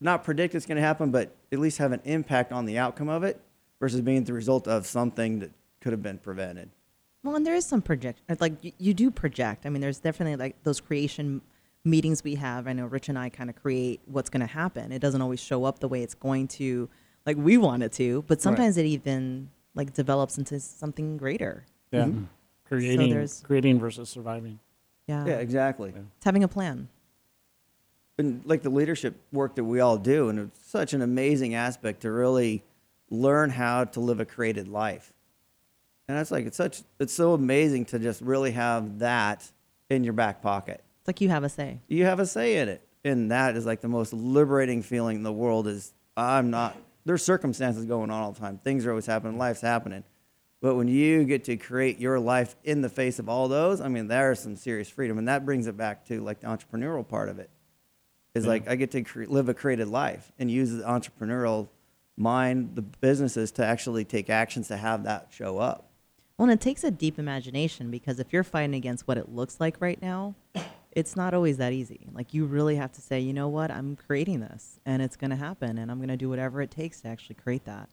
not 0.00 0.24
predict 0.24 0.54
it's 0.54 0.66
going 0.66 0.76
to 0.76 0.82
happen, 0.82 1.10
but 1.10 1.30
at 1.52 1.58
least 1.58 1.78
have 1.78 1.92
an 1.92 2.00
impact 2.04 2.52
on 2.52 2.64
the 2.66 2.78
outcome 2.78 3.08
of 3.08 3.24
it 3.24 3.40
versus 3.78 4.00
being 4.00 4.24
the 4.24 4.32
result 4.32 4.66
of 4.66 4.86
something 4.86 5.40
that 5.40 5.50
could 5.80 5.92
have 5.92 6.02
been 6.02 6.18
prevented. 6.18 6.70
Well, 7.22 7.36
and 7.36 7.46
there 7.46 7.54
is 7.54 7.66
some 7.66 7.82
project, 7.82 8.20
like 8.40 8.52
you, 8.62 8.72
you 8.78 8.94
do 8.94 9.10
project. 9.10 9.64
I 9.64 9.68
mean, 9.68 9.80
there's 9.80 9.98
definitely 9.98 10.36
like 10.36 10.62
those 10.64 10.80
creation 10.80 11.40
meetings 11.84 12.22
we 12.24 12.36
have. 12.36 12.66
I 12.68 12.72
know 12.72 12.86
Rich 12.86 13.08
and 13.08 13.18
I 13.18 13.28
kind 13.28 13.50
of 13.50 13.56
create 13.56 14.00
what's 14.06 14.30
going 14.30 14.40
to 14.40 14.46
happen. 14.46 14.92
It 14.92 15.00
doesn't 15.00 15.20
always 15.20 15.40
show 15.40 15.64
up 15.64 15.78
the 15.80 15.88
way 15.88 16.02
it's 16.02 16.14
going 16.14 16.48
to, 16.48 16.88
like 17.26 17.36
we 17.36 17.56
want 17.58 17.82
it 17.82 17.92
to, 17.94 18.22
but 18.28 18.40
sometimes 18.40 18.76
it 18.76 18.86
even 18.86 19.48
like 19.74 19.92
develops 19.94 20.38
into 20.38 20.60
something 20.60 21.16
greater. 21.16 21.64
Yeah. 21.90 22.02
Mm-hmm. 22.04 22.10
Mm-hmm. 22.10 22.24
Creating, 22.66 23.10
there's- 23.10 23.42
creating 23.44 23.78
versus 23.80 24.08
surviving. 24.08 24.58
Yeah. 25.06 25.26
Yeah, 25.26 25.34
exactly. 25.34 25.90
It's 25.90 26.24
having 26.24 26.44
a 26.44 26.48
plan. 26.48 26.88
and 28.18 28.40
like 28.46 28.62
the 28.62 28.70
leadership 28.70 29.16
work 29.32 29.56
that 29.56 29.64
we 29.64 29.80
all 29.80 29.98
do, 29.98 30.28
and 30.28 30.38
it's 30.38 30.64
such 30.70 30.92
an 30.94 31.02
amazing 31.02 31.54
aspect 31.54 32.02
to 32.02 32.10
really 32.10 32.62
learn 33.10 33.50
how 33.50 33.84
to 33.84 34.00
live 34.00 34.20
a 34.20 34.24
created 34.24 34.68
life. 34.68 35.12
And 36.08 36.16
that's 36.16 36.30
like 36.30 36.46
it's 36.46 36.56
such 36.56 36.82
it's 36.98 37.12
so 37.12 37.34
amazing 37.34 37.84
to 37.86 37.98
just 37.98 38.20
really 38.22 38.52
have 38.52 39.00
that 39.00 39.50
in 39.90 40.04
your 40.04 40.12
back 40.12 40.40
pocket. 40.40 40.82
It's 41.02 41.08
like 41.08 41.20
you 41.20 41.30
have 41.30 41.42
a 41.42 41.48
say. 41.48 41.80
You 41.88 42.04
have 42.04 42.20
a 42.20 42.26
say 42.26 42.58
in 42.58 42.68
it, 42.68 42.86
and 43.02 43.32
that 43.32 43.56
is 43.56 43.66
like 43.66 43.80
the 43.80 43.88
most 43.88 44.12
liberating 44.12 44.82
feeling 44.82 45.16
in 45.16 45.22
the 45.24 45.32
world. 45.32 45.66
Is 45.66 45.92
I'm 46.16 46.48
not 46.50 46.76
there's 47.04 47.24
circumstances 47.24 47.86
going 47.86 48.12
on 48.12 48.22
all 48.22 48.30
the 48.30 48.38
time. 48.38 48.58
Things 48.58 48.86
are 48.86 48.90
always 48.90 49.06
happening. 49.06 49.36
Life's 49.36 49.62
happening. 49.62 50.04
But 50.60 50.76
when 50.76 50.86
you 50.86 51.24
get 51.24 51.42
to 51.46 51.56
create 51.56 51.98
your 51.98 52.20
life 52.20 52.54
in 52.62 52.82
the 52.82 52.88
face 52.88 53.18
of 53.18 53.28
all 53.28 53.48
those, 53.48 53.80
I 53.80 53.88
mean, 53.88 54.06
there's 54.06 54.38
some 54.38 54.54
serious 54.54 54.88
freedom, 54.88 55.18
and 55.18 55.26
that 55.26 55.44
brings 55.44 55.66
it 55.66 55.76
back 55.76 56.06
to 56.06 56.20
like 56.20 56.38
the 56.38 56.46
entrepreneurial 56.46 57.06
part 57.06 57.28
of 57.28 57.40
it. 57.40 57.50
Is 58.36 58.46
like 58.46 58.68
I 58.68 58.76
get 58.76 58.92
to 58.92 59.02
cre- 59.02 59.24
live 59.24 59.48
a 59.48 59.54
created 59.54 59.88
life 59.88 60.30
and 60.38 60.48
use 60.48 60.70
the 60.70 60.84
entrepreneurial 60.84 61.68
mind, 62.16 62.76
the 62.76 62.82
businesses 62.82 63.50
to 63.52 63.66
actually 63.66 64.04
take 64.04 64.30
actions 64.30 64.68
to 64.68 64.76
have 64.76 65.02
that 65.02 65.30
show 65.32 65.58
up. 65.58 65.90
Well, 66.38 66.48
and 66.48 66.52
it 66.52 66.62
takes 66.62 66.84
a 66.84 66.92
deep 66.92 67.18
imagination 67.18 67.90
because 67.90 68.20
if 68.20 68.32
you're 68.32 68.44
fighting 68.44 68.76
against 68.76 69.08
what 69.08 69.18
it 69.18 69.30
looks 69.30 69.58
like 69.58 69.80
right 69.80 70.00
now, 70.00 70.36
it's 70.92 71.16
not 71.16 71.34
always 71.34 71.56
that 71.58 71.72
easy. 71.72 72.06
Like 72.12 72.34
you 72.34 72.44
really 72.44 72.76
have 72.76 72.92
to 72.92 73.00
say, 73.00 73.20
you 73.20 73.32
know 73.32 73.48
what, 73.48 73.70
I'm 73.70 73.96
creating 73.96 74.40
this, 74.40 74.78
and 74.84 75.02
it's 75.02 75.16
going 75.16 75.30
to 75.30 75.36
happen, 75.36 75.78
and 75.78 75.90
I'm 75.90 75.98
going 75.98 76.08
to 76.08 76.16
do 76.16 76.28
whatever 76.28 76.60
it 76.62 76.70
takes 76.70 77.00
to 77.02 77.08
actually 77.08 77.36
create 77.36 77.64
that. 77.64 77.88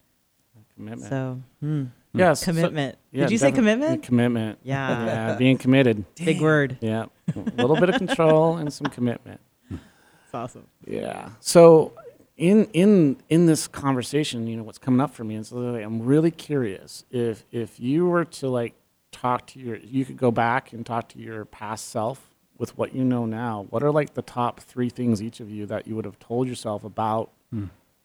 Commitment. 0.76 1.10
So, 1.10 1.41
hmm, 1.60 1.86
yes. 2.14 2.39
so- 2.39 2.45
commitment. 2.45 2.97
yeah, 3.12 3.24
Did 3.24 3.32
you 3.32 3.38
say 3.38 3.52
commitment? 3.52 4.04
Commitment. 4.04 4.60
Yeah. 4.64 5.06
Yeah, 5.06 5.36
being 5.36 5.58
committed. 5.58 6.06
Big 6.16 6.41
word. 6.41 6.78
Yeah. 6.82 7.06
A 7.36 7.39
little 7.62 7.76
bit 7.76 7.89
of 7.89 7.95
control 7.95 8.58
and 8.58 8.72
some 8.72 8.88
commitment. 8.88 9.41
It's 9.70 10.34
awesome. 10.34 10.68
Yeah. 10.86 11.30
So 11.39 11.93
in 12.38 12.66
in 12.74 13.18
in 13.30 13.45
this 13.45 13.68
conversation, 13.68 14.47
you 14.47 14.56
know, 14.58 14.64
what's 14.64 14.78
coming 14.78 15.02
up 15.02 15.14
for 15.14 15.24
me, 15.24 15.36
and 15.36 15.45
so 15.45 15.58
I'm 15.76 16.02
really 16.04 16.32
curious 16.32 17.04
if 17.12 17.43
if 17.52 17.80
you 17.80 18.06
were 18.06 18.26
to 18.26 18.47
like 18.47 18.76
talk 19.12 19.47
to 19.47 19.60
your, 19.60 19.76
you 19.78 20.06
could 20.06 20.18
go 20.18 20.32
back 20.32 20.72
and 20.72 20.86
talk 20.86 21.10
to 21.10 21.20
your 21.20 21.45
past 21.45 21.89
self 21.89 22.29
with 22.60 22.78
what 22.78 22.93
you 22.93 23.03
know 23.03 23.26
now. 23.26 23.66
What 23.72 23.82
are 23.82 23.91
like 23.91 24.14
the 24.14 24.22
top 24.22 24.60
three 24.60 24.89
things 24.89 25.24
each 25.24 25.39
of 25.39 25.49
you 25.49 25.66
that 25.66 25.88
you 25.88 25.95
would 25.95 26.05
have 26.05 26.20
told 26.20 26.47
yourself 26.47 26.84
about? 26.84 27.32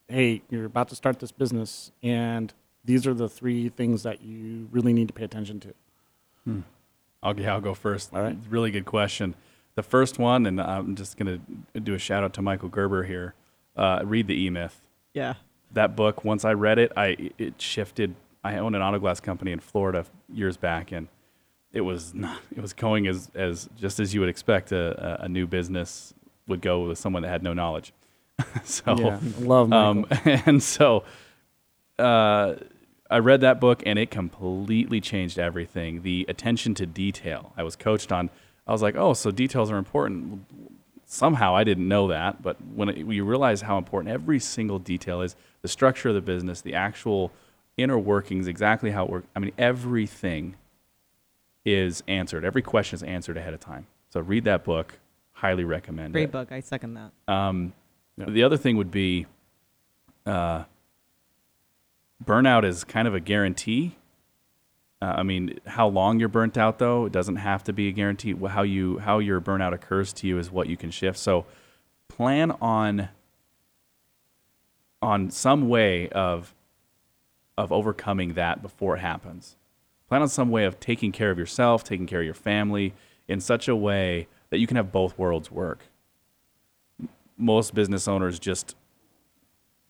Hey, 0.08 0.40
you're 0.48 0.64
about 0.64 0.88
to 0.88 0.94
start 0.94 1.18
this 1.18 1.32
business, 1.32 1.90
and 2.02 2.54
these 2.84 3.06
are 3.06 3.14
the 3.14 3.28
three 3.28 3.68
things 3.68 4.02
that 4.04 4.22
you 4.22 4.68
really 4.70 4.92
need 4.92 5.08
to 5.08 5.14
pay 5.14 5.24
attention 5.24 5.60
to. 5.60 5.74
I'll, 7.22 7.38
yeah, 7.38 7.54
I'll 7.54 7.60
go 7.60 7.74
first. 7.74 8.14
All 8.14 8.22
right. 8.22 8.36
Really 8.48 8.70
good 8.70 8.84
question. 8.84 9.34
The 9.76 9.82
first 9.82 10.18
one, 10.18 10.46
and 10.46 10.60
I'm 10.60 10.94
just 10.94 11.16
going 11.16 11.40
to 11.74 11.80
do 11.80 11.94
a 11.94 11.98
shout 11.98 12.22
out 12.22 12.34
to 12.34 12.42
Michael 12.42 12.68
Gerber 12.68 13.04
here. 13.04 13.34
Uh, 13.76 14.02
read 14.04 14.28
the 14.28 14.40
E 14.40 14.50
Myth. 14.50 14.80
Yeah. 15.14 15.34
That 15.72 15.96
book, 15.96 16.22
once 16.22 16.44
I 16.44 16.52
read 16.52 16.78
it, 16.78 16.92
I 16.96 17.30
it 17.38 17.60
shifted. 17.60 18.14
I 18.44 18.58
owned 18.58 18.76
an 18.76 18.82
auto 18.82 18.98
glass 18.98 19.20
company 19.20 19.50
in 19.50 19.58
Florida 19.58 20.04
years 20.32 20.56
back, 20.56 20.92
and 20.92 21.08
it 21.74 21.80
was 21.80 22.14
not, 22.14 22.40
it 22.56 22.60
was 22.60 22.72
going 22.72 23.06
as 23.08 23.30
as 23.34 23.68
just 23.76 23.98
as 24.00 24.14
you 24.14 24.20
would 24.20 24.28
expect 24.28 24.72
a, 24.72 25.24
a, 25.24 25.28
new 25.28 25.46
business 25.46 26.14
would 26.46 26.60
go 26.60 26.86
with 26.86 26.98
someone 26.98 27.22
that 27.22 27.28
had 27.28 27.42
no 27.42 27.52
knowledge. 27.52 27.92
so 28.64 28.96
Yeah, 28.96 29.18
love 29.40 29.72
um, 29.72 30.06
and 30.24 30.62
so 30.62 31.04
uh, 31.98 32.54
I 33.10 33.18
read 33.18 33.40
that 33.42 33.60
book 33.60 33.82
and 33.84 33.98
it 33.98 34.10
completely 34.10 35.00
changed 35.00 35.38
everything. 35.38 36.02
The 36.02 36.24
attention 36.28 36.74
to 36.76 36.86
detail. 36.86 37.52
I 37.56 37.64
was 37.64 37.76
coached 37.76 38.12
on. 38.12 38.30
I 38.66 38.72
was 38.72 38.80
like, 38.80 38.96
oh, 38.96 39.12
so 39.12 39.30
details 39.30 39.70
are 39.70 39.76
important. 39.76 40.46
Somehow 41.06 41.54
I 41.54 41.64
didn't 41.64 41.86
know 41.86 42.08
that, 42.08 42.40
but 42.40 42.56
when 42.74 42.88
it, 42.88 42.98
you 42.98 43.24
realize 43.24 43.60
how 43.60 43.78
important 43.78 44.14
every 44.14 44.38
single 44.38 44.78
detail 44.78 45.20
is, 45.20 45.36
the 45.60 45.68
structure 45.68 46.08
of 46.08 46.14
the 46.14 46.22
business, 46.22 46.60
the 46.60 46.74
actual 46.74 47.30
inner 47.76 47.98
workings, 47.98 48.46
exactly 48.46 48.90
how 48.90 49.04
it 49.04 49.10
works. 49.10 49.26
I 49.36 49.40
mean, 49.40 49.52
everything 49.58 50.56
is 51.64 52.02
answered. 52.06 52.44
Every 52.44 52.62
question 52.62 52.96
is 52.96 53.02
answered 53.02 53.36
ahead 53.36 53.54
of 53.54 53.60
time. 53.60 53.86
So 54.10 54.20
read 54.20 54.44
that 54.44 54.64
book. 54.64 54.98
Highly 55.32 55.64
recommend 55.64 56.10
it. 56.10 56.12
Great 56.12 56.24
it. 56.24 56.32
book. 56.32 56.52
I 56.52 56.60
second 56.60 56.94
that. 56.94 57.12
Um, 57.32 57.72
The 58.16 58.44
other 58.44 58.56
thing 58.56 58.76
would 58.76 58.90
be 58.90 59.26
uh, 60.26 60.64
burnout 62.24 62.64
is 62.64 62.84
kind 62.84 63.08
of 63.08 63.14
a 63.14 63.20
guarantee. 63.20 63.96
Uh, 65.02 65.16
I 65.18 65.22
mean, 65.22 65.58
how 65.66 65.88
long 65.88 66.20
you're 66.20 66.28
burnt 66.28 66.56
out 66.56 66.78
though, 66.78 67.06
it 67.06 67.12
doesn't 67.12 67.36
have 67.36 67.64
to 67.64 67.72
be 67.72 67.88
a 67.88 67.92
guarantee. 67.92 68.34
How 68.34 68.62
you 68.62 68.98
how 68.98 69.18
your 69.18 69.40
burnout 69.40 69.72
occurs 69.72 70.12
to 70.14 70.26
you 70.26 70.38
is 70.38 70.50
what 70.50 70.68
you 70.68 70.76
can 70.76 70.90
shift. 70.90 71.18
So 71.18 71.44
plan 72.08 72.52
on 72.60 73.08
on 75.02 75.30
some 75.30 75.68
way 75.68 76.08
of 76.10 76.54
of 77.58 77.72
overcoming 77.72 78.34
that 78.34 78.62
before 78.62 78.96
it 78.96 79.00
happens. 79.00 79.56
Plan 80.08 80.22
on 80.22 80.28
some 80.28 80.50
way 80.50 80.64
of 80.64 80.78
taking 80.80 81.12
care 81.12 81.30
of 81.30 81.38
yourself, 81.38 81.82
taking 81.82 82.06
care 82.06 82.20
of 82.20 82.24
your 82.24 82.34
family 82.34 82.92
in 83.26 83.40
such 83.40 83.68
a 83.68 83.76
way 83.76 84.28
that 84.50 84.58
you 84.58 84.66
can 84.66 84.76
have 84.76 84.92
both 84.92 85.18
worlds 85.18 85.50
work. 85.50 85.80
Most 87.36 87.74
business 87.74 88.06
owners 88.06 88.38
just 88.38 88.76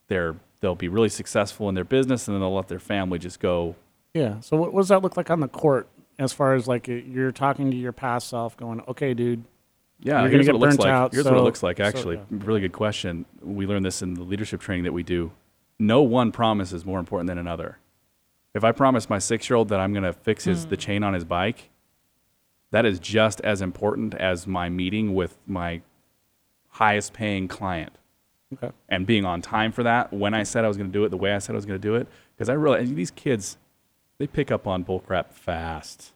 they're 0.08 0.36
they'll 0.60 0.74
be 0.74 0.88
really 0.88 1.08
successful 1.08 1.68
in 1.68 1.74
their 1.74 1.84
business 1.84 2.26
and 2.26 2.34
then 2.34 2.40
they'll 2.40 2.54
let 2.54 2.68
their 2.68 2.78
family 2.78 3.18
just 3.18 3.40
go. 3.40 3.76
Yeah. 4.14 4.40
So 4.40 4.56
what, 4.56 4.72
what 4.72 4.80
does 4.80 4.88
that 4.88 5.02
look 5.02 5.16
like 5.16 5.30
on 5.30 5.40
the 5.40 5.48
court 5.48 5.88
as 6.18 6.32
far 6.32 6.54
as 6.54 6.66
like 6.66 6.88
you're 6.88 7.32
talking 7.32 7.70
to 7.70 7.76
your 7.76 7.92
past 7.92 8.28
self, 8.28 8.56
going, 8.56 8.80
okay, 8.88 9.12
dude, 9.12 9.44
yeah 10.00 10.22
You're 10.22 10.30
here's 10.30 10.46
get 10.46 10.54
what 10.54 10.62
it 10.62 10.70
looks 10.70 10.78
like. 10.78 10.88
out, 10.88 11.12
here's 11.12 11.24
what 11.24 11.34
it 11.34 11.40
looks 11.42 11.62
like 11.62 11.78
so, 11.78 11.84
actually. 11.84 12.16
yeah. 12.16 12.22
really 12.30 12.60
good 12.60 12.72
question. 12.72 13.26
We 13.42 13.66
learned 13.66 13.84
this 13.84 14.00
in 14.00 14.14
the 14.14 14.22
leadership 14.22 14.60
training 14.60 14.84
that 14.84 14.92
we 14.92 15.02
do. 15.02 15.32
No 15.78 16.02
one 16.02 16.32
promise 16.32 16.72
is 16.72 16.84
more 16.84 17.00
important 17.00 17.26
than 17.26 17.38
another 17.38 17.78
if 18.54 18.64
i 18.64 18.72
promise 18.72 19.08
my 19.08 19.18
six 19.18 19.48
year 19.48 19.56
old 19.56 19.68
that 19.68 19.80
i'm 19.80 19.92
going 19.92 20.04
to 20.04 20.12
fix 20.12 20.44
his 20.44 20.66
the 20.66 20.76
chain 20.76 21.02
on 21.02 21.14
his 21.14 21.24
bike 21.24 21.70
that 22.70 22.84
is 22.84 22.98
just 22.98 23.40
as 23.42 23.62
important 23.62 24.14
as 24.14 24.46
my 24.46 24.68
meeting 24.68 25.14
with 25.14 25.38
my 25.46 25.80
highest 26.70 27.12
paying 27.12 27.46
client 27.46 27.92
okay, 28.54 28.72
and 28.88 29.06
being 29.06 29.24
on 29.24 29.42
time 29.42 29.72
for 29.72 29.82
that 29.82 30.12
when 30.12 30.34
I 30.34 30.42
said 30.42 30.64
I 30.64 30.68
was 30.68 30.76
going 30.76 30.90
to 30.90 30.92
do 30.92 31.04
it, 31.04 31.10
the 31.10 31.16
way 31.16 31.32
I 31.32 31.38
said 31.38 31.54
I 31.54 31.56
was 31.56 31.66
going 31.66 31.80
to 31.80 31.88
do 31.88 31.94
it. 31.94 32.08
Because 32.34 32.48
I 32.48 32.54
realize 32.54 32.92
these 32.92 33.10
kids, 33.10 33.58
they 34.18 34.26
pick 34.26 34.50
up 34.50 34.66
on 34.66 34.84
bullcrap 34.84 35.32
fast. 35.32 36.12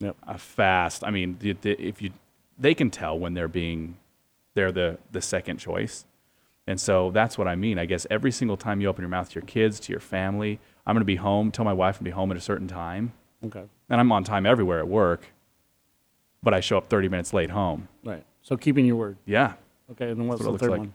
Yep. 0.00 0.16
Uh, 0.26 0.36
fast. 0.36 1.04
I 1.04 1.10
mean, 1.10 1.38
if 1.42 2.00
you, 2.02 2.10
they 2.58 2.74
can 2.74 2.90
tell 2.90 3.18
when 3.18 3.34
they're 3.34 3.48
being, 3.48 3.96
they're 4.54 4.72
the 4.72 4.98
the 5.12 5.20
second 5.20 5.58
choice, 5.58 6.04
and 6.70 6.80
so 6.80 7.10
that's 7.10 7.36
what 7.36 7.48
I 7.48 7.56
mean. 7.56 7.78
I 7.78 7.86
guess 7.86 8.06
every 8.10 8.30
single 8.32 8.56
time 8.56 8.80
you 8.80 8.88
open 8.88 9.02
your 9.02 9.08
mouth 9.10 9.28
to 9.30 9.34
your 9.34 9.46
kids, 9.46 9.78
to 9.80 9.92
your 9.92 10.00
family, 10.00 10.58
I'm 10.86 10.94
going 10.94 11.00
to 11.02 11.12
be 11.16 11.16
home. 11.16 11.50
Tell 11.50 11.64
my 11.64 11.72
wife 11.72 11.96
I'm 11.96 12.04
going 12.04 12.10
to 12.12 12.14
be 12.16 12.20
home 12.20 12.30
at 12.30 12.36
a 12.36 12.40
certain 12.40 12.68
time, 12.68 13.12
okay, 13.44 13.64
and 13.88 14.00
I'm 14.00 14.10
on 14.12 14.24
time 14.24 14.46
everywhere 14.46 14.78
at 14.78 14.88
work. 14.88 15.22
But 16.42 16.54
I 16.54 16.60
show 16.60 16.78
up 16.78 16.88
30 16.88 17.08
minutes 17.08 17.32
late 17.34 17.50
home. 17.50 17.88
right. 18.04 18.24
So 18.42 18.56
keeping 18.56 18.86
your 18.86 18.96
word. 18.96 19.18
Yeah. 19.26 19.52
Okay, 19.90 20.08
and 20.10 20.18
then 20.18 20.26
what's 20.26 20.42
what 20.42 20.52
the 20.52 20.58
third 20.58 20.70
like. 20.70 20.78
one? 20.80 20.94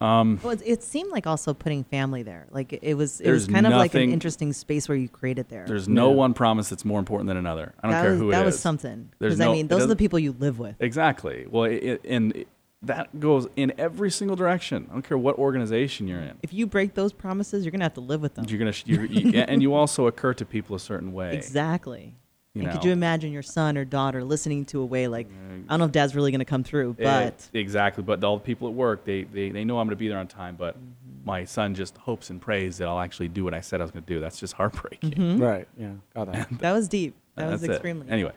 Um, 0.00 0.40
well, 0.42 0.52
it, 0.52 0.62
it 0.66 0.82
seemed 0.82 1.12
like 1.12 1.24
also 1.28 1.54
putting 1.54 1.84
family 1.84 2.24
there. 2.24 2.46
Like 2.50 2.72
it- 2.72 2.80
it 2.82 2.94
was, 2.94 3.20
it 3.20 3.30
was 3.30 3.46
kind 3.46 3.64
of 3.64 3.72
like 3.74 3.94
an 3.94 4.10
interesting 4.10 4.52
space 4.52 4.88
where 4.88 4.98
you 4.98 5.08
created 5.08 5.48
there. 5.48 5.64
There's 5.68 5.86
no 5.88 6.10
Yeah. 6.10 6.16
one 6.16 6.34
promise 6.34 6.68
that's 6.68 6.84
more 6.84 6.98
important 6.98 7.28
than 7.28 7.36
another. 7.36 7.74
I 7.80 7.86
don't 7.86 7.92
that 7.92 8.02
care 8.02 8.10
was, 8.10 8.20
who 8.20 8.28
it 8.30 8.32
that 8.32 8.40
is. 8.46 8.54
was 8.54 8.60
something. 8.60 9.10
There's 9.20 9.34
Because 9.36 9.48
I 9.48 9.52
mean, 9.52 9.68
those 9.68 9.84
are 9.84 9.86
the 9.86 9.94
people 9.94 10.18
you 10.18 10.32
live 10.36 10.58
with. 10.58 10.74
Exactly. 10.80 11.46
Well, 11.48 11.64
it, 11.64 11.74
it, 11.84 12.00
and 12.08 12.34
it, 12.34 12.48
that 12.86 13.20
goes 13.20 13.46
in 13.56 13.72
every 13.78 14.10
single 14.10 14.36
direction. 14.36 14.86
I 14.90 14.92
don't 14.94 15.02
care 15.06 15.18
what 15.18 15.36
organization 15.38 16.06
you're 16.08 16.20
in. 16.20 16.36
If 16.42 16.52
you 16.52 16.66
break 16.66 16.94
those 16.94 17.12
promises, 17.12 17.64
you're 17.64 17.72
gonna 17.72 17.84
have 17.84 17.94
to 17.94 18.00
live 18.00 18.20
with 18.22 18.34
them. 18.34 18.44
You're 18.48 18.58
gonna, 18.58 18.72
sh- 18.72 18.84
you 18.86 19.02
you, 19.02 19.38
and 19.48 19.62
you 19.62 19.74
also 19.74 20.06
occur 20.06 20.34
to 20.34 20.44
people 20.44 20.76
a 20.76 20.80
certain 20.80 21.12
way. 21.12 21.34
Exactly. 21.36 22.14
You 22.56 22.62
and 22.62 22.70
could 22.70 22.84
you 22.84 22.92
imagine 22.92 23.32
your 23.32 23.42
son 23.42 23.76
or 23.76 23.84
daughter 23.84 24.22
listening 24.22 24.64
to 24.66 24.80
a 24.80 24.86
way 24.86 25.08
like, 25.08 25.26
I 25.28 25.70
don't 25.70 25.78
know 25.80 25.86
if 25.86 25.90
dad's 25.90 26.14
really 26.14 26.30
going 26.30 26.38
to 26.38 26.44
come 26.44 26.62
through, 26.62 26.94
Eh, 27.00 27.02
but 27.02 27.48
exactly. 27.52 28.04
But 28.04 28.22
all 28.22 28.36
the 28.36 28.44
people 28.44 28.68
at 28.68 28.74
work, 28.74 29.04
they, 29.04 29.24
they, 29.24 29.50
they 29.50 29.64
know 29.64 29.80
I'm 29.80 29.88
going 29.88 29.96
to 29.96 29.96
be 29.96 30.06
there 30.06 30.18
on 30.18 30.28
time. 30.28 30.54
But 30.54 30.76
Mm-hmm. 30.76 31.26
my 31.30 31.44
son 31.46 31.74
just 31.74 31.96
hopes 31.96 32.30
and 32.30 32.40
prays 32.40 32.78
that 32.78 32.86
I'll 32.86 33.00
actually 33.00 33.26
do 33.26 33.42
what 33.42 33.54
I 33.54 33.60
said 33.60 33.80
I 33.80 33.84
was 33.84 33.90
going 33.90 34.04
to 34.04 34.14
do. 34.14 34.20
That's 34.20 34.38
just 34.38 34.52
heartbreaking. 34.52 35.10
Mm-hmm. 35.10 35.42
Right. 35.42 35.66
Yeah. 35.76 35.94
Got 36.14 36.30
that. 36.32 36.48
that 36.60 36.72
was 36.72 36.86
deep. 36.86 37.16
That 37.34 37.50
was 37.50 37.60
that's 37.62 37.70
it. 37.70 37.74
extremely. 37.74 38.08
Anyway, 38.08 38.32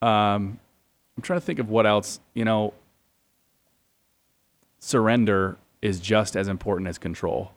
um, 0.00 0.58
I'm 1.16 1.22
trying 1.22 1.40
to 1.40 1.44
think 1.44 1.58
of 1.58 1.68
what 1.68 1.86
else. 1.86 2.20
You 2.32 2.46
know, 2.46 2.72
surrender 4.86 5.56
is 5.80 6.00
just 6.00 6.36
as 6.36 6.48
important 6.48 6.88
as 6.88 6.98
control. 6.98 7.52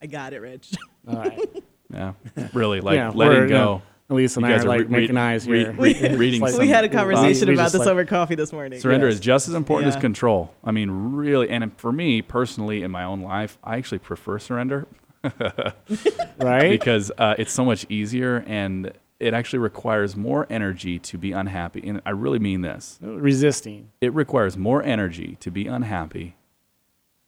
I 0.00 0.06
got 0.06 0.32
it, 0.32 0.38
Rich. 0.40 0.72
All 1.08 1.16
right. 1.16 1.40
Yeah, 1.90 2.12
really, 2.52 2.82
like 2.82 2.96
yeah, 2.96 3.08
letting 3.14 3.48
go. 3.48 3.80
Yeah, 4.10 4.14
Elise 4.14 4.36
and 4.36 4.44
You 4.44 4.52
I 4.52 4.56
guys 4.56 4.64
are 4.66 4.68
are 4.68 4.76
like 4.76 4.80
re- 4.90 5.00
making 5.00 5.16
eyes 5.16 5.48
re- 5.48 5.60
here. 5.60 5.72
re- 5.72 5.90
It's 5.94 6.18
reading 6.18 6.42
like- 6.42 6.58
we 6.58 6.68
had 6.68 6.84
a 6.84 6.88
conversation 6.90 7.48
we 7.48 7.54
about 7.54 7.72
this 7.72 7.78
like- 7.78 7.88
over 7.88 8.04
coffee 8.04 8.34
this 8.34 8.52
morning. 8.52 8.78
Surrender 8.78 9.06
Yes. 9.06 9.14
is 9.14 9.20
just 9.20 9.48
as 9.48 9.54
important 9.54 9.94
as 9.94 9.98
control. 9.98 10.52
I 10.62 10.70
mean, 10.70 10.90
really, 10.90 11.48
and 11.48 11.74
for 11.78 11.92
me 11.92 12.20
personally, 12.20 12.82
in 12.82 12.90
my 12.90 13.04
own 13.04 13.22
life, 13.22 13.56
I 13.64 13.78
actually 13.78 14.00
prefer 14.00 14.38
surrender 14.38 14.86
right. 16.38 16.68
because 16.68 17.10
uh, 17.16 17.36
it's 17.38 17.52
so 17.54 17.64
much 17.64 17.86
easier, 17.88 18.44
and 18.46 18.92
it 19.20 19.34
actually 19.34 19.58
requires 19.58 20.16
more 20.16 20.46
energy 20.48 20.98
to 21.00 21.18
be 21.18 21.32
unhappy. 21.32 21.86
And 21.86 22.00
I 22.06 22.10
really 22.10 22.38
mean 22.38 22.60
this. 22.60 22.98
Resisting. 23.02 23.90
It 24.00 24.12
requires 24.14 24.56
more 24.56 24.82
energy 24.82 25.36
to 25.40 25.50
be 25.50 25.66
unhappy 25.66 26.36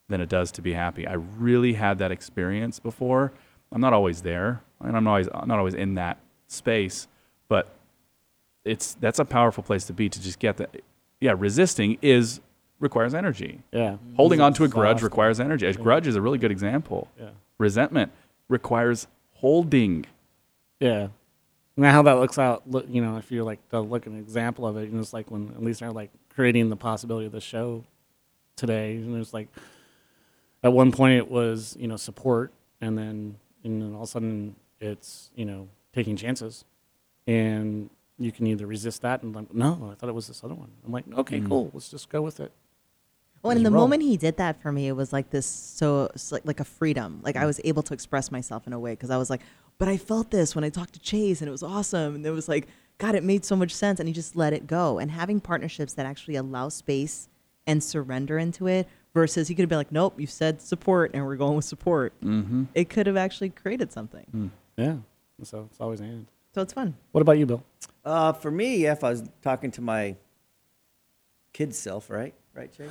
than 0.09 0.21
it 0.21 0.29
does 0.29 0.53
to 0.53 0.63
be 0.63 0.73
happy. 0.73 1.07
I 1.07 1.15
really 1.15 1.75
had 1.75 1.99
that 1.99 2.13
experience 2.13 2.79
before. 2.79 3.33
I'm 3.73 3.81
not 3.81 3.93
always 3.93 4.23
there, 4.23 4.63
and 4.81 4.97
I'm 4.97 5.05
not 5.05 5.11
always 5.11 5.29
I'm 5.33 5.49
not 5.49 5.59
always 5.59 5.75
in 5.75 5.95
that 5.95 6.19
space, 6.49 7.07
but 7.49 7.69
it's 8.65 8.95
that's 8.95 9.19
a 9.19 9.25
powerful 9.25 9.63
place 9.63 9.85
to 9.87 9.93
be 9.93 10.09
to 10.09 10.21
just 10.21 10.39
get 10.39 10.57
that. 10.59 10.83
Yeah, 11.21 11.35
resisting 11.37 11.99
is 12.03 12.41
requires 12.81 13.15
energy. 13.15 13.61
Yeah. 13.73 13.97
Holding 14.17 14.41
on 14.41 14.55
to 14.55 14.65
a 14.65 14.69
grudge 14.69 15.03
requires 15.03 15.39
energy. 15.39 15.67
A 15.67 15.75
grudge 15.75 16.07
is 16.07 16.17
a 16.17 16.23
really 16.23 16.39
good 16.39 16.51
example. 16.51 17.09
Yeah. 17.19 17.31
Resentment 17.59 18.11
requires 18.49 19.07
holding. 19.35 20.07
Yeah. 20.81 21.09
Now 21.81 21.93
how 21.93 22.03
that 22.03 22.19
looks 22.19 22.39
out, 22.39 22.71
look, 22.71 22.85
you 22.91 23.03
know, 23.03 23.17
if 23.17 23.33
you're 23.33 23.43
like 23.43 23.67
to 23.71 23.81
look 23.81 24.07
at 24.07 24.13
an 24.13 24.19
example 24.19 24.67
of 24.67 24.77
it, 24.77 24.91
you 24.91 24.93
know, 24.93 25.01
it's 25.01 25.15
like 25.15 25.31
when 25.31 25.49
at 25.49 25.63
least 25.63 25.81
they're 25.81 25.91
like 25.91 26.11
creating 26.29 26.69
the 26.69 26.77
possibility 26.77 27.25
of 27.25 27.33
the 27.33 27.41
show 27.41 27.85
today, 28.55 28.97
and 28.97 29.17
it's 29.17 29.33
like 29.33 29.49
at 30.63 30.75
one 30.75 30.93
point 30.93 31.15
it 31.15 31.31
was 31.31 31.75
you 31.81 31.89
know 31.89 31.97
support, 31.97 32.53
and 32.83 32.99
then 32.99 33.37
and 33.65 33.81
then 33.81 33.95
all 33.95 34.03
of 34.03 34.09
a 34.09 34.11
sudden 34.11 34.57
it's 34.79 35.31
you 35.35 35.47
know 35.47 35.69
taking 35.95 36.17
chances, 36.17 36.67
and 37.27 37.89
you 38.19 38.31
can 38.31 38.47
either 38.47 38.67
resist 38.67 39.01
that 39.01 39.23
and 39.23 39.35
like 39.35 39.55
no, 39.55 39.89
I 39.91 39.95
thought 39.95 40.11
it 40.11 40.15
was 40.15 40.29
this 40.29 40.45
other 40.45 40.55
one. 40.55 40.71
I'm 40.85 40.93
like 40.93 41.05
okay, 41.17 41.41
mm. 41.41 41.49
cool, 41.49 41.71
let's 41.73 41.89
just 41.89 42.11
go 42.11 42.21
with 42.21 42.41
it. 42.41 42.53
Well, 43.43 43.57
and 43.57 43.65
the 43.65 43.71
roll. 43.71 43.85
moment 43.85 44.03
he 44.03 44.19
did 44.19 44.37
that 44.37 44.61
for 44.61 44.71
me, 44.71 44.87
it 44.89 44.93
was 44.93 45.15
like 45.15 45.31
this 45.31 45.47
so, 45.47 46.11
it's 46.15 46.31
like 46.31 46.45
like 46.45 46.61
a 46.61 46.65
freedom. 46.65 47.21
Like 47.23 47.37
I 47.37 47.45
mm. 47.45 47.47
was 47.47 47.59
able 47.65 47.83
to 47.85 47.95
express 47.95 48.31
myself 48.31 48.67
in 48.67 48.75
a 48.75 48.79
way 48.79 48.93
because 48.93 49.09
I 49.09 49.17
was 49.17 49.31
like, 49.31 49.41
but 49.81 49.89
I 49.89 49.97
felt 49.97 50.31
this 50.31 50.55
when 50.55 50.63
I 50.63 50.69
talked 50.69 50.93
to 50.93 51.01
Chase, 51.01 51.41
and 51.41 51.49
it 51.49 51.51
was 51.51 51.63
awesome. 51.63 52.17
And 52.17 52.27
it 52.27 52.31
was 52.33 52.49
like, 52.49 52.69
God, 52.99 53.15
it 53.15 53.25
made 53.25 53.47
so 53.47 53.57
much 53.57 53.75
sense, 53.75 53.99
and 53.99 54.07
he 54.07 54.13
just 54.13 54.37
let 54.37 54.53
it 54.53 54.67
go. 54.67 54.99
And 54.99 55.11
having 55.11 55.41
partnerships 55.41 55.95
that 55.95 56.05
actually 56.05 56.37
allow 56.37 56.69
space 56.69 57.31
and 57.67 57.83
surrender 57.83 58.39
into 58.39 58.67
it, 58.67 58.87
versus 59.15 59.49
he 59.49 59.55
could 59.55 59.63
have 59.63 59.71
been 59.71 59.79
like, 59.79 59.91
nope, 59.91 60.21
you 60.21 60.27
said 60.27 60.61
support, 60.61 61.13
and 61.15 61.25
we're 61.25 61.37
going 61.37 61.57
with 61.57 61.65
support. 61.65 62.13
Mm-hmm. 62.23 62.65
It 62.75 62.91
could 62.91 63.07
have 63.07 63.17
actually 63.17 63.49
created 63.49 63.91
something. 63.91 64.51
Yeah, 64.77 64.97
so 65.43 65.67
it's 65.71 65.81
always 65.81 66.01
and. 66.01 66.27
So 66.55 66.61
it's 66.61 66.75
fun. 66.75 66.95
What 67.13 67.23
about 67.23 67.39
you, 67.39 67.47
Bill? 67.47 67.65
Uh, 68.05 68.35
for 68.35 68.51
me, 68.51 68.85
if 68.85 69.03
I 69.03 69.11
was 69.11 69.25
talking 69.41 69.71
to 69.71 69.81
my 69.81 70.17
kid 71.55 71.75
self, 71.75 72.11
right? 72.11 72.35
Right, 72.55 72.71
Chase? 72.77 72.91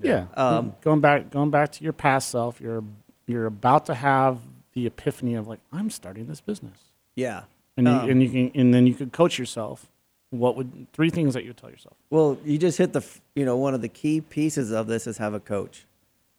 Yeah. 0.00 0.26
Um, 0.34 0.74
going 0.80 1.00
back 1.00 1.30
going 1.30 1.50
back 1.50 1.72
to 1.72 1.84
your 1.84 1.92
past 1.92 2.30
self, 2.30 2.62
you're 2.62 2.82
you're 3.26 3.46
about 3.46 3.86
to 3.86 3.94
have 3.94 4.38
the 4.74 4.86
epiphany 4.86 5.34
of 5.34 5.46
like, 5.48 5.60
I'm 5.72 5.90
starting 5.90 6.26
this 6.26 6.40
business. 6.40 6.78
Yeah. 7.14 7.44
And 7.76 7.86
you 7.86 7.92
Um, 7.92 8.10
and 8.10 8.22
you 8.22 8.30
can 8.30 8.60
and 8.60 8.74
then 8.74 8.86
you 8.86 8.94
could 8.94 9.12
coach 9.12 9.38
yourself. 9.38 9.86
What 10.30 10.56
would 10.56 10.88
three 10.92 11.10
things 11.10 11.34
that 11.34 11.44
you 11.44 11.50
would 11.50 11.56
tell 11.56 11.70
yourself? 11.70 11.96
Well, 12.10 12.38
you 12.44 12.58
just 12.58 12.78
hit 12.78 12.92
the, 12.92 13.04
you 13.36 13.44
know, 13.44 13.56
one 13.56 13.72
of 13.74 13.82
the 13.82 13.88
key 13.88 14.20
pieces 14.20 14.72
of 14.72 14.86
this 14.88 15.06
is 15.06 15.18
have 15.18 15.32
a 15.34 15.40
coach. 15.40 15.86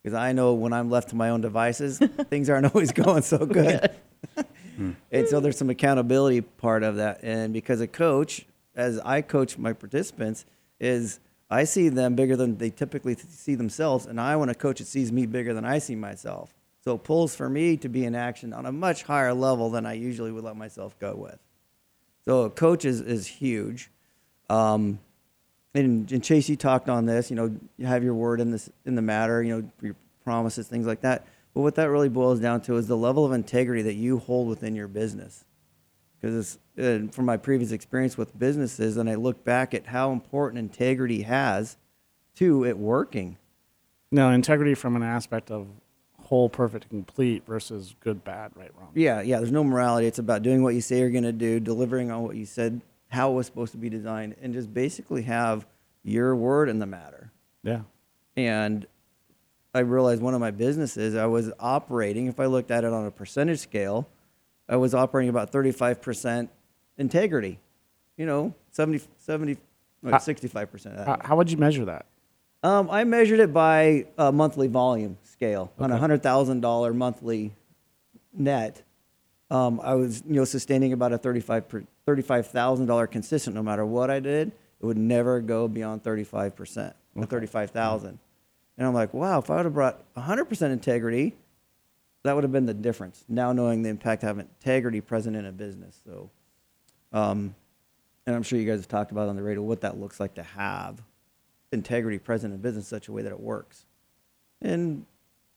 Because 0.04 0.14
I 0.16 0.34
know 0.34 0.54
when 0.54 0.74
I'm 0.74 0.90
left 0.90 1.10
to 1.10 1.16
my 1.16 1.30
own 1.30 1.42
devices, 1.42 1.98
things 2.30 2.50
aren't 2.50 2.74
always 2.76 2.92
going 2.92 3.24
so 3.24 3.38
good. 3.46 3.90
and 5.12 5.28
so 5.28 5.40
there's 5.40 5.58
some 5.58 5.70
accountability 5.70 6.42
part 6.42 6.84
of 6.84 6.98
that. 6.98 7.22
And 7.24 7.54
because 7.54 7.82
a 7.82 7.88
coach, 7.88 8.46
as 8.76 9.00
I 9.00 9.22
coach 9.22 9.58
my 9.58 9.74
participants, 9.74 10.46
is 10.80 11.20
I 11.50 11.64
see 11.64 11.90
them 11.90 12.16
bigger 12.16 12.36
than 12.36 12.58
they 12.58 12.70
typically 12.70 13.16
see 13.16 13.56
themselves. 13.56 14.06
And 14.06 14.20
I 14.20 14.36
want 14.36 14.52
a 14.52 14.56
coach 14.56 14.80
that 14.80 14.88
sees 14.88 15.12
me 15.12 15.26
bigger 15.26 15.54
than 15.54 15.66
I 15.66 15.80
see 15.80 15.96
myself. 15.96 16.54
So 16.86 16.96
it 16.96 17.04
pulls 17.04 17.36
for 17.36 17.50
me 17.50 17.78
to 17.78 17.90
be 17.90 18.06
in 18.06 18.14
action 18.14 18.54
on 18.54 18.68
a 18.68 18.72
much 18.72 19.04
higher 19.04 19.34
level 19.34 19.72
than 19.72 19.88
I 19.88 19.94
usually 19.94 20.32
would 20.32 20.44
let 20.44 20.56
myself 20.56 20.98
go 21.00 21.16
with. 21.16 21.40
So 22.26 22.44
a 22.44 22.50
coach 22.50 22.86
is, 22.86 23.02
is 23.02 23.26
huge. 23.26 23.90
Um, 24.50 25.00
and, 25.74 26.12
and 26.12 26.24
Chase, 26.24 26.48
you 26.48 26.56
talked 26.56 26.88
on 26.88 27.08
this. 27.08 27.32
You 27.32 27.38
know, 27.38 27.56
you 27.78 27.88
have 27.88 28.04
your 28.04 28.14
word 28.14 28.40
in 28.40 28.52
this 28.52 28.70
in 28.86 28.94
the 28.94 29.02
matter. 29.02 29.42
You 29.42 29.62
know, 29.62 29.72
your 29.82 29.96
promises, 30.24 30.68
things 30.68 30.86
like 30.86 31.02
that. 31.02 31.26
But 31.56 31.62
what 31.62 31.76
that 31.76 31.90
really 31.90 32.10
boils 32.10 32.40
down 32.40 32.62
to 32.62 32.78
is 32.78 32.88
the 32.88 32.98
level 32.98 33.26
of 33.26 33.32
integrity 33.32 33.82
that 33.82 33.96
you 33.96 34.20
hold 34.20 34.48
within 34.48 34.76
your 34.76 34.88
business. 34.88 35.44
Because 36.22 36.60
from 36.76 37.26
my 37.26 37.38
previous 37.38 37.72
experience 37.72 38.18
with 38.18 38.38
businesses, 38.38 38.98
and 38.98 39.10
I 39.10 39.16
look 39.16 39.44
back 39.44 39.74
at 39.74 39.88
how 39.88 40.12
important 40.12 40.60
integrity 40.60 41.24
has 41.24 41.78
to 42.36 42.64
it 42.64 42.78
working. 42.78 43.38
No, 44.12 44.30
integrity 44.30 44.76
from 44.76 44.96
an 44.96 45.04
aspect 45.04 45.50
of 45.50 45.68
whole, 46.26 46.50
perfect, 46.50 46.90
complete 46.90 47.46
versus 47.46 47.96
good, 48.00 48.24
bad, 48.24 48.52
right, 48.56 48.72
wrong. 48.78 48.90
Yeah, 48.96 49.22
yeah. 49.22 49.38
There's 49.38 49.52
no 49.52 49.64
morality. 49.64 50.08
It's 50.08 50.20
about 50.20 50.42
doing 50.42 50.64
what 50.64 50.74
you 50.74 50.82
say 50.82 51.00
you're 51.00 51.10
going 51.12 51.24
to 51.24 51.32
do, 51.32 51.60
delivering 51.60 52.12
on 52.12 52.24
what 52.24 52.36
you 52.36 52.46
said, 52.46 52.82
how 53.10 53.32
it 53.32 53.36
was 53.36 53.46
supposed 53.46 53.72
to 53.74 53.78
be 53.78 53.90
designed, 53.90 54.36
and 54.42 54.54
just 54.54 54.74
basically 54.74 55.22
have 55.24 55.66
your 56.04 56.36
word 56.36 56.68
in 56.70 56.80
the 56.80 56.86
matter. 56.86 57.32
Yeah. 57.64 57.82
and 58.36 58.86
I 59.74 59.80
realized 59.80 60.22
one 60.22 60.34
of 60.34 60.40
my 60.40 60.52
businesses 60.52 61.16
I 61.16 61.26
was 61.26 61.52
operating. 61.60 62.28
If 62.28 62.40
I 62.40 62.46
looked 62.46 62.72
at 62.72 62.86
it 62.86 62.94
on 62.94 63.06
a 63.06 63.12
percentage 63.12 63.60
scale, 63.60 64.08
I 64.70 64.78
was 64.78 64.94
operating 64.96 65.30
about 65.30 65.52
35% 65.52 66.48
integrity. 66.98 67.60
You 68.18 68.26
know, 68.26 68.54
70, 68.72 69.02
70 69.18 69.58
no, 70.02 70.12
How- 70.12 70.18
65%. 70.20 71.06
How, 71.06 71.20
how 71.22 71.36
would 71.36 71.52
you 71.52 71.58
measure 71.58 71.86
that? 71.86 72.06
Um, 72.66 72.90
I 72.90 73.04
measured 73.04 73.40
it 73.40 73.54
by 73.54 74.08
a 74.18 74.32
monthly 74.32 74.66
volume 74.66 75.20
scale 75.22 75.72
on 75.78 75.92
a 75.92 75.98
hundred 75.98 76.24
thousand 76.24 76.62
dollar 76.62 76.96
monthly 76.96 77.54
net. 78.34 78.82
Um, 79.52 79.80
I 79.84 79.94
was 79.94 80.24
you 80.26 80.34
know 80.34 80.46
sustaining 80.46 80.92
about 80.92 81.14
a 81.14 81.20
thirty-five 81.20 81.70
per, 81.70 81.84
thirty-five 82.08 82.48
thousand 82.48 82.88
dollar 82.88 83.06
consistent 83.06 83.56
no 83.56 83.62
matter 83.62 83.86
what 83.86 84.10
I 84.10 84.20
did. 84.20 84.48
It 84.82 84.86
would 84.88 84.98
never 84.98 85.42
go 85.42 85.68
beyond 85.68 86.04
thirty-five 86.04 86.56
percent 86.56 86.96
or 87.14 87.28
thirty-five 87.28 87.70
thousand. 87.70 88.18
And 88.80 88.88
I'm 88.88 88.96
like, 88.96 89.14
wow, 89.14 89.38
if 89.38 89.52
I 89.52 89.58
would 89.58 89.66
have 89.66 89.76
brought 89.76 90.04
hundred 90.18 90.46
percent 90.46 90.74
integrity, 90.74 91.36
that 92.24 92.34
would 92.34 92.44
have 92.44 92.52
been 92.52 92.66
the 92.66 92.74
difference. 92.74 93.26
Now 93.30 93.54
knowing 93.54 93.84
the 93.84 93.90
impact 93.90 94.24
of 94.24 94.40
integrity 94.40 95.02
present 95.02 95.36
in 95.36 95.46
a 95.46 95.52
business. 95.52 96.02
So, 96.04 96.32
um, 97.14 97.54
and 98.26 98.36
I'm 98.36 98.42
sure 98.42 98.58
you 98.58 98.68
guys 98.68 98.80
have 98.80 98.88
talked 98.88 99.12
about 99.12 99.30
on 99.30 99.36
the 99.36 99.44
radio 99.44 99.62
what 99.62 99.82
that 99.82 100.00
looks 100.00 100.20
like 100.20 100.34
to 100.34 100.44
have 100.44 101.00
integrity 101.72 102.20
present 102.20 102.54
in 102.54 102.60
business 102.60 102.86
in 102.86 102.98
such 102.98 103.08
a 103.08 103.12
way 103.12 103.22
that 103.22 103.32
it 103.32 103.40
works. 103.40 103.86
And 104.62 105.06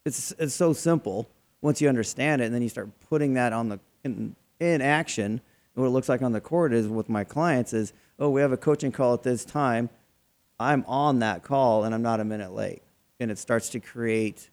it's 0.05 0.33
it's 0.39 0.55
so 0.55 0.73
simple 0.73 1.29
once 1.61 1.81
you 1.81 1.89
understand 1.89 2.43
it, 2.43 2.47
and 2.47 2.55
then 2.55 2.63
you 2.63 2.69
start 2.69 2.89
putting 3.09 3.35
that 3.35 3.53
on 3.53 3.69
the 3.69 3.81
in, 4.05 4.35
in 4.61 4.81
action. 4.81 5.41
And 5.75 5.83
what 5.83 5.87
it 5.87 5.91
looks 5.91 6.09
like 6.09 6.23
on 6.23 6.33
the 6.33 6.41
court 6.41 6.73
is 6.73 6.89
with 6.89 7.09
my 7.09 7.25
clients 7.25 7.73
is, 7.73 7.93
oh, 8.19 8.31
we 8.31 8.41
have 8.41 8.53
a 8.53 8.57
coaching 8.57 8.93
call 8.93 9.15
at 9.15 9.23
this 9.23 9.45
time. 9.45 9.91
I'm 10.59 10.85
on 10.89 11.21
that 11.21 11.45
call, 11.45 11.85
and 11.85 11.95
I'm 11.95 12.03
not 12.03 12.19
a 12.19 12.25
minute 12.25 12.53
late, 12.53 12.83
and 13.21 13.31
it 13.31 13.39
starts 13.39 13.69
to 13.71 13.81
create 13.81 14.51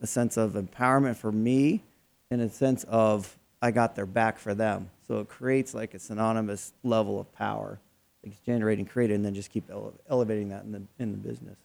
a 0.00 0.06
sense 0.06 0.36
of 0.36 0.52
empowerment 0.52 1.16
for 1.16 1.32
me, 1.32 1.82
and 2.30 2.40
a 2.40 2.48
sense 2.48 2.84
of 2.84 3.36
I 3.60 3.70
got 3.72 3.96
their 3.96 4.06
back 4.06 4.38
for 4.38 4.54
them. 4.54 4.90
So 5.06 5.18
it 5.18 5.28
creates 5.28 5.74
like 5.74 5.92
a 5.94 5.98
synonymous 5.98 6.72
level 6.84 7.18
of 7.18 7.32
power, 7.32 7.80
like 8.22 8.32
it's 8.32 8.40
generating, 8.40 8.84
created, 8.84 9.14
and 9.14 9.24
then 9.24 9.34
just 9.34 9.50
keep 9.50 9.70
ele- 9.70 9.94
elevating 10.08 10.48
that 10.50 10.64
in 10.64 10.72
the 10.72 10.82
in 10.98 11.12
the 11.12 11.18
business. 11.18 11.56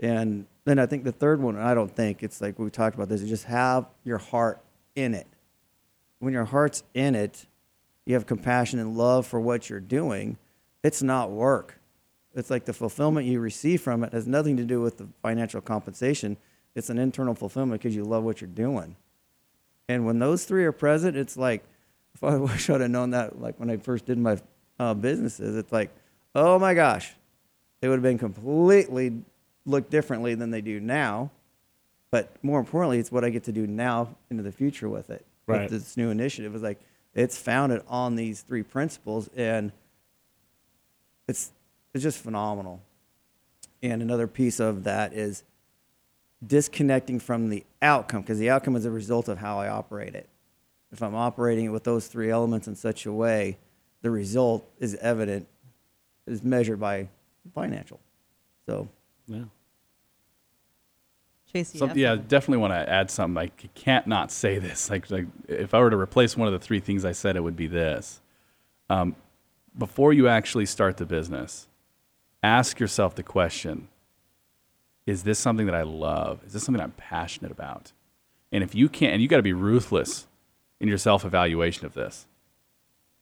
And 0.00 0.46
then 0.64 0.78
I 0.78 0.86
think 0.86 1.04
the 1.04 1.12
third 1.12 1.40
one, 1.40 1.56
I 1.56 1.74
don't 1.74 1.94
think 1.94 2.22
it's 2.22 2.40
like 2.40 2.58
we 2.58 2.68
talked 2.70 2.94
about 2.94 3.08
this, 3.08 3.22
is 3.22 3.28
just 3.28 3.44
have 3.44 3.86
your 4.04 4.18
heart 4.18 4.60
in 4.94 5.14
it. 5.14 5.26
When 6.18 6.32
your 6.32 6.44
heart's 6.44 6.82
in 6.94 7.14
it, 7.14 7.46
you 8.04 8.14
have 8.14 8.26
compassion 8.26 8.78
and 8.78 8.96
love 8.96 9.26
for 9.26 9.40
what 9.40 9.70
you're 9.70 9.80
doing. 9.80 10.36
It's 10.82 11.02
not 11.02 11.30
work. 11.30 11.78
It's 12.34 12.50
like 12.50 12.64
the 12.64 12.72
fulfillment 12.72 13.26
you 13.26 13.40
receive 13.40 13.80
from 13.80 14.02
it 14.04 14.12
has 14.12 14.26
nothing 14.26 14.56
to 14.56 14.64
do 14.64 14.80
with 14.80 14.98
the 14.98 15.08
financial 15.22 15.60
compensation. 15.60 16.36
It's 16.74 16.90
an 16.90 16.98
internal 16.98 17.34
fulfillment 17.34 17.80
because 17.80 17.94
you 17.94 18.04
love 18.04 18.24
what 18.24 18.40
you're 18.40 18.48
doing. 18.48 18.96
And 19.88 20.04
when 20.04 20.18
those 20.18 20.44
three 20.44 20.64
are 20.64 20.72
present, 20.72 21.16
it's 21.16 21.36
like, 21.36 21.62
if 22.14 22.22
I 22.22 22.36
wish 22.36 22.70
I'd 22.70 22.80
have 22.80 22.90
known 22.90 23.10
that, 23.10 23.40
like 23.40 23.58
when 23.58 23.70
I 23.70 23.76
first 23.76 24.06
did 24.06 24.18
my 24.18 24.38
uh, 24.78 24.94
businesses, 24.94 25.56
it's 25.56 25.72
like, 25.72 25.90
oh 26.34 26.58
my 26.58 26.74
gosh, 26.74 27.14
they 27.80 27.88
would 27.88 27.96
have 27.96 28.02
been 28.02 28.18
completely 28.18 29.22
looked 29.66 29.90
differently 29.90 30.34
than 30.34 30.50
they 30.50 30.60
do 30.60 30.80
now. 30.80 31.30
But 32.10 32.32
more 32.42 32.60
importantly, 32.60 32.98
it's 32.98 33.10
what 33.10 33.24
I 33.24 33.30
get 33.30 33.44
to 33.44 33.52
do 33.52 33.66
now 33.66 34.16
into 34.30 34.42
the 34.42 34.52
future 34.52 34.88
with 34.88 35.10
it. 35.10 35.24
Right. 35.46 35.62
With 35.62 35.82
this 35.82 35.96
new 35.96 36.10
initiative 36.10 36.54
is 36.54 36.62
like 36.62 36.80
it's 37.14 37.36
founded 37.36 37.82
on 37.88 38.16
these 38.16 38.42
three 38.42 38.62
principles, 38.62 39.28
and 39.36 39.72
it's 41.28 41.52
it's 41.92 42.02
just 42.02 42.18
phenomenal. 42.18 42.80
And 43.82 44.00
another 44.00 44.26
piece 44.26 44.60
of 44.60 44.84
that 44.84 45.12
is 45.12 45.42
disconnecting 46.44 47.20
from 47.20 47.48
the 47.50 47.64
outcome 47.82 48.22
because 48.22 48.38
the 48.38 48.50
outcome 48.50 48.76
is 48.76 48.84
a 48.84 48.90
result 48.90 49.28
of 49.28 49.38
how 49.38 49.58
I 49.58 49.68
operate 49.68 50.14
it. 50.14 50.28
If 50.92 51.02
I'm 51.02 51.14
operating 51.14 51.66
it 51.66 51.68
with 51.68 51.84
those 51.84 52.06
three 52.06 52.30
elements 52.30 52.68
in 52.68 52.76
such 52.76 53.06
a 53.06 53.12
way, 53.12 53.58
the 54.04 54.10
result 54.10 54.70
is 54.78 54.94
evident, 54.96 55.48
is 56.26 56.44
measured 56.44 56.78
by 56.78 57.08
financial. 57.54 57.98
So 58.66 58.86
Yeah. 59.26 59.44
Chase, 61.50 61.72
you 61.72 61.78
Some, 61.78 61.96
yeah, 61.96 62.14
definitely 62.16 62.58
want 62.58 62.74
to 62.74 62.90
add 62.90 63.10
something. 63.10 63.38
I 63.38 63.46
can't 63.74 64.06
not 64.06 64.30
say 64.30 64.58
this. 64.58 64.90
Like, 64.90 65.10
like, 65.10 65.26
if 65.48 65.72
I 65.72 65.78
were 65.80 65.88
to 65.88 65.96
replace 65.96 66.36
one 66.36 66.46
of 66.46 66.52
the 66.52 66.58
three 66.58 66.80
things 66.80 67.06
I 67.06 67.12
said, 67.12 67.34
it 67.34 67.40
would 67.40 67.56
be 67.56 67.66
this: 67.66 68.20
Um, 68.90 69.16
before 69.78 70.12
you 70.12 70.28
actually 70.28 70.66
start 70.66 70.98
the 70.98 71.06
business, 71.06 71.66
ask 72.42 72.78
yourself 72.78 73.14
the 73.14 73.22
question 73.22 73.88
Is 75.06 75.22
this 75.22 75.38
something 75.38 75.64
that 75.64 75.74
I 75.74 75.82
love? 75.82 76.42
Is 76.44 76.52
this 76.52 76.62
something 76.62 76.82
I'm 76.82 76.92
passionate 76.92 77.52
about? 77.52 77.92
And 78.52 78.62
if 78.62 78.74
you 78.74 78.90
can't, 78.90 79.14
and 79.14 79.22
you 79.22 79.28
got 79.28 79.38
to 79.38 79.42
be 79.42 79.54
ruthless 79.54 80.26
in 80.78 80.88
your 80.88 80.98
self 80.98 81.24
evaluation 81.24 81.86
of 81.86 81.94
this. 81.94 82.26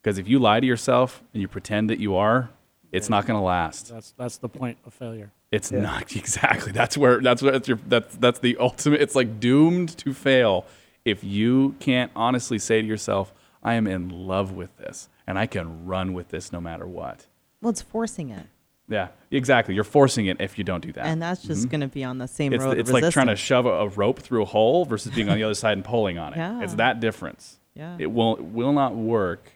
Because 0.03 0.19
if 0.19 0.27
you 0.29 0.39
lie 0.39 0.61
to 0.61 0.67
yourself 0.67 1.23
and 1.33 1.41
you 1.41 1.49
pretend 1.49 1.91
that 1.91 1.99
you 2.01 2.17
are, 2.17 2.51
it's 2.91 3.09
not 3.09 3.25
going 3.27 3.39
to 3.39 3.45
last. 3.45 3.89
That's 3.89 4.11
that's 4.19 4.37
the 4.39 4.49
point 4.49 4.79
of 4.85 4.93
failure. 4.93 5.31
It's 5.51 5.71
not 5.73 6.15
exactly. 6.17 6.73
That's 6.73 6.97
where 6.99 7.21
that's 7.21 7.41
what 7.43 7.53
that's 7.53 7.69
your 7.69 7.79
that's 7.87 8.17
that's 8.17 8.39
the 8.41 8.57
ultimate. 8.59 9.01
It's 9.01 9.15
like 9.15 9.41
doomed 9.41 9.97
to 9.99 10.13
fail 10.13 10.65
if 11.05 11.23
you 11.25 11.75
can't 11.81 12.11
honestly 12.17 12.59
say 12.59 12.81
to 12.83 12.87
yourself, 12.87 13.33
"I 13.63 13.75
am 13.75 13.87
in 13.87 14.09
love 14.09 14.53
with 14.53 14.77
this 14.79 15.09
and 15.27 15.39
I 15.39 15.47
can 15.47 15.87
run 15.87 16.13
with 16.15 16.29
this 16.29 16.53
no 16.53 16.61
matter 16.61 16.87
what." 16.87 17.27
Well, 17.61 17.71
it's 17.71 17.81
forcing 17.83 18.31
it, 18.31 18.47
Yeah, 18.89 19.09
exactly. 19.31 19.75
You're 19.77 19.85
forcing 19.85 20.27
it 20.27 20.41
if 20.41 20.59
you 20.59 20.65
don't 20.65 20.81
do 20.83 20.91
that. 20.93 21.07
and 21.07 21.23
that's 21.23 21.43
just 21.45 21.69
going 21.69 21.81
to 21.81 21.87
be 21.89 22.03
on 22.03 22.19
the 22.19 22.27
same 22.27 22.51
Mm-hmm. 22.51 22.55
it's 22.57 22.65
road. 22.65 22.79
it's 22.79 22.91
of 22.91 22.95
like 22.95 23.13
trying 23.13 23.29
to 23.29 23.37
shove 23.37 23.67
a, 23.67 23.71
a 23.71 23.89
rope 23.89 24.19
through 24.19 24.43
a 24.43 24.47
hole 24.47 24.85
versus 24.85 25.15
being 25.15 25.29
on 25.29 25.37
the 25.37 25.45
other 25.45 25.55
side 25.55 25.75
and 25.75 25.85
pulling 25.85 26.19
on 26.19 26.33
it. 26.35 26.37
Yeah. 26.43 26.63
It's 26.63 26.75
that 26.75 26.99
difference. 27.01 27.59
Yeah. 27.75 27.97
It 28.01 28.11
will 28.13 28.37
will 28.37 28.73
not 28.73 28.95
work 28.97 29.53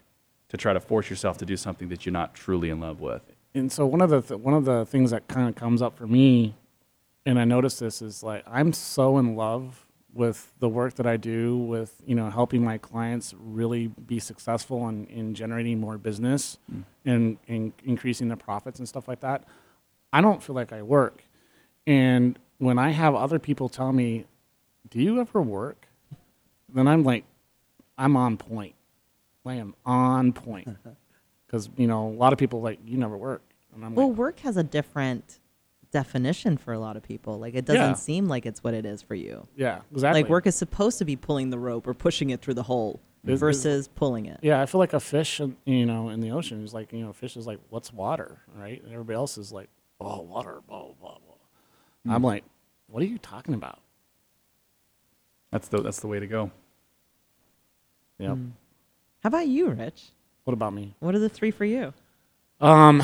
to 0.49 0.57
try 0.57 0.73
to 0.73 0.81
force 0.81 1.11
yourself 1.11 1.39
to 1.39 1.47
do 1.47 1.57
something 1.57 1.89
that 1.89 2.07
you're 2.07 2.13
not 2.13 2.35
truly 2.35 2.71
in 2.71 2.81
love 2.81 3.01
with. 3.01 3.23
and 3.55 3.73
so 3.73 3.87
one 3.87 4.01
of 4.01 4.11
the 4.11 4.21
th- 4.21 4.41
one 4.41 4.55
of 4.55 4.65
the 4.65 4.85
things 4.87 5.11
that 5.11 5.29
kind 5.29 5.49
of 5.49 5.55
comes 5.55 5.83
up 5.83 5.97
for 5.97 6.07
me, 6.07 6.55
and 7.25 7.39
I 7.39 7.45
notice 7.45 7.79
this 7.79 8.03
is 8.03 8.23
like 8.23 8.45
I'm 8.47 8.73
so 8.73 9.19
in 9.19 9.37
love 9.37 9.87
with 10.13 10.53
the 10.61 10.69
work 10.69 10.95
that 10.95 11.07
I 11.07 11.17
do 11.17 11.57
with 11.57 11.95
you 12.07 12.15
know 12.15 12.31
helping 12.31 12.63
my 12.65 12.79
clients 12.79 13.35
really 13.39 13.89
be 13.89 14.19
successful 14.19 14.89
in, 14.89 15.07
in 15.07 15.35
generating 15.35 15.81
more 15.81 15.99
business 15.99 16.59
mm. 16.73 16.85
and, 17.05 17.39
and 17.49 17.73
increasing 17.85 18.29
their 18.29 18.37
profits 18.37 18.79
and 18.79 18.89
stuff 18.89 19.09
like 19.09 19.21
that. 19.21 19.45
I 20.13 20.21
don't 20.21 20.43
feel 20.43 20.55
like 20.55 20.73
I 20.73 20.83
work, 20.83 21.25
and 21.87 22.39
when 22.59 22.79
I 22.79 22.91
have 22.91 23.15
other 23.15 23.39
people 23.39 23.69
tell 23.69 23.93
me, 23.93 24.27
"Do 24.89 25.01
you 25.01 25.21
ever 25.21 25.43
work?" 25.43 25.87
then 26.77 26.87
I'm 26.87 27.03
like, 27.03 27.25
I'm 27.99 28.17
on 28.17 28.37
point. 28.37 28.75
I 29.47 29.55
am 29.55 29.75
on 29.85 30.33
point 30.33 30.69
because 31.47 31.69
you 31.77 31.87
know 31.87 32.09
a 32.09 32.17
lot 32.17 32.33
of 32.33 32.39
people 32.39 32.61
like 32.61 32.79
you 32.85 32.97
never 32.99 33.17
work, 33.17 33.43
and 33.75 33.85
I'm 33.85 33.95
Well, 33.95 34.09
like, 34.09 34.19
work 34.19 34.39
has 34.41 34.57
a 34.57 34.63
different 34.63 35.41
definition 35.93 36.57
for 36.57 36.73
a 36.73 36.79
lot 36.79 36.97
of 36.97 37.03
people. 37.03 37.39
Like 37.39 37.55
it 37.55 37.65
doesn't 37.65 37.81
Yeah. 37.81 37.93
seem 37.95 38.27
like 38.29 38.45
it's 38.47 38.63
what 38.65 38.75
it 38.75 38.85
is 38.85 39.03
for 39.03 39.15
you. 39.15 39.47
yeah, 39.57 39.81
exactly. 39.93 40.23
Like 40.23 40.31
work 40.31 40.47
is 40.47 40.55
supposed 40.55 40.99
to 40.99 41.05
be 41.05 41.17
pulling 41.17 41.51
the 41.51 41.59
rope 41.59 41.87
or 41.87 41.95
pushing 41.95 42.31
it 42.31 42.41
through 42.43 42.55
the 42.55 42.65
hole 42.65 43.01
Is- 43.25 43.41
versus 43.41 43.89
pulling 43.89 44.27
it. 44.27 44.39
Yeah, 44.43 44.61
I 44.61 44.67
feel 44.67 44.79
like 44.81 44.93
a 44.93 45.01
fish, 45.01 45.41
in- 45.41 45.57
you 45.65 45.87
know, 45.87 46.09
in 46.11 46.21
the 46.21 46.31
ocean 46.33 46.63
is 46.65 46.75
like 46.75 46.93
you 46.93 47.05
know, 47.05 47.13
fish 47.13 47.37
is 47.37 47.47
like, 47.47 47.61
what's 47.71 47.93
water, 47.93 48.39
right? 48.57 48.83
And 48.83 48.93
everybody 48.93 49.15
else 49.17 49.39
is 49.39 49.53
like, 49.53 49.69
oh, 50.01 50.21
water, 50.23 50.61
blah 50.69 50.83
blah 51.01 51.19
blah. 51.19 51.35
Hmm. 52.05 52.11
I'm 52.13 52.23
like, 52.23 52.45
what 52.89 53.03
are 53.03 53.07
you 53.07 53.19
talking 53.19 53.55
about? 53.55 53.79
That's 55.53 55.69
the 55.69 55.81
that's 55.81 56.01
the 56.01 56.09
way 56.09 56.19
to 56.21 56.27
go. 56.27 56.51
Yep. 58.19 58.35
Hmm. 58.37 58.49
How 59.27 59.29
about 59.29 59.49
you, 59.49 59.71
Rich? 59.71 60.13
What 60.45 60.55
about 60.55 60.73
me? 60.73 60.95
What 61.01 61.17
are 61.17 61.19
the 61.19 61.29
three 61.29 61.51
for 61.51 61.65
you? 61.65 61.93
Um, 62.61 63.03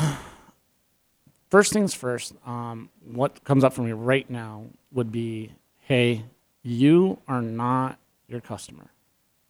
first 1.49 1.73
things 1.73 1.93
first. 1.93 2.33
Um, 2.45 2.89
what 3.03 3.43
comes 3.43 3.65
up 3.65 3.73
for 3.73 3.81
me 3.81 3.91
right 3.91 4.29
now 4.29 4.67
would 4.93 5.11
be, 5.11 5.51
hey, 5.79 6.23
you 6.61 7.19
are 7.27 7.41
not 7.41 7.99
your 8.29 8.39
customer. 8.39 8.85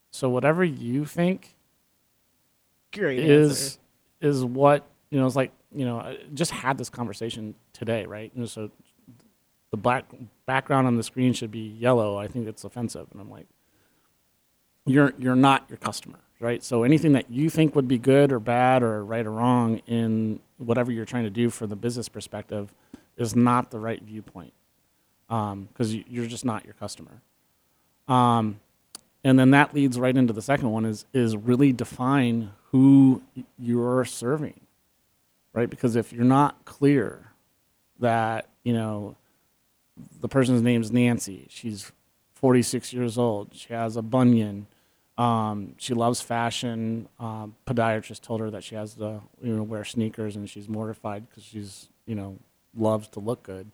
So 0.10 0.30
whatever 0.30 0.64
you 0.64 1.06
think 1.06 1.54
Great 2.92 3.20
is 3.20 3.78
is 4.20 4.44
what 4.44 4.84
you 5.12 5.20
know. 5.20 5.28
It's 5.28 5.36
like 5.36 5.52
you 5.76 5.86
know. 5.86 6.00
I 6.00 6.18
just 6.34 6.50
had 6.50 6.80
this 6.80 6.90
conversation 6.90 7.54
today, 7.74 8.08
right? 8.08 8.32
You 8.34 8.42
know, 8.42 8.48
so 8.48 8.72
the 9.70 9.78
black 9.78 10.06
background 10.48 10.88
on 10.88 10.98
the 10.98 11.04
screen 11.04 11.34
should 11.34 11.52
be 11.52 11.68
yellow. 11.80 12.18
I 12.18 12.28
think 12.28 12.48
it's 12.48 12.64
offensive, 12.64 13.06
and 13.12 13.22
I'm 13.22 13.30
like, 13.30 13.46
you're 14.88 15.14
you're 15.20 15.36
not 15.36 15.66
your 15.70 15.78
customer, 15.78 16.18
right? 16.44 16.62
So 16.62 16.84
anything 16.84 17.14
that 17.14 17.32
you 17.32 17.50
think 17.50 17.74
would 17.76 17.88
be 17.88 17.98
good 17.98 18.32
or 18.32 18.40
bad 18.40 18.84
or 18.84 19.04
right 19.04 19.26
or 19.26 19.32
wrong 19.32 19.82
in 19.88 20.42
whatever 20.58 20.92
you're 20.92 21.06
trying 21.06 21.24
to 21.24 21.30
do 21.30 21.50
for 21.50 21.66
the 21.66 21.76
business 21.76 22.10
perspective 22.10 22.74
is 23.18 23.36
not 23.36 23.72
the 23.72 23.80
right 23.80 24.02
viewpoint 24.04 24.54
because 25.28 25.96
you, 25.96 26.04
you're 26.08 26.28
just 26.28 26.44
not 26.44 26.66
your 26.66 26.74
customer. 26.74 27.22
Um, 28.08 28.60
and 29.24 29.40
then 29.40 29.52
that 29.52 29.74
leads 29.74 29.98
right 29.98 30.16
into 30.16 30.34
the 30.34 30.42
second 30.42 30.70
one 30.70 30.84
is 30.84 31.06
is 31.14 31.38
really 31.38 31.72
define 31.72 32.52
who 32.72 33.22
you're 33.58 34.04
serving, 34.04 34.60
right? 35.54 35.70
Because 35.70 35.96
if 35.96 36.12
you're 36.12 36.26
not 36.26 36.66
clear 36.66 37.32
that 38.00 38.50
you 38.64 38.74
know 38.74 39.16
the 40.20 40.28
person's 40.28 40.62
name's 40.62 40.92
Nancy, 40.92 41.48
she's 41.50 41.92
46 42.34 42.92
years 42.92 43.18
old, 43.18 43.52
she 43.54 43.72
has 43.72 43.96
a 43.96 44.02
bunion, 44.02 44.68
um, 45.18 45.76
she 45.78 45.94
loves 45.94 46.22
fashion. 46.22 47.08
Um, 47.20 47.56
podiatrist 47.68 48.22
told 48.22 48.42
her 48.42 48.50
that 48.52 48.64
she 48.64 48.76
has 48.76 48.96
to 48.96 49.22
you 49.42 49.56
know 49.56 49.64
wear 49.64 49.84
sneakers, 49.84 50.36
and 50.36 50.50
she's 50.50 50.68
mortified 50.68 51.30
because 51.30 51.44
she's 51.44 51.90
you 52.06 52.16
know 52.16 52.38
loves 52.76 53.08
to 53.10 53.20
look 53.20 53.44
good, 53.44 53.72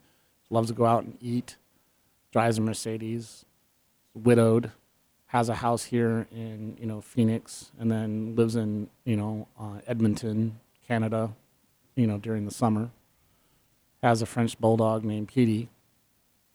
loves 0.50 0.70
to 0.70 0.74
go 0.74 0.86
out 0.86 1.04
and 1.04 1.18
eat, 1.22 1.56
drives 2.32 2.58
a 2.58 2.62
Mercedes, 2.62 3.46
widowed, 4.14 4.72
has 5.28 5.48
a 5.48 5.56
house 5.56 5.86
here 5.86 6.28
in 6.32 6.78
you 6.80 6.86
know 6.86 7.00
Phoenix, 7.00 7.72
and 7.80 7.90
then 7.90 8.36
lives 8.36 8.56
in 8.56 8.90
you 9.06 9.16
know 9.16 9.48
uh, 9.60 9.80
Edmonton, 9.88 10.60
Canada, 10.88 11.34
you 11.96 12.08
know 12.08 12.18
during 12.18 12.46
the 12.46 12.52
summer. 12.52 12.90
Has 14.02 14.22
a 14.22 14.26
French 14.26 14.58
bulldog 14.60 15.04
named 15.04 15.28
Petey, 15.28 15.68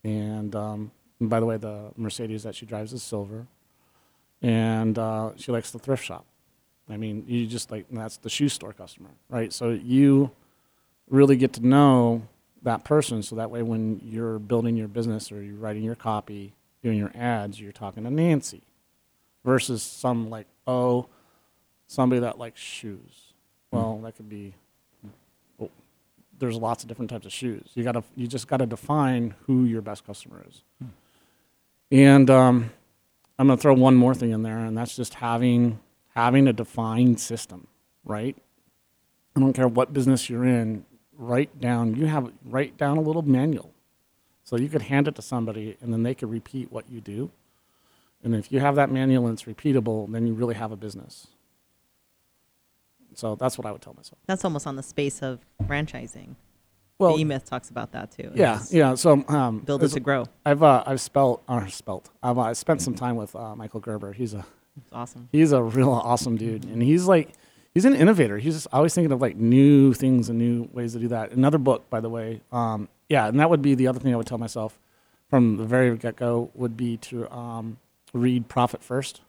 and, 0.03 0.57
um, 0.57 0.93
and 1.21 1.29
by 1.29 1.41
the 1.41 1.47
way, 1.47 1.59
the 1.59 1.91
Mercedes 1.95 2.43
that 2.45 2.55
she 2.55 2.65
drives 2.65 2.95
is 2.95 3.03
silver, 3.03 3.47
and 4.45 4.99
uh, 4.99 5.31
she 5.37 5.51
likes 5.51 5.71
the 5.71 5.79
thrift 5.79 6.05
shop. 6.05 6.27
I 6.91 6.99
mean, 6.99 7.25
you 7.27 7.47
just 7.47 7.71
like 7.71 7.87
that's 7.91 8.19
the 8.19 8.29
shoe 8.29 8.51
store 8.51 8.75
customer, 8.75 9.09
right? 9.31 9.51
So 9.53 9.71
you 9.71 10.31
really 11.09 11.37
get 11.37 11.55
to 11.55 11.67
know 11.67 12.29
that 12.63 12.85
person, 12.85 13.23
so 13.23 13.37
that 13.37 13.51
way 13.51 13.63
when 13.63 14.01
you're 14.05 14.39
building 14.39 14.77
your 14.77 14.89
business 14.89 15.33
or 15.33 15.43
you're 15.43 15.57
writing 15.57 15.83
your 15.83 15.95
copy, 15.95 16.53
doing 16.83 16.99
your 16.99 17.11
ads, 17.15 17.59
you're 17.59 17.73
talking 17.73 18.05
to 18.05 18.11
Nancy, 18.11 18.61
versus 19.45 19.83
some 19.83 20.29
like 20.29 20.47
oh, 20.67 21.07
somebody 21.87 22.21
that 22.21 22.39
likes 22.39 22.61
shoes. 22.61 23.33
Well, 23.71 23.99
that 24.05 24.15
could 24.17 24.29
be. 24.29 24.55
oh, 25.59 25.71
There's 26.39 26.57
lots 26.57 26.85
of 26.85 26.89
different 26.89 27.11
types 27.11 27.25
of 27.25 27.33
shoes. 27.33 27.71
You 27.75 27.83
gotta, 27.83 28.05
you 28.15 28.27
just 28.27 28.47
gotta 28.47 28.67
define 28.67 29.35
who 29.47 29.65
your 29.65 29.81
best 29.81 30.07
customer 30.07 30.45
is. 30.47 30.63
And 31.91 32.29
um, 32.31 32.71
I'm 33.39 33.49
gonna 33.49 33.57
throw 33.61 33.75
one 33.75 33.97
more 33.97 34.15
thing 34.15 34.31
in 34.31 34.43
there, 34.43 34.59
and 34.59 34.77
that's 34.77 34.97
just 34.97 35.15
having 35.15 35.81
having 36.15 36.47
a 36.47 36.53
defined 36.53 37.21
system, 37.21 37.67
right? 38.05 38.37
I 39.37 39.41
don't 39.41 39.53
care 39.53 39.67
what 39.67 39.93
business 39.93 40.31
you're 40.31 40.45
in. 40.45 40.85
Write 41.17 41.61
down. 41.61 41.97
You 41.97 42.07
have 42.07 42.33
write 42.45 42.77
down 42.77 42.97
a 42.97 43.01
little 43.01 43.23
manual, 43.23 43.73
so 44.45 44.57
you 44.57 44.69
could 44.69 44.83
hand 44.83 45.09
it 45.09 45.15
to 45.17 45.23
somebody, 45.23 45.77
and 45.81 45.93
then 45.93 46.03
they 46.03 46.15
could 46.15 46.31
repeat 46.31 46.71
what 46.71 46.89
you 46.91 47.01
do. 47.01 47.31
And 48.23 48.35
if 48.35 48.51
you 48.51 48.61
have 48.61 48.75
that 48.77 48.91
manual 48.91 49.27
and 49.27 49.39
it's 49.39 49.43
repeatable, 49.43 50.11
then 50.11 50.27
you 50.27 50.33
really 50.33 50.55
have 50.55 50.73
a 50.73 50.77
business. 50.77 51.27
So 53.15 53.35
that's 53.37 53.59
what 53.59 53.67
I 53.67 53.73
would 53.73 53.83
tell 53.83 53.95
myself. 53.95 54.19
That's 54.27 54.45
almost 54.45 54.67
on 54.67 54.77
the 54.77 54.83
space 54.83 55.23
of 55.23 55.41
franchising. 55.65 56.37
Well, 56.99 57.15
the 57.15 57.23
E 57.23 57.25
Myth 57.25 57.45
talks 57.45 57.71
about 57.71 57.93
that 57.93 58.13
too. 58.13 58.31
yeah, 58.35 58.57
It's 58.57 58.73
yeah. 58.73 58.95
So 58.95 59.25
um, 59.29 59.61
Build 59.61 59.83
it 59.83 59.89
to 59.89 60.01
grow. 60.01 60.27
I've 60.47 60.63
uh, 60.63 60.85
I've 60.87 61.01
spelt 61.01 61.43
or 61.49 61.69
spelt. 61.69 62.11
I've 62.23 62.39
uh, 62.39 62.55
spent 62.55 62.83
some 62.83 62.95
time 62.95 63.17
with 63.17 63.35
uh, 63.35 63.55
Michael 63.57 63.81
Gerber. 63.81 64.13
He's 64.13 64.33
a 64.35 64.45
It's 64.77 64.93
awesome. 64.93 65.29
he's 65.33 65.53
a 65.53 65.63
real 65.63 65.91
awesome 65.91 66.37
dude, 66.37 66.65
and 66.65 66.83
he's 66.83 67.07
like 67.07 67.31
he's 67.75 67.85
an 67.85 67.95
innovator. 67.95 68.39
He's 68.39 68.55
just 68.55 68.69
always 68.73 68.95
thinking 68.95 69.11
of 69.13 69.21
like 69.21 69.37
new 69.37 69.93
things 69.93 70.29
and 70.29 70.39
new 70.39 70.69
ways 70.73 70.93
to 70.93 71.01
do 71.01 71.09
that. 71.09 71.33
Another 71.33 71.59
book, 71.59 71.89
by 71.91 72.01
the 72.01 72.09
way, 72.11 72.41
um, 72.53 72.89
yeah, 73.09 73.27
and 73.27 73.41
that 73.41 73.51
would 73.51 73.63
be 73.63 73.75
the 73.75 73.89
other 73.89 73.99
thing 73.99 74.15
I 74.15 74.17
would 74.17 74.27
tell 74.27 74.39
myself 74.39 74.79
from 75.31 75.57
the 75.57 75.65
very 75.65 75.97
get 75.97 76.15
go 76.17 76.51
would 76.55 76.77
be 76.77 76.97
to 76.99 77.29
um, 77.33 77.79
read 78.13 78.47
Profit 78.49 78.85
First 78.85 79.21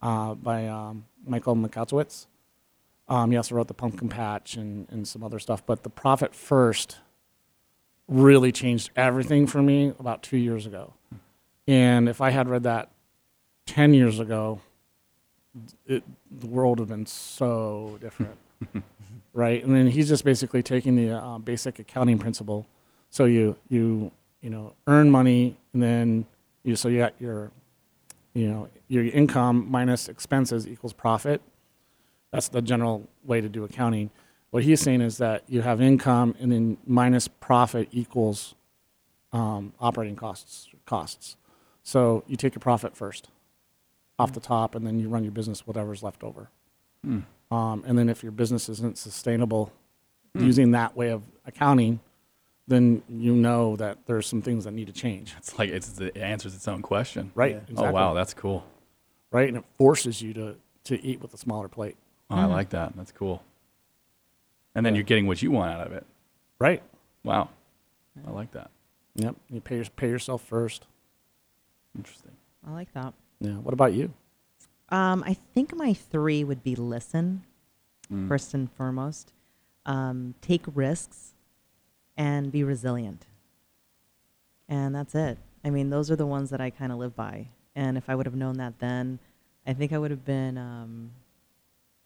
uh, 0.00 0.34
by 0.34 0.66
um, 0.68 1.04
Michael 1.26 1.54
Michalowicz. 1.54 2.26
Um, 3.08 3.30
he 3.30 3.36
also 3.36 3.54
wrote 3.54 3.68
the 3.68 3.74
Pumpkin 3.74 4.08
Patch 4.08 4.56
and, 4.56 4.86
and 4.90 5.06
some 5.06 5.22
other 5.22 5.38
stuff, 5.38 5.64
but 5.66 5.82
the 5.82 5.90
Profit 5.90 6.34
First 6.34 6.98
really 8.08 8.52
changed 8.52 8.90
everything 8.96 9.46
for 9.46 9.62
me 9.62 9.92
about 9.98 10.22
two 10.22 10.36
years 10.36 10.66
ago. 10.66 10.94
And 11.66 12.08
if 12.08 12.20
I 12.20 12.30
had 12.30 12.48
read 12.48 12.62
that 12.64 12.90
10 13.66 13.94
years 13.94 14.20
ago, 14.20 14.60
it, 15.86 16.02
the 16.30 16.46
world 16.46 16.78
would 16.78 16.88
have 16.88 16.96
been 16.96 17.06
so 17.06 17.98
different. 18.00 18.36
right? 19.32 19.62
And 19.64 19.74
then 19.74 19.88
he's 19.88 20.08
just 20.08 20.24
basically 20.24 20.62
taking 20.62 20.96
the 20.96 21.10
uh, 21.10 21.38
basic 21.38 21.78
accounting 21.78 22.18
principle. 22.18 22.66
So 23.10 23.24
you, 23.24 23.56
you, 23.68 24.10
you 24.40 24.50
know, 24.50 24.74
earn 24.86 25.10
money 25.10 25.56
and 25.72 25.82
then 25.82 26.26
you, 26.62 26.76
so 26.76 26.88
you 26.88 26.98
got 26.98 27.14
your, 27.18 27.50
you 28.32 28.48
know, 28.48 28.68
your 28.88 29.04
income 29.04 29.66
minus 29.70 30.08
expenses 30.08 30.66
equals 30.66 30.92
profit. 30.92 31.42
That's 32.34 32.48
the 32.48 32.60
general 32.62 33.08
way 33.24 33.40
to 33.40 33.48
do 33.48 33.64
accounting. 33.64 34.10
What 34.50 34.64
he's 34.64 34.80
saying 34.80 35.00
is 35.00 35.18
that 35.18 35.44
you 35.48 35.62
have 35.62 35.80
income 35.80 36.34
and 36.40 36.50
then 36.52 36.76
minus 36.86 37.28
profit 37.28 37.88
equals 37.92 38.54
um, 39.32 39.72
operating 39.80 40.16
costs. 40.16 40.68
Costs. 40.84 41.36
So 41.82 42.24
you 42.26 42.36
take 42.36 42.54
your 42.54 42.60
profit 42.60 42.96
first, 42.96 43.28
off 44.18 44.32
the 44.32 44.40
top, 44.40 44.74
and 44.74 44.86
then 44.86 44.98
you 44.98 45.08
run 45.08 45.22
your 45.22 45.32
business 45.32 45.66
whatever's 45.66 46.02
left 46.02 46.22
over. 46.24 46.50
Um, 47.04 47.84
and 47.86 47.98
then 47.98 48.08
if 48.08 48.22
your 48.22 48.32
business 48.32 48.68
isn't 48.68 48.96
sustainable 48.98 49.70
using 50.34 50.72
that 50.72 50.96
way 50.96 51.10
of 51.10 51.22
accounting, 51.46 52.00
then 52.66 53.02
you 53.08 53.34
know 53.36 53.76
that 53.76 53.98
there's 54.06 54.26
some 54.26 54.40
things 54.42 54.64
that 54.64 54.72
need 54.72 54.86
to 54.86 54.92
change, 54.92 55.34
It's 55.38 55.58
like 55.58 55.68
it's, 55.70 56.00
it 56.00 56.16
answers 56.16 56.54
its 56.54 56.66
own 56.66 56.80
question. 56.82 57.30
right? 57.34 57.52
Yeah. 57.52 57.58
Exactly. 57.58 57.86
Oh, 57.86 57.92
wow. 57.92 58.14
That's 58.14 58.34
cool. 58.34 58.64
right, 59.30 59.46
and 59.48 59.58
it 59.58 59.64
forces 59.78 60.20
you 60.22 60.32
to 60.34 60.56
to 60.84 61.02
eat 61.04 61.20
with 61.22 61.32
a 61.34 61.38
smaller 61.38 61.68
plate, 61.68 61.96
Oh, 62.34 62.40
I 62.40 62.44
like 62.46 62.70
that. 62.70 62.92
That's 62.96 63.12
cool. 63.12 63.42
And 64.74 64.84
then 64.84 64.94
you're 64.94 65.04
getting 65.04 65.26
what 65.26 65.40
you 65.42 65.50
want 65.50 65.72
out 65.72 65.86
of 65.86 65.92
it. 65.92 66.04
right? 66.58 66.82
Wow. 67.24 67.48
I 68.26 68.30
like 68.30 68.52
that. 68.52 68.70
Yep. 69.16 69.36
You 69.50 69.60
pay 69.60 69.76
your, 69.76 69.84
pay 69.96 70.08
yourself 70.08 70.42
first. 70.42 70.86
Interesting. 71.96 72.32
I 72.66 72.72
like 72.72 72.92
that. 72.94 73.12
Yeah. 73.40 73.52
What 73.54 73.72
about 73.74 73.92
you? 73.92 74.12
Um, 74.90 75.22
I 75.26 75.34
think 75.54 75.74
my 75.76 75.92
three 75.94 76.44
would 76.44 76.62
be 76.62 76.74
listen, 76.76 77.42
Mm. 78.12 78.28
first 78.28 78.52
and 78.52 78.70
foremost, 78.72 79.32
um, 79.86 80.34
take 80.42 80.62
risks, 80.74 81.32
and 82.18 82.52
be 82.52 82.62
resilient. 82.62 83.26
And 84.68 84.94
that's 84.94 85.14
it. 85.14 85.38
I 85.64 85.70
mean, 85.70 85.88
those 85.90 86.10
are 86.10 86.16
the 86.16 86.26
ones 86.26 86.50
that 86.50 86.60
I 86.60 86.68
kind 86.70 86.92
of 86.92 86.98
live 86.98 87.16
by. 87.16 87.48
And 87.74 87.96
if 87.96 88.08
I 88.10 88.14
would 88.14 88.26
have 88.26 88.34
known 88.34 88.58
that 88.58 88.78
then, 88.78 89.18
I 89.66 89.72
think 89.72 89.92
I 89.92 89.98
would 89.98 90.10
have 90.10 90.24
been 90.24 90.58
um, 90.58 91.10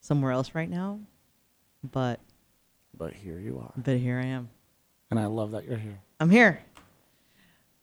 somewhere 0.00 0.32
else 0.32 0.54
right 0.54 0.68
now. 0.70 1.00
But 1.82 2.20
But 2.96 3.12
here 3.14 3.38
you 3.38 3.58
are, 3.58 3.72
but 3.76 3.98
here 3.98 4.18
I 4.18 4.26
am. 4.26 4.48
and 5.10 5.18
I 5.20 5.26
love 5.26 5.52
that 5.52 5.64
you're 5.64 5.78
here. 5.78 6.00
I'm 6.20 6.30
here. 6.30 6.60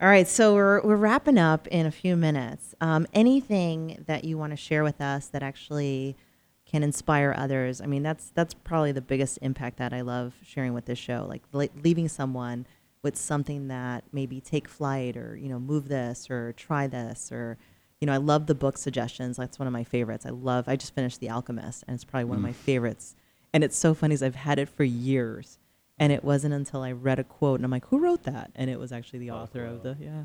All 0.01 0.09
right, 0.09 0.27
so 0.27 0.53
we're 0.53 0.81
we're 0.81 0.97
wrapping 0.97 1.37
up 1.37 1.67
in 1.67 1.85
a 1.85 1.91
few 1.91 2.17
minutes. 2.17 2.75
Um, 2.81 3.07
anything 3.13 4.03
that 4.07 4.25
you 4.25 4.37
want 4.37 4.51
to 4.51 4.57
share 4.57 4.83
with 4.83 4.99
us 4.99 5.27
that 5.27 5.41
actually 5.41 6.17
can 6.65 6.83
inspire 6.83 7.33
others? 7.37 7.79
I 7.79 7.85
mean, 7.85 8.03
that's 8.03 8.29
that's 8.31 8.53
probably 8.53 8.91
the 8.91 9.01
biggest 9.01 9.39
impact 9.41 9.77
that 9.77 9.93
I 9.93 10.01
love 10.01 10.33
sharing 10.43 10.73
with 10.73 10.85
this 10.85 10.99
show. 10.99 11.25
Like 11.29 11.43
le- 11.53 11.69
leaving 11.81 12.09
someone 12.09 12.67
with 13.03 13.15
something 13.15 13.69
that 13.69 14.03
maybe 14.11 14.41
take 14.41 14.67
flight 14.67 15.15
or 15.15 15.37
you 15.37 15.47
know 15.47 15.59
move 15.59 15.87
this 15.87 16.29
or 16.29 16.51
try 16.53 16.87
this 16.87 17.31
or 17.31 17.57
you 18.01 18.07
know 18.07 18.13
I 18.13 18.17
love 18.17 18.47
the 18.47 18.55
book 18.55 18.77
suggestions. 18.77 19.37
That's 19.37 19.59
one 19.59 19.67
of 19.67 19.73
my 19.73 19.83
favorites. 19.83 20.25
I 20.25 20.29
love. 20.31 20.67
I 20.67 20.75
just 20.75 20.93
finished 20.93 21.19
The 21.19 21.29
Alchemist, 21.29 21.83
and 21.87 21.95
it's 21.95 22.03
probably 22.03 22.25
one 22.25 22.37
of 22.37 22.43
my 22.43 22.53
favorites. 22.53 23.15
And 23.55 23.63
it's 23.63 23.77
so 23.77 23.93
funny, 23.93 24.13
is 24.13 24.21
I've 24.21 24.35
had 24.35 24.59
it 24.59 24.67
for 24.67 24.83
years. 24.83 25.59
And 25.97 26.11
it 26.11 26.23
wasn't 26.25 26.53
until 26.53 26.81
I 26.81 26.91
read 26.91 27.19
a 27.19 27.23
quote 27.23 27.59
and 27.59 27.65
I'm 27.65 27.71
like, 27.71 27.85
who 27.85 27.99
wrote 27.99 28.23
that? 28.23 28.51
And 28.55 28.69
it 28.69 28.77
was 28.77 28.91
actually 28.91 29.19
the 29.19 29.31
author 29.31 29.65
of 29.65 29.81
the, 29.81 29.95
yeah. 29.99 30.23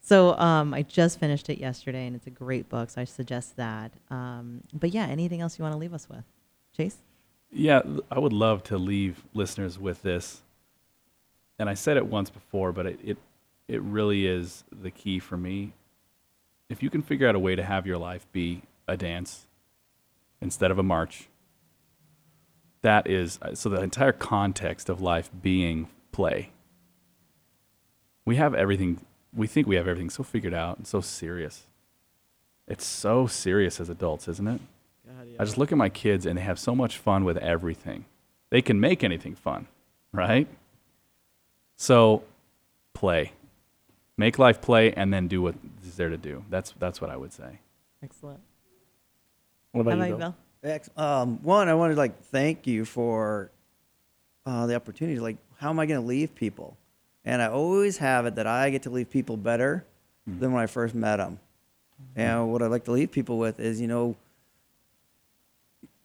So 0.00 0.36
um, 0.38 0.74
I 0.74 0.82
just 0.82 1.20
finished 1.20 1.48
it 1.48 1.58
yesterday 1.58 2.06
and 2.06 2.16
it's 2.16 2.26
a 2.26 2.30
great 2.30 2.68
book. 2.68 2.90
So 2.90 3.00
I 3.00 3.04
suggest 3.04 3.56
that. 3.56 3.92
Um, 4.10 4.62
but 4.72 4.90
yeah, 4.90 5.06
anything 5.06 5.40
else 5.40 5.56
you 5.56 5.62
want 5.62 5.72
to 5.72 5.78
leave 5.78 5.94
us 5.94 6.08
with? 6.08 6.24
Chase? 6.76 6.96
Yeah, 7.52 7.82
I 8.10 8.18
would 8.18 8.32
love 8.32 8.64
to 8.64 8.76
leave 8.76 9.22
listeners 9.34 9.78
with 9.78 10.02
this. 10.02 10.42
And 11.60 11.70
I 11.70 11.74
said 11.74 11.96
it 11.96 12.06
once 12.06 12.28
before, 12.28 12.72
but 12.72 12.86
it, 12.86 12.98
it, 13.04 13.18
it 13.68 13.80
really 13.82 14.26
is 14.26 14.64
the 14.72 14.90
key 14.90 15.20
for 15.20 15.36
me. 15.36 15.74
If 16.68 16.82
you 16.82 16.90
can 16.90 17.02
figure 17.02 17.28
out 17.28 17.34
a 17.34 17.38
way 17.38 17.56
to 17.56 17.62
have 17.62 17.86
your 17.86 17.98
life 17.98 18.26
be 18.32 18.62
a 18.88 18.96
dance 18.96 19.46
instead 20.40 20.70
of 20.70 20.78
a 20.78 20.82
march, 20.82 21.28
that 22.82 23.06
is 23.06 23.38
uh, 23.42 23.54
so 23.54 23.68
the 23.68 23.80
entire 23.80 24.12
context 24.12 24.88
of 24.88 25.00
life 25.00 25.30
being 25.42 25.88
play. 26.12 26.50
We 28.24 28.36
have 28.36 28.54
everything, 28.54 29.00
we 29.34 29.46
think 29.46 29.66
we 29.66 29.76
have 29.76 29.88
everything 29.88 30.10
so 30.10 30.22
figured 30.22 30.54
out 30.54 30.78
and 30.78 30.86
so 30.86 31.00
serious. 31.00 31.64
It's 32.66 32.86
so 32.86 33.26
serious 33.26 33.80
as 33.80 33.88
adults, 33.88 34.28
isn't 34.28 34.46
it? 34.46 34.60
I 35.38 35.44
just 35.44 35.58
look 35.58 35.72
at 35.72 35.78
my 35.78 35.88
kids 35.88 36.24
and 36.26 36.38
they 36.38 36.42
have 36.42 36.58
so 36.58 36.74
much 36.74 36.98
fun 36.98 37.24
with 37.24 37.36
everything. 37.38 38.04
They 38.50 38.62
can 38.62 38.80
make 38.80 39.02
anything 39.02 39.34
fun, 39.34 39.66
right? 40.12 40.46
So 41.76 42.22
play. 42.94 43.32
Make 44.16 44.38
life 44.38 44.60
play 44.60 44.92
and 44.92 45.12
then 45.12 45.26
do 45.28 45.42
what 45.42 45.56
is 45.84 45.96
there 45.96 46.08
to 46.08 46.16
do. 46.16 46.44
That's 46.48 46.72
that's 46.78 47.00
what 47.00 47.10
I 47.10 47.16
would 47.16 47.32
say. 47.32 47.58
Excellent. 48.02 48.40
What 49.72 49.82
about 49.82 49.98
How 49.98 50.04
you, 50.04 50.14
about 50.14 50.26
you, 50.26 50.34
Bill? 50.62 50.80
Bill? 50.96 51.04
Um, 51.04 51.42
one, 51.42 51.68
I 51.68 51.74
wanted 51.74 51.94
to 51.94 52.00
like 52.00 52.22
thank 52.24 52.66
you 52.66 52.84
for 52.84 53.50
uh, 54.46 54.66
the 54.66 54.76
opportunity. 54.76 55.18
Like, 55.18 55.36
how 55.58 55.70
am 55.70 55.80
I 55.80 55.86
going 55.86 56.00
to 56.00 56.06
leave 56.06 56.34
people? 56.34 56.76
And 57.24 57.40
I 57.40 57.48
always 57.48 57.98
have 57.98 58.26
it 58.26 58.34
that 58.36 58.46
I 58.46 58.70
get 58.70 58.82
to 58.82 58.90
leave 58.90 59.10
people 59.10 59.36
better 59.36 59.84
than 60.26 60.52
when 60.52 60.62
I 60.62 60.66
first 60.66 60.94
met 60.94 61.16
them. 61.16 61.40
And 62.16 62.52
what 62.52 62.62
I 62.62 62.66
like 62.66 62.84
to 62.84 62.92
leave 62.92 63.10
people 63.10 63.38
with 63.38 63.58
is, 63.60 63.80
you 63.80 63.86
know, 63.86 64.16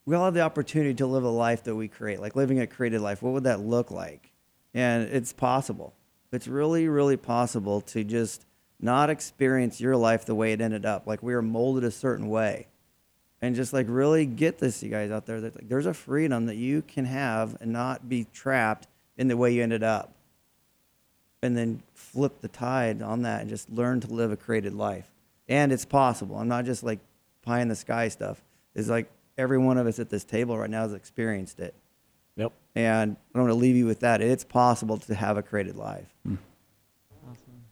we 0.06 0.16
all 0.16 0.26
have 0.26 0.34
the 0.34 0.42
opportunity 0.42 0.94
to 0.96 1.06
live 1.06 1.24
a 1.24 1.30
life 1.30 1.64
that 1.66 1.76
we 1.76 1.88
create, 1.88 2.20
like 2.20 2.36
living 2.36 2.60
a 2.60 2.68
created 2.68 3.02
life. 3.02 3.22
What 3.22 3.34
would 3.34 3.44
that 3.44 3.60
look 3.60 3.92
like? 3.92 4.32
And 4.74 5.04
it's 5.04 5.34
possible. 5.34 5.94
It's 6.32 6.48
really, 6.48 6.88
really 6.88 7.18
possible 7.18 7.82
to 7.82 8.04
just 8.04 8.46
not 8.80 9.10
experience 9.10 9.82
your 9.82 9.96
life 9.96 10.26
the 10.26 10.36
way 10.36 10.54
it 10.54 10.62
ended 10.62 10.86
up. 10.86 11.08
Like 11.08 11.22
we 11.24 11.34
were 11.34 11.42
molded 11.42 11.84
a 11.84 11.92
certain 11.92 12.30
way. 12.30 12.68
And 13.42 13.56
just 13.56 13.74
like 13.74 13.88
really 13.90 14.26
get 14.26 14.60
this 14.60 14.84
you 14.84 14.90
guys 14.90 15.12
out 15.12 15.26
there 15.26 15.42
that 15.42 15.56
like, 15.56 15.70
there's 15.70 15.86
a 15.86 15.94
freedom 15.94 16.46
that 16.48 16.56
you 16.56 16.82
can 16.82 17.06
have 17.06 17.58
and 17.62 17.72
not 17.72 18.10
be 18.10 18.28
trapped 18.34 18.88
in 19.18 19.28
the 19.28 19.38
way 19.38 19.54
you 19.54 19.64
ended 19.64 19.84
up. 19.84 20.14
And 21.42 21.56
then 21.56 21.82
flip 21.94 22.42
the 22.42 22.50
tide 22.50 23.02
on 23.02 23.22
that 23.22 23.42
and 23.42 23.50
just 23.50 23.70
learn 23.70 24.02
to 24.02 24.08
live 24.08 24.32
a 24.32 24.38
created 24.38 24.74
life. 24.74 25.10
And 25.48 25.72
it's 25.72 25.86
possible. 25.86 26.38
I'm 26.38 26.50
not 26.50 26.66
just 26.66 26.84
like 26.84 27.00
pie 27.44 27.62
in 27.62 27.70
the 27.70 27.76
sky 27.76 28.10
stuff. 28.10 28.42
It's 28.76 28.90
like 28.90 29.10
every 29.38 29.58
one 29.58 29.78
of 29.78 29.88
us 29.88 30.00
at 30.00 30.10
this 30.10 30.26
table 30.26 30.58
right 30.58 30.70
now 30.70 30.82
has 30.84 30.94
experienced 30.94 31.60
it. 31.60 31.74
And 32.86 33.16
i 33.36 33.40
want 33.40 33.50
to 33.50 33.56
leave 33.56 33.76
you 33.76 33.86
with 33.86 34.00
that 34.00 34.22
it's 34.22 34.44
possible 34.44 34.98
to 34.98 35.14
have 35.16 35.38
a 35.38 35.44
created 35.44 35.76
life 35.76 36.08
Awesome. 36.26 37.64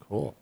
Cool. 0.00 0.36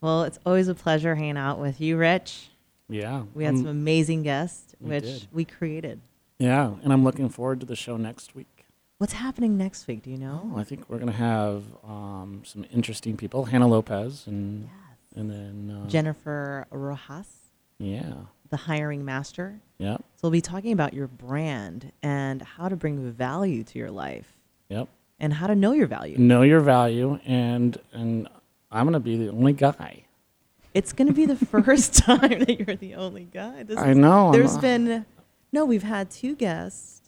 Well, 0.00 0.24
it's 0.24 0.38
always 0.44 0.68
a 0.68 0.74
pleasure 0.74 1.14
hanging 1.14 1.36
out 1.36 1.58
with 1.60 1.80
you, 1.80 1.96
Rich. 1.96 2.48
Yeah. 2.88 3.24
We 3.34 3.44
had 3.44 3.54
Um, 3.54 3.58
some 3.60 3.66
amazing 3.68 4.22
guests, 4.24 4.74
we 4.80 4.90
which 4.90 5.04
did. 5.04 5.28
we 5.32 5.44
created. 5.44 6.00
Yeah, 6.38 6.74
and 6.82 6.92
I'm 6.92 7.04
looking 7.04 7.28
forward 7.28 7.60
to 7.60 7.66
the 7.66 7.76
show 7.76 7.96
next 7.96 8.34
week. 8.34 8.66
What's 8.98 9.12
happening 9.12 9.56
next 9.56 9.86
week? 9.86 10.02
Do 10.02 10.10
you 10.10 10.18
know? 10.18 10.50
Oh, 10.54 10.58
I 10.58 10.64
think 10.64 10.88
we're 10.88 10.98
gonna 10.98 11.12
have 11.12 11.62
um, 11.84 12.42
some 12.44 12.64
interesting 12.72 13.16
people. 13.16 13.44
Hannah 13.46 13.68
Lopez 13.68 14.26
and 14.26 14.68
and 15.14 15.30
then 15.30 15.70
uh, 15.84 15.88
Jennifer 15.88 16.66
Rojas, 16.70 17.28
Yeah. 17.78 18.14
The 18.52 18.56
hiring 18.58 19.04
master. 19.04 19.58
Yeah. 19.78 19.96
So 19.96 20.04
we'll 20.22 20.30
be 20.30 20.40
talking 20.40 20.72
about 20.72 20.94
your 20.94 21.08
brand 21.08 21.90
and 22.02 22.40
how 22.40 22.68
to 22.68 22.76
bring 22.76 23.10
value 23.10 23.64
to 23.64 23.78
your 23.78 23.90
life 23.90 24.38
Yep. 24.68 24.88
and 25.18 25.32
how 25.32 25.48
to 25.48 25.56
know 25.56 25.72
your 25.72 25.88
value. 25.88 26.16
Know 26.18 26.42
your 26.42 26.60
value, 26.60 27.18
and 27.26 27.76
and 27.92 28.28
I'm 28.70 28.86
gonna 28.86 29.00
be 29.00 29.16
the 29.16 29.30
only 29.32 29.52
guy. 29.54 30.04
It's 30.74 30.92
going 30.94 31.08
to 31.08 31.12
be 31.12 31.26
the 31.26 31.36
first 31.46 31.92
time 31.98 32.38
that 32.44 32.58
you're 32.58 32.76
the 32.76 32.94
only 32.94 33.24
guy. 33.24 33.62
This 33.62 33.76
I 33.76 33.90
is- 33.90 33.96
know, 33.98 34.32
There's 34.32 34.56
been 34.56 35.04
no. 35.52 35.66
We've 35.66 35.82
had 35.82 36.10
two 36.10 36.34
guests. 36.34 37.02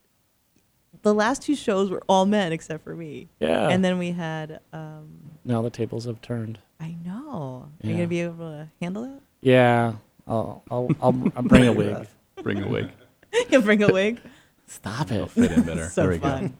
The 1.00 1.14
last 1.14 1.40
two 1.42 1.54
shows 1.54 1.90
were 1.90 2.02
all 2.08 2.26
men 2.26 2.52
except 2.52 2.84
for 2.84 2.94
me. 2.94 3.28
Yeah. 3.40 3.68
And 3.68 3.82
then 3.84 3.98
we 3.98 4.10
had. 4.10 4.60
Um, 4.72 5.08
Now 5.46 5.62
the 5.62 5.70
tables 5.70 6.04
have 6.06 6.20
turned. 6.20 6.58
I 6.80 6.94
know. 7.04 7.68
Are 7.82 7.86
you 7.86 7.94
gonna 7.94 8.06
be 8.06 8.20
able 8.20 8.50
to 8.50 8.68
handle 8.82 9.04
it? 9.04 9.22
Yeah. 9.40 9.94
I'll 10.26 10.62
I'll 10.70 10.88
I'll, 11.00 11.32
I'll 11.36 11.42
bring 11.42 11.66
a 11.66 11.72
wig. 11.80 12.06
Bring 12.42 12.62
a 12.62 12.68
wig. 12.68 12.90
You'll 13.50 13.62
bring 13.62 13.82
a 13.82 13.92
wig. 13.92 14.20
Stop 14.66 15.10
it. 15.10 15.16
It'll 15.16 15.26
fit 15.26 15.52
in 15.52 15.62
better. 15.62 15.88
so 15.88 16.02
there 16.02 16.10
we 16.10 16.18
fun. 16.18 16.54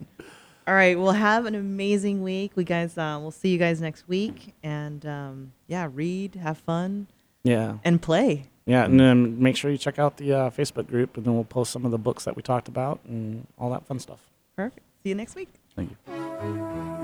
All 0.67 0.75
right, 0.75 0.99
we'll 0.99 1.13
have 1.13 1.45
an 1.47 1.55
amazing 1.55 2.23
week. 2.23 2.53
We 2.55 2.65
guys, 2.65 2.97
uh, 2.97 3.19
we'll 3.21 3.31
see 3.31 3.51
you 3.51 3.59
guys 3.59 3.81
next 3.83 4.09
week, 4.09 4.55
and 4.63 5.05
um, 5.05 5.53
yeah, 5.67 5.89
read, 5.93 6.37
have 6.37 6.57
fun, 6.57 7.07
Yeah. 7.43 7.77
and 7.85 8.01
play. 8.01 8.47
Yeah, 8.65 8.87
and 8.87 8.99
then 8.99 9.43
make 9.43 9.59
sure 9.59 9.71
you 9.71 9.77
check 9.77 9.99
out 9.99 10.17
the 10.17 10.33
uh, 10.33 10.51
Facebook 10.51 10.87
group, 10.89 11.19
and 11.19 11.27
then 11.27 11.35
we'll 11.35 11.45
post 11.45 11.71
some 11.71 11.85
of 11.85 11.91
the 11.91 11.99
books 11.99 12.25
that 12.25 12.35
we 12.35 12.41
talked 12.43 12.69
about 12.69 13.01
and 13.07 13.47
all 13.59 13.69
that 13.73 13.87
fun 13.87 13.99
stuff. 13.99 14.21
Perfect. 14.57 14.87
See 15.03 15.11
you 15.11 15.15
next 15.15 15.35
week. 15.35 15.51
Thank 15.77 15.91
you. 15.91 17.04